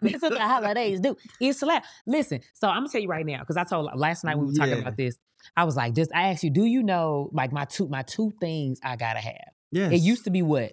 that's 0.03 0.23
what 0.23 0.33
the 0.33 0.41
holidays 0.41 0.99
do. 1.01 1.17
It's 1.41 1.61
slap. 1.61 1.85
Listen, 2.05 2.41
so 2.53 2.69
I'm 2.69 2.79
gonna 2.81 2.89
tell 2.89 3.01
you 3.01 3.09
right 3.09 3.25
now 3.25 3.39
because 3.39 3.57
I 3.57 3.63
told 3.65 3.89
last 3.95 4.25
night 4.25 4.37
we 4.37 4.47
were 4.47 4.53
talking 4.53 4.75
Yeah. 4.75 4.81
about 4.81 4.97
this. 4.97 5.17
I 5.57 5.65
was 5.65 5.77
like, 5.77 5.95
just 5.95 6.11
I 6.13 6.31
asked 6.31 6.43
you, 6.43 6.51
do 6.51 6.65
you 6.65 6.83
know 6.83 7.31
like 7.33 7.53
my 7.53 7.65
two 7.65 7.89
my 7.89 8.03
two 8.03 8.33
things 8.41 8.81
I 8.83 8.97
gotta 8.97 9.21
have? 9.21 9.51
Yes. 9.71 9.93
It 9.93 10.01
used 10.01 10.25
to 10.25 10.31
be 10.31 10.43
what? 10.43 10.73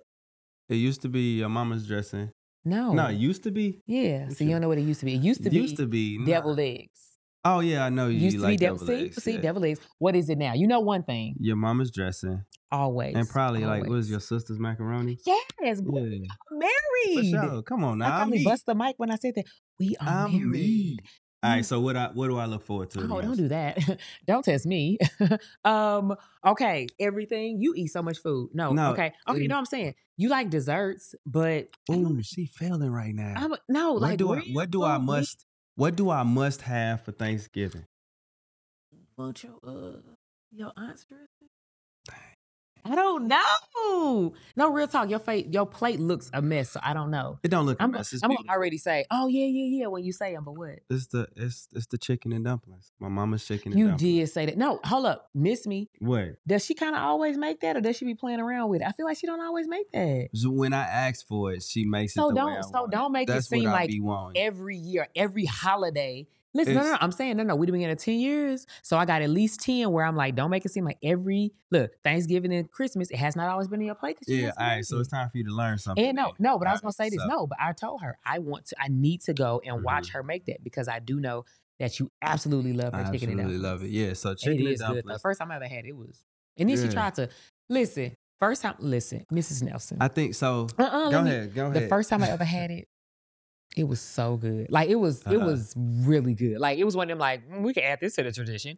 It 0.72 0.76
used 0.78 1.02
to 1.02 1.10
be 1.10 1.38
your 1.40 1.50
mama's 1.50 1.86
dressing. 1.86 2.32
No. 2.64 2.94
No, 2.94 3.08
it 3.08 3.16
used 3.18 3.44
to 3.44 3.52
be. 3.52 3.82
Yeah. 3.88 4.30
So 4.30 4.44
you 4.46 4.52
don't 4.52 4.62
know 4.62 4.70
what 4.70 4.78
it 4.78 4.84
used 4.84 5.02
to 5.02 5.06
be. 5.06 5.16
It 5.16 5.22
used 5.22 5.44
to 5.44 5.50
be 5.50 5.58
used 5.58 5.78
to 5.78 5.86
be 5.86 6.18
nah. 6.18 6.56
eggs. 6.58 7.12
Oh 7.44 7.60
yeah, 7.60 7.84
I 7.86 7.90
know 7.90 8.08
you 8.08 8.20
used 8.20 8.38
to 8.38 8.44
like 8.44 8.52
be 8.52 8.58
devil. 8.58 8.78
deviled 8.78 9.00
See, 9.00 9.06
eggs, 9.06 9.24
see, 9.24 9.32
yeah. 9.34 9.42
deviled 9.42 9.66
eggs. 9.66 9.80
What 9.98 10.16
is 10.16 10.30
it 10.30 10.38
now? 10.38 10.54
You 10.54 10.68
know 10.68 10.80
one 10.80 11.04
thing. 11.04 11.36
Your 11.40 11.56
mama's 11.56 11.90
dressing, 11.92 12.44
Always. 12.72 13.16
and 13.16 13.28
probably 13.28 13.66
like 13.66 13.82
what 13.82 13.90
was 13.90 14.10
your 14.12 14.20
sister's 14.20 14.60
macaroni? 14.60 15.18
Yes, 15.26 15.82
boy, 15.82 16.02
Yeah, 16.04 16.28
I'm 16.30 16.62
for 16.62 17.24
married. 17.24 17.30
sure. 17.32 17.62
Come 17.64 17.84
on 17.84 17.98
now, 17.98 18.06
I'm 18.14 18.18
probably 18.20 18.38
me. 18.38 18.44
bust 18.46 18.66
the 18.68 18.76
mic 18.76 18.94
when 18.98 19.10
I 19.12 19.16
said 19.16 19.34
that. 19.36 19.46
We 19.80 19.96
are 20.00 20.08
I'm 20.26 20.32
married. 20.32 20.46
me. 20.52 20.98
All 21.44 21.50
right, 21.50 21.62
Mm. 21.64 21.66
so 21.66 21.80
what 21.80 21.96
I 21.98 22.08
what 22.14 22.28
do 22.28 22.38
I 22.38 22.46
look 22.46 22.62
forward 22.64 22.92
to? 22.92 23.00
Oh, 23.02 23.20
don't 23.22 23.36
do 23.36 23.48
that. 23.48 23.78
don't 24.28 24.46
test 24.46 24.66
me. 24.68 25.00
um, 25.66 26.16
okay, 26.46 26.88
everything. 27.00 27.60
You 27.60 27.74
eat 27.76 27.88
so 27.88 28.04
much 28.04 28.20
food. 28.20 28.52
No, 28.54 28.74
No, 28.74 28.92
okay. 28.92 29.12
Okay, 29.28 29.40
you 29.40 29.46
mm. 29.46 29.50
know 29.50 29.56
what 29.56 29.60
I'm 29.60 29.66
saying? 29.66 29.96
You 30.18 30.30
like 30.30 30.52
desserts, 30.52 31.16
but 31.26 31.68
I 31.90 31.94
Ooh, 31.96 32.22
she 32.22 32.46
failing 32.46 32.92
right 32.92 33.16
now. 33.16 33.34
I'm, 33.38 33.54
no, 33.68 33.94
what 33.94 34.02
like 34.02 34.18
do 34.20 34.34
I 34.34 34.40
what 34.54 34.70
do 34.70 34.84
I 34.84 34.98
food, 34.98 35.02
we- 35.02 35.06
must 35.08 35.46
what 35.76 35.96
do 35.96 36.10
I 36.12 36.22
must 36.22 36.62
have 36.62 37.02
for 37.04 37.12
Thanksgiving? 37.12 37.86
Want 39.18 39.44
your 39.44 39.58
uh 39.66 39.98
your 40.52 40.72
aunt's 40.78 41.06
dressing? 41.06 41.50
I 42.86 42.96
don't 42.96 43.28
know. 43.28 44.34
No, 44.56 44.72
real 44.72 44.88
talk. 44.88 45.10
Your 45.10 45.20
face, 45.20 45.48
your 45.50 45.66
plate 45.66 46.00
looks 46.00 46.30
a 46.34 46.42
mess. 46.42 46.72
So 46.72 46.80
I 46.84 46.94
don't 46.94 47.12
know. 47.12 47.40
It 47.44 47.50
don't 47.50 47.66
look 47.66 47.80
a 47.80 47.84
I'm, 47.84 47.92
mess. 47.92 48.14
It's 48.14 48.24
I'm 48.24 48.30
gonna 48.30 48.50
already 48.50 48.78
say, 48.78 49.06
oh 49.12 49.28
yeah, 49.28 49.46
yeah, 49.46 49.80
yeah. 49.82 49.88
When 49.88 50.04
you 50.04 50.12
say 50.12 50.34
them, 50.34 50.44
but 50.44 50.54
what? 50.54 50.80
It's 50.90 51.08
the 51.08 51.28
it's 51.36 51.68
it's 51.74 51.88
the 51.88 51.98
chicken 51.98 52.32
and 52.34 52.44
dumplings. 52.46 52.92
My 53.00 53.08
mama's 53.10 53.46
chicken 53.46 53.72
and 53.74 53.80
dumplings. 53.82 54.02
You 54.02 54.10
dumplings. 54.18 54.30
did 54.30 54.34
say 54.34 54.46
that. 54.48 54.58
No, 54.58 54.80
hold 54.84 55.06
up. 55.06 55.30
Miss 55.34 55.66
me. 55.68 55.90
What? 56.00 56.36
Does 56.48 56.66
she 56.66 56.74
kind 56.74 56.96
of 56.96 57.02
always 57.02 57.38
make 57.38 57.62
that, 57.62 57.78
or 57.78 57.82
does 57.82 57.98
she 57.98 58.06
be 58.06 58.16
playing 58.16 58.40
around 58.40 58.70
with 58.70 58.82
it? 58.82 58.88
I 58.88 58.92
feel 58.92 59.06
like 59.06 59.18
she 59.18 59.28
don't 59.28 59.42
always 59.42 59.68
make 59.68 59.92
that. 59.92 60.30
So 60.34 60.50
when 60.50 60.74
I 60.74 60.84
ask 60.84 61.28
for 61.28 61.54
it, 61.54 61.64
she 61.64 61.86
makes 61.86 62.14
So 62.14 62.30
it 62.30 62.34
the 62.34 62.42
don't- 62.42 62.64
so 62.64 62.88
don't 62.88 63.12
make 63.12 63.30
it 63.30 63.44
seem 63.44 63.66
like. 63.66 63.92
Every 64.36 64.78
year, 64.78 65.08
every 65.16 65.46
holiday. 65.46 66.28
Listen, 66.54 66.74
no, 66.76 66.82
no, 66.84 66.92
no. 66.92 66.98
I'm 67.00 67.12
saying 67.14 67.38
no, 67.38 67.44
no. 67.44 67.56
We've 67.56 67.68
been 67.68 67.80
together 67.80 67.96
ten 67.96 68.16
years, 68.20 68.66
so 68.82 68.98
I 68.98 69.06
got 69.06 69.22
at 69.22 69.30
least 69.30 69.62
ten 69.62 69.90
where 69.92 70.04
I'm 70.06 70.16
like, 70.16 70.36
don't 70.36 70.50
make 70.50 70.66
it 70.66 70.70
seem 70.72 70.84
like 70.84 70.98
every 71.02 71.54
look 71.72 71.92
Thanksgiving 72.04 72.54
and 72.54 72.70
Christmas. 72.70 73.10
It 73.10 73.18
has 73.18 73.36
not 73.36 73.48
always 73.50 73.68
been 73.70 73.80
in 73.80 73.86
your 73.86 73.96
plate. 73.96 74.18
yeah, 74.28 74.52
all 74.58 74.68
right. 74.68 74.86
So 74.86 75.00
it's 75.00 75.10
time 75.10 75.30
for 75.30 75.38
you 75.38 75.46
to 75.46 75.52
learn 75.52 75.78
something. 75.78 76.06
And 76.06 76.16
no, 76.16 76.34
no, 76.40 76.60
but 76.60 76.68
I 76.68 76.72
was 76.74 76.82
gonna 76.82 76.90
right, 77.00 77.10
say 77.10 77.10
this. 77.16 77.22
so- 77.22 77.28
No, 77.28 77.48
but 77.48 77.58
I 77.62 77.72
told 77.72 78.02
her 78.02 78.18
I 78.26 78.40
want 78.40 78.66
to. 78.68 78.76
I 78.82 78.90
need 78.90 79.22
to 79.22 79.34
go 79.34 79.62
and 79.66 79.84
watch 79.84 80.10
Mhm. 80.10 80.14
her 80.14 80.24
make 80.24 80.46
that 80.48 80.64
because 80.64 80.88
I 80.90 81.00
do 81.00 81.20
know 81.22 81.46
that 81.80 82.00
you 82.00 82.12
absolutely 82.22 82.74
love 82.74 82.94
her 82.94 83.00
I 83.00 83.12
chicken 83.12 83.30
and 83.32 83.40
absolutely 83.40 83.44
dumplings. 83.44 83.64
love 83.64 83.84
it. 83.84 83.90
Yeah. 83.92 84.14
So 84.14 84.30
And 84.32 84.38
chicken 84.40 84.60
it 84.60 84.66
and 84.66 84.74
is 84.74 84.82
good. 84.82 85.04
The 85.06 85.20
first 85.20 85.40
time 85.40 85.52
I 85.52 85.56
ever 85.56 85.68
had 85.68 85.86
it 85.86 85.96
was, 85.96 86.26
and 86.58 86.70
then 86.70 86.78
she 86.78 86.90
tried 86.94 87.16
to 87.16 87.30
listen. 87.70 88.14
First 88.40 88.64
time, 88.64 88.74
listen, 88.80 89.24
Mrs. 89.32 89.62
Nelson. 89.62 89.98
I 90.02 90.08
think 90.08 90.34
so. 90.34 90.68
uh-uh, 90.78 91.12
Go 91.12 91.22
me- 91.22 91.30
ahead. 91.30 91.54
Go 91.54 91.72
The 91.72 91.88
first 91.88 92.10
time 92.10 92.24
I 92.24 92.30
ever 92.30 92.44
had 92.60 92.72
it, 92.72 92.88
it 93.78 93.86
was 93.86 94.02
so 94.02 94.38
good. 94.38 94.70
Like 94.72 94.90
it 94.90 94.96
was, 94.96 95.22
it 95.22 95.38
Uh-uh. 95.38 95.46
was 95.46 95.74
really 95.78 96.34
good. 96.34 96.60
Like 96.60 96.78
it 96.78 96.84
was 96.84 96.96
one 96.96 97.06
of 97.10 97.18
them. 97.18 97.20
Like 97.20 97.50
"Mm, 97.50 97.62
we 97.64 97.74
can 97.74 97.84
add 97.84 98.00
this 98.02 98.16
to 98.16 98.24
the 98.24 98.32
tradition. 98.32 98.78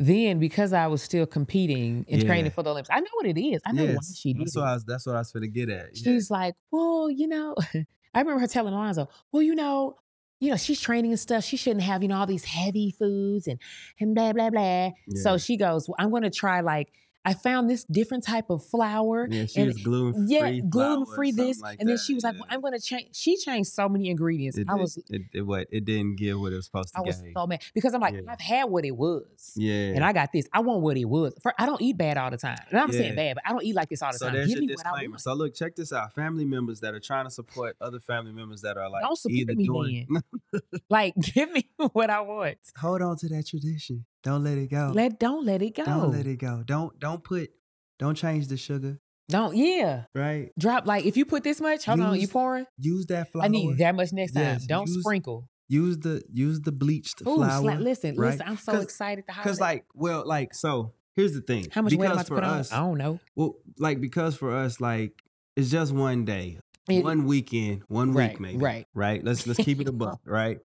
Then 0.00 0.38
because 0.38 0.72
I 0.72 0.86
was 0.86 1.02
still 1.02 1.26
competing 1.26 2.06
and 2.08 2.22
Yeah. 2.22 2.28
training 2.28 2.52
for 2.52 2.62
the 2.62 2.70
Olympics, 2.70 2.94
I 2.94 3.00
know 3.00 3.10
what 3.14 3.26
it 3.26 3.36
is. 3.40 3.60
I 3.66 3.72
know 3.72 3.84
why 3.84 3.96
she 4.14 4.32
did 4.32 4.42
that's 4.42 4.54
it. 4.54 4.58
what 4.60 4.68
I 4.68 4.74
was. 4.74 4.84
That's 4.84 5.06
what 5.06 5.16
I 5.16 5.18
was 5.18 5.32
going 5.32 5.42
to 5.42 5.48
get 5.48 5.68
at. 5.70 5.96
Yeah. 5.96 6.12
She's 6.12 6.30
like, 6.30 6.54
well, 6.70 7.10
you 7.10 7.26
know, 7.26 7.56
I 8.14 8.20
remember 8.20 8.40
her 8.40 8.46
telling 8.46 8.72
Alonzo, 8.74 9.08
well, 9.32 9.42
you 9.42 9.56
know, 9.56 9.96
you 10.40 10.50
know, 10.50 10.56
she's 10.56 10.80
training 10.80 11.10
and 11.10 11.18
stuff. 11.18 11.42
She 11.42 11.56
shouldn't 11.56 11.82
have, 11.82 12.00
you 12.02 12.08
know, 12.08 12.16
all 12.16 12.26
these 12.26 12.44
heavy 12.44 12.92
foods 12.96 13.48
and 13.48 13.58
and 13.98 14.14
blah 14.14 14.32
blah 14.32 14.50
blah. 14.50 14.60
Yeah. 14.60 15.22
So 15.22 15.36
she 15.36 15.56
goes, 15.56 15.88
well, 15.88 15.96
I'm 15.98 16.10
going 16.10 16.22
to 16.22 16.30
try 16.30 16.60
like 16.60 16.92
I 17.28 17.34
found 17.34 17.68
this 17.68 17.84
different 17.84 18.24
type 18.24 18.48
of 18.50 18.64
flour. 18.64 19.28
Yeah, 19.30 19.46
she 19.46 19.60
and- 19.60 19.68
was 19.68 19.82
gluten 19.82 20.26
Yeah, 20.28 20.40
free. 20.40 20.50
Yeah, 20.56 20.62
gluten 20.68 21.06
free 21.14 21.32
this, 21.32 21.60
like 21.60 21.78
and 21.80 21.88
then 21.88 21.96
that, 21.96 22.02
she 22.02 22.14
was 22.14 22.24
like, 22.24 22.34
yeah. 22.34 22.40
well, 22.40 22.48
"I'm 22.50 22.60
going 22.60 22.72
to 22.72 22.80
change." 22.80 23.08
She 23.14 23.36
changed 23.36 23.70
so 23.70 23.88
many 23.88 24.08
ingredients. 24.08 24.56
It, 24.58 24.66
I 24.68 24.74
was, 24.74 24.96
it, 25.10 25.22
it 25.34 25.42
what 25.42 25.66
it 25.70 25.84
didn't 25.84 26.16
give 26.16 26.40
what 26.40 26.52
it 26.52 26.56
was 26.56 26.64
supposed 26.66 26.94
to 26.94 26.98
I 26.98 27.02
was 27.02 27.16
give. 27.20 27.32
so 27.36 27.46
mad 27.46 27.62
because 27.74 27.92
I'm 27.94 28.00
like, 28.00 28.14
Yeah. 28.14 28.20
I've 28.32 28.40
had 28.40 28.64
what 28.64 28.84
it 28.84 28.96
was, 28.96 29.52
yeah. 29.56 29.92
and 29.94 30.04
I 30.04 30.12
got 30.12 30.32
this. 30.32 30.46
I 30.52 30.60
want 30.60 30.80
what 30.82 30.96
it 30.96 31.04
was. 31.04 31.34
For, 31.42 31.52
I 31.58 31.66
don't 31.66 31.80
eat 31.82 31.96
bad 31.98 32.16
all 32.16 32.30
the 32.30 32.36
time, 32.38 32.58
and 32.70 32.78
I'm 32.80 32.90
saying 32.92 33.14
bad, 33.14 33.34
but 33.36 33.44
I 33.46 33.50
don't 33.52 33.64
eat 33.64 33.74
like 33.74 33.88
this 33.88 34.02
all 34.02 34.12
the 34.12 34.18
so 34.18 34.26
time. 34.26 34.34
there's 34.34 34.48
Give 34.48 34.58
your 34.58 34.66
me 34.68 34.74
what 34.74 34.86
I 34.86 34.90
disclaimer. 34.90 35.10
want. 35.12 35.20
So 35.20 35.34
look, 35.34 35.54
check 35.54 35.76
this 35.76 35.92
out. 35.92 36.14
Family 36.14 36.44
members 36.44 36.80
that 36.80 36.94
are 36.94 37.00
trying 37.00 37.26
to 37.26 37.30
support 37.30 37.76
other 37.80 38.00
family 38.00 38.32
members 38.32 38.62
that 38.62 38.76
are 38.78 38.88
like 38.88 39.02
Don't 39.02 39.16
support 39.18 39.36
either 39.38 39.54
me 39.54 39.66
doing 39.66 40.06
Like, 40.88 41.14
give 41.34 41.52
me 41.52 41.68
what 41.92 42.10
I 42.10 42.20
want. 42.20 42.58
hold 42.76 43.02
on 43.02 43.16
to 43.18 43.28
that 43.28 43.46
tradition. 43.46 44.04
Don't 44.24 44.42
let 44.44 44.58
it 44.58 44.70
go. 44.70 44.92
Let 44.94 45.18
don't 45.18 45.44
let 45.46 45.62
it 45.62 45.74
go. 45.76 45.84
Don't 45.84 46.10
let 46.12 46.26
it 46.26 46.36
go. 46.38 46.62
Don't 46.66 46.98
don't 46.98 47.22
put 47.22 47.50
don't 47.98 48.14
change 48.14 48.48
the 48.48 48.56
sugar. 48.56 48.98
Don't 49.28 49.56
yeah. 49.56 50.04
Right? 50.14 50.50
Drop 50.58 50.86
like 50.86 51.04
if 51.04 51.16
you 51.16 51.24
put 51.24 51.44
this 51.44 51.60
much, 51.60 51.84
hold 51.84 52.00
on, 52.00 52.18
you 52.20 52.28
pouring. 52.28 52.66
Use 52.78 53.06
that 53.06 53.30
flour. 53.30 53.44
I 53.44 53.48
need 53.48 53.78
that 53.78 53.94
much 53.94 54.12
next 54.12 54.32
time. 54.32 54.42
Yes, 54.42 54.66
don't 54.66 54.88
use 54.88 55.00
sprinkle. 55.02 55.48
Use 55.68 55.98
the 55.98 56.22
use 56.32 56.60
the 56.62 56.72
bleached 56.72 57.20
Ooh, 57.28 57.36
flour. 57.36 57.62
sla- 57.62 57.78
listen, 57.80 58.16
right? 58.16 58.30
listen. 58.32 58.46
I'm 58.48 58.56
so 58.56 58.80
excited 58.80 59.26
to 59.28 59.34
Because 59.34 59.60
like, 59.60 59.84
well, 59.94 60.26
like, 60.26 60.54
so 60.54 60.94
here's 61.14 61.34
the 61.34 61.42
thing. 61.42 61.66
how 61.70 61.82
much 61.82 61.92
weight 61.94 62.06
am 62.06 62.12
I 62.12 62.22
because 62.22 62.24
to 62.24 62.28
for 62.28 62.34
put 62.36 62.44
on? 62.44 62.64
I 62.72 62.76
don't 62.78 62.96
know. 62.98 63.20
well, 63.36 63.56
like 63.78 64.00
because 64.00 64.34
for 64.34 64.54
us, 64.56 64.80
like 64.80 65.12
it's 65.56 65.70
just 65.70 65.92
one 65.92 66.24
day, 66.24 66.58
It- 66.88 67.04
one 67.04 67.26
weekend, 67.26 67.82
one 67.88 68.14
Right, 68.14 68.30
week, 68.30 68.40
maybe. 68.40 68.56
right. 68.58 68.86
Right. 68.94 69.22
Let's 69.22 69.46
let's 69.46 69.58
keep 69.64 69.78
it 69.82 69.88
a 69.88 69.92
buck, 69.92 70.20
right? 70.24 70.58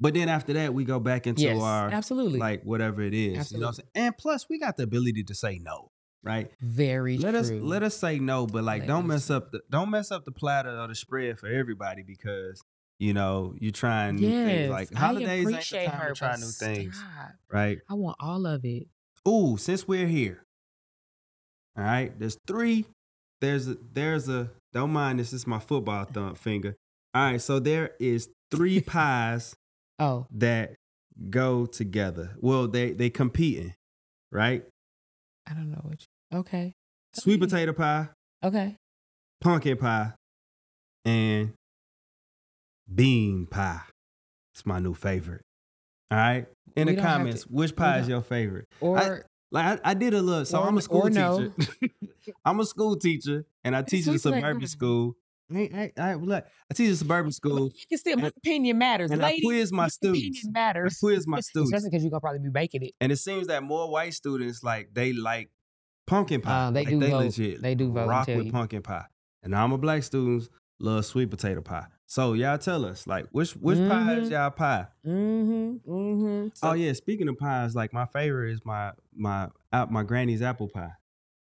But 0.00 0.14
then 0.14 0.28
after 0.28 0.52
that, 0.52 0.72
we 0.74 0.84
go 0.84 1.00
back 1.00 1.26
into 1.26 1.42
yes, 1.42 1.60
our 1.60 1.88
absolutely. 1.90 2.38
like 2.38 2.62
whatever 2.62 3.02
it 3.02 3.14
is. 3.14 3.50
You 3.50 3.58
know 3.58 3.66
what 3.66 3.68
I'm 3.70 3.74
saying? 3.74 3.88
And 3.94 4.16
plus 4.16 4.46
we 4.48 4.58
got 4.58 4.76
the 4.76 4.84
ability 4.84 5.24
to 5.24 5.34
say 5.34 5.58
no, 5.60 5.90
right? 6.22 6.50
Very 6.60 7.18
Let 7.18 7.34
us 7.34 7.48
true. 7.48 7.60
let 7.62 7.82
us 7.82 7.96
say 7.96 8.18
no, 8.20 8.46
but 8.46 8.62
like 8.64 8.82
Let 8.82 8.88
don't 8.88 9.02
us- 9.04 9.08
mess 9.08 9.30
up 9.30 9.50
the 9.50 9.60
don't 9.70 9.90
mess 9.90 10.10
up 10.12 10.24
the 10.24 10.32
platter 10.32 10.70
or 10.78 10.86
the 10.86 10.94
spread 10.94 11.40
for 11.40 11.48
everybody 11.48 12.02
because 12.06 12.62
you 13.00 13.12
know 13.12 13.54
you're 13.60 13.72
trying 13.72 14.16
new 14.16 14.28
Yes, 14.28 14.46
things. 14.46 14.70
Like 14.70 14.88
I 14.94 14.98
holidays 15.00 15.28
ain't 15.28 15.46
the 15.46 15.52
appreciate 15.54 15.86
time 15.86 15.98
her, 16.00 16.08
to 16.10 16.14
try 16.14 16.36
new 16.36 16.46
things, 16.46 17.02
right? 17.52 17.78
I 17.90 17.94
want 17.94 18.16
all 18.20 18.46
of 18.46 18.64
it. 18.64 18.86
Ooh, 19.26 19.56
since 19.56 19.88
we're 19.88 20.06
here, 20.06 20.44
all 21.76 21.84
right. 21.84 22.16
There's 22.18 22.38
three. 22.46 22.84
There's 23.40 23.68
a 23.68 23.76
there's 23.92 24.28
a 24.28 24.50
don't 24.72 24.92
mind 24.92 25.18
this. 25.18 25.30
This 25.32 25.40
is 25.42 25.46
my 25.46 25.58
football 25.58 26.04
thumb 26.04 26.34
finger. 26.34 26.76
All 27.14 27.22
right, 27.32 27.40
so 27.40 27.58
there 27.58 27.92
is 27.98 28.28
three 28.50 28.80
pies 28.94 29.56
Oh, 29.98 30.26
that 30.32 30.74
go 31.30 31.66
together. 31.66 32.36
Well, 32.40 32.68
they 32.68 32.92
they 32.92 33.10
competing, 33.10 33.74
right? 34.32 34.64
I 35.46 35.54
don't 35.54 35.70
know 35.70 35.80
which. 35.84 36.04
Okay. 36.32 36.72
Sweet 37.14 37.40
potato 37.40 37.72
pie, 37.72 38.08
Okay. 38.44 38.76
pumpkin 39.40 39.76
pie, 39.78 40.12
and 41.04 41.52
bean 42.92 43.46
pie. 43.46 43.80
It's 44.54 44.64
my 44.66 44.78
new 44.78 44.94
favorite. 44.94 45.42
All 46.10 46.18
right. 46.18 46.46
In 46.76 46.86
We 46.86 46.94
the 46.94 47.02
comments, 47.02 47.42
to- 47.44 47.48
which 47.48 47.74
pie 47.76 47.98
is 47.98 48.08
your 48.08 48.22
favorite? 48.22 48.66
Or 48.80 49.24
Like 49.50 49.80
I, 49.84 49.90
I 49.90 49.94
did 49.94 50.14
a 50.14 50.20
little. 50.22 50.44
So 50.44 50.58
Or- 50.60 50.68
I'm 50.68 50.76
a 50.78 50.82
school 50.82 51.06
or 51.06 51.10
no. 51.10 51.48
teacher. 51.50 51.72
I'm 52.44 52.60
a 52.60 52.64
school 52.66 52.96
teacher, 52.96 53.44
and 53.64 53.74
I 53.74 53.82
teach 53.82 54.06
at 54.06 54.14
a 54.14 54.18
suburban 54.18 54.60
pie. 54.60 54.66
school. 54.66 55.16
Hey, 55.50 55.92
hey, 55.96 56.14
look, 56.14 56.44
I 56.70 56.74
teach 56.74 56.90
a 56.90 56.96
suburban 56.96 57.32
school, 57.32 57.66
you 57.74 57.86
can 57.88 57.98
still 57.98 58.16
my 58.18 58.24
and- 58.26 58.34
opinion 58.36 58.76
matters. 58.78 59.10
and 59.10 59.22
I 59.22 59.28
Ladies, 59.28 59.44
quiz 59.44 59.72
my 59.72 59.88
students. 59.88 60.20
Opinion 60.40 60.52
matters. 60.52 60.98
I 61.02 61.06
quiz 61.06 61.26
my 61.26 61.40
students, 61.48 61.72
Especially 61.72 61.90
because 61.90 62.02
you're 62.04 62.10
gonna 62.10 62.20
probably 62.20 62.40
be 62.40 62.50
baking 62.50 62.82
it. 62.82 62.92
and 63.00 63.10
it 63.10 63.16
seems 63.16 63.46
that 63.46 63.62
more 63.62 63.90
white 63.90 64.12
students 64.14 64.62
like 64.62 64.90
they 64.92 65.12
like 65.14 65.50
pumpkin 66.06 66.40
pie. 66.42 66.66
Uh, 66.66 66.70
they 66.70 66.80
Like, 66.80 66.88
do 66.90 67.00
they 67.00 67.10
vote. 67.10 67.18
legit 67.18 67.62
They 67.62 67.74
do 67.74 67.90
vote 67.92 68.08
rock 68.08 68.26
with 68.28 68.44
you. 68.46 68.52
pumpkin 68.52 68.82
pie, 68.82 69.06
and 69.42 69.54
I'm 69.56 69.72
a 69.72 69.78
black 69.78 70.02
students 70.02 70.48
love 70.80 71.04
sweet 71.06 71.30
potato 71.30 71.60
pie. 71.62 71.86
So 72.06 72.32
y'all 72.34 72.56
tell 72.58 72.84
us 72.84 73.06
like 73.06 73.26
which 73.32 73.52
which 73.52 73.78
pie 73.78 74.14
is 74.14 74.30
y'all 74.30 74.50
pie? 74.50 74.86
Mm-hmm. 75.06 75.90
Mm-hmm. 75.90 76.48
oh 76.62 76.72
yeah, 76.74 76.92
speaking 76.92 77.28
of 77.28 77.38
pies, 77.38 77.74
like 77.74 77.92
my 77.92 78.06
favorite 78.06 78.52
is 78.52 78.60
my 78.64 78.92
my 79.14 79.48
my 79.88 80.02
granny's 80.02 80.40
apple 80.42 80.68
pie, 80.68 80.92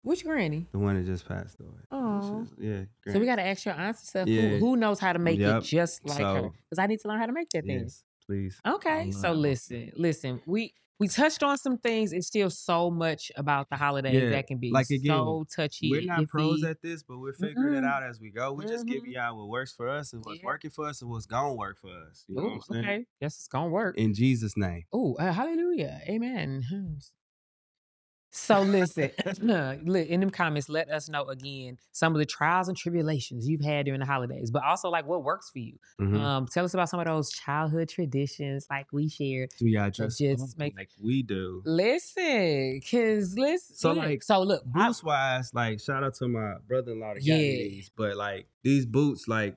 Which 0.05 0.23
granny? 0.23 0.67
the 0.71 0.77
one 0.79 0.95
that 0.95 1.05
just 1.05 1.27
passed 1.27 1.59
away. 1.59 1.81
Oh. 1.91 2.45
Yeah. 2.59 2.83
So 3.07 3.17
we 3.19 3.25
got 3.25 3.37
to 3.37 3.41
ask 3.45 3.65
your 3.65 3.73
aunts 3.73 4.01
and 4.01 4.07
stuff. 4.07 4.27
Yeah. 4.27 4.49
Who, 4.49 4.59
who 4.59 4.75
knows 4.77 4.99
how 4.99 5.11
to 5.13 5.19
make 5.19 5.39
Yep. 5.39 5.57
it 5.57 5.65
just 5.65 6.05
like 6.07 6.19
her? 6.19 6.23
So- 6.41 6.53
Because 6.69 6.79
I 6.79 6.85
need 6.87 6.99
to 6.99 7.07
learn 7.07 7.19
how 7.19 7.25
to 7.25 7.33
make 7.33 7.49
that 7.49 7.65
thing. 7.65 7.79
yes, 7.79 8.03
please. 8.25 8.61
Okay, 8.67 9.11
so 9.11 9.33
listen, 9.33 9.91
listen. 9.97 10.41
We 10.45 10.73
we 10.97 11.09
touched 11.09 11.43
on 11.43 11.57
some 11.57 11.77
things. 11.77 12.13
It's 12.13 12.27
still 12.27 12.49
so 12.49 12.89
much 12.89 13.29
about 13.35 13.69
the 13.69 13.75
holidays 13.75 14.13
Yeah, 14.13 14.29
that 14.29 14.47
can 14.47 14.59
be 14.59 14.71
like, 14.71 14.89
again, 14.89 15.07
so 15.11 15.45
touchy. 15.53 15.89
We're 15.91 16.03
not 16.03 16.25
pros 16.29 16.63
at 16.63 16.81
this, 16.81 17.03
but 17.03 17.17
we're 17.17 17.33
figuring 17.33 17.73
it 17.73 17.81
Mhm. 17.83 17.89
out 17.91 18.01
as 18.03 18.21
we 18.21 18.29
go. 18.31 18.53
We're 18.53 18.67
just 18.67 18.85
giving 18.85 19.09
Mhm. 19.11 19.15
y'all 19.15 19.37
what 19.37 19.49
works 19.49 19.73
for 19.73 19.89
us 19.89 20.13
and 20.13 20.23
what's 20.23 20.39
Yeah. 20.39 20.45
working 20.45 20.69
for 20.69 20.85
us 20.87 21.01
and 21.01 21.09
what's 21.11 21.25
gonna 21.25 21.53
work 21.55 21.77
for 21.79 21.89
us. 21.89 22.23
You 22.29 22.35
know 22.35 22.43
what 22.43 22.53
I'm 22.53 22.61
saying? 22.61 22.83
okay, 22.85 23.05
Yes, 23.19 23.35
it's 23.39 23.47
gonna 23.49 23.69
work. 23.69 23.97
In 23.97 24.13
Jesus' 24.13 24.55
name. 24.55 24.83
Oh, 24.93 25.15
uh, 25.15 25.33
hallelujah, 25.33 25.99
amen. 26.07 26.63
So 28.38 28.61
listen, 28.61 29.11
look 29.41 30.07
in 30.07 30.19
them 30.19 30.29
comments. 30.29 30.67
Let 30.67 30.89
us 30.91 31.07
know 31.09 31.23
again 31.25 31.77
some 31.93 32.13
of 32.13 32.19
the 32.19 32.25
trials 32.25 32.67
and 32.67 32.75
tribulations 32.77 33.47
you've 33.47 33.63
had 33.63 33.86
during 33.86 34.01
the 34.01 34.05
holidays, 34.05 34.51
but 34.51 34.61
also 34.63 34.89
like 34.89 35.07
what 35.07 35.23
works 35.23 35.49
for 35.51 35.59
you. 35.59 35.77
Mhm. 36.01 36.19
Um, 36.19 36.47
tell 36.51 36.65
us 36.65 36.73
about 36.73 36.89
some 36.89 36.99
of 36.99 37.05
those 37.05 37.31
childhood 37.31 37.88
traditions, 37.88 38.67
like 38.69 38.88
we 38.91 39.07
shared. 39.07 39.51
Yeah, 39.59 39.86
that 39.86 39.93
just, 39.93 40.19
just 40.19 40.57
make- 40.59 40.75
like 40.77 40.89
we 41.01 41.23
do. 41.23 41.61
Listen, 41.65 42.81
cause 42.81 43.36
listen. 43.38 43.75
So, 43.77 43.93
look, 43.93 44.05
like, 44.05 44.21
so 44.23 44.41
look, 44.43 44.65
Boots 44.65 45.01
wise, 45.03 45.53
like 45.53 45.79
shout 45.79 46.03
out 46.03 46.15
to 46.15 46.27
my 46.27 46.55
brother 46.67 46.91
in 46.91 46.99
law 46.99 47.13
that 47.13 47.23
Yeah. 47.23 47.38
me 47.38 47.69
these. 47.69 47.89
But 47.95 48.17
like 48.17 48.47
these 48.63 48.86
boots, 48.86 49.29
like 49.29 49.55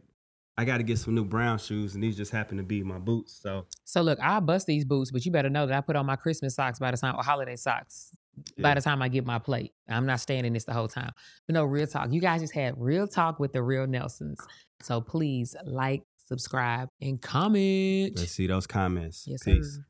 I 0.56 0.64
got 0.64 0.78
to 0.78 0.82
get 0.84 0.98
some 0.98 1.14
new 1.14 1.24
brown 1.24 1.58
shoes, 1.58 1.94
and 1.94 2.02
these 2.02 2.16
just 2.16 2.30
happen 2.32 2.56
to 2.58 2.62
be 2.64 2.82
my 2.82 2.98
boots. 2.98 3.32
So 3.42 3.66
so 3.84 4.02
look, 4.02 4.18
I 4.20 4.38
bust 4.40 4.66
these 4.66 4.84
boots, 4.84 5.10
but 5.10 5.26
you 5.26 5.32
better 5.32 5.50
know 5.50 5.66
that 5.66 5.76
I 5.76 5.80
put 5.80 5.96
on 5.96 6.06
my 6.06 6.16
Christmas 6.16 6.54
socks 6.54 6.78
by 6.78 6.90
the 6.92 6.96
time 6.96 7.16
or 7.16 7.22
holiday 7.24 7.56
socks 7.56 8.14
by 8.58 8.74
the 8.74 8.80
time 8.80 9.02
I 9.02 9.08
get 9.08 9.24
my 9.24 9.38
plate. 9.38 9.72
I'm 9.88 10.06
not 10.06 10.20
staying 10.20 10.44
in 10.44 10.52
this 10.52 10.64
the 10.64 10.72
whole 10.72 10.88
time. 10.88 11.12
But 11.46 11.54
no, 11.54 11.64
real 11.64 11.86
talk. 11.86 12.12
You 12.12 12.20
guys 12.20 12.40
just 12.40 12.54
had 12.54 12.74
real 12.76 13.06
talk 13.06 13.38
with 13.38 13.52
the 13.52 13.62
real 13.62 13.86
Nelsons. 13.86 14.38
So 14.82 15.00
please 15.00 15.56
like, 15.64 16.02
subscribe, 16.26 16.88
and 17.00 17.20
comment. 17.20 18.12
let's 18.16 18.32
see 18.32 18.46
those 18.46 18.66
comments. 18.66 19.24
Yes, 19.26 19.42
Peace. 19.42 19.76
sir. 19.76 19.84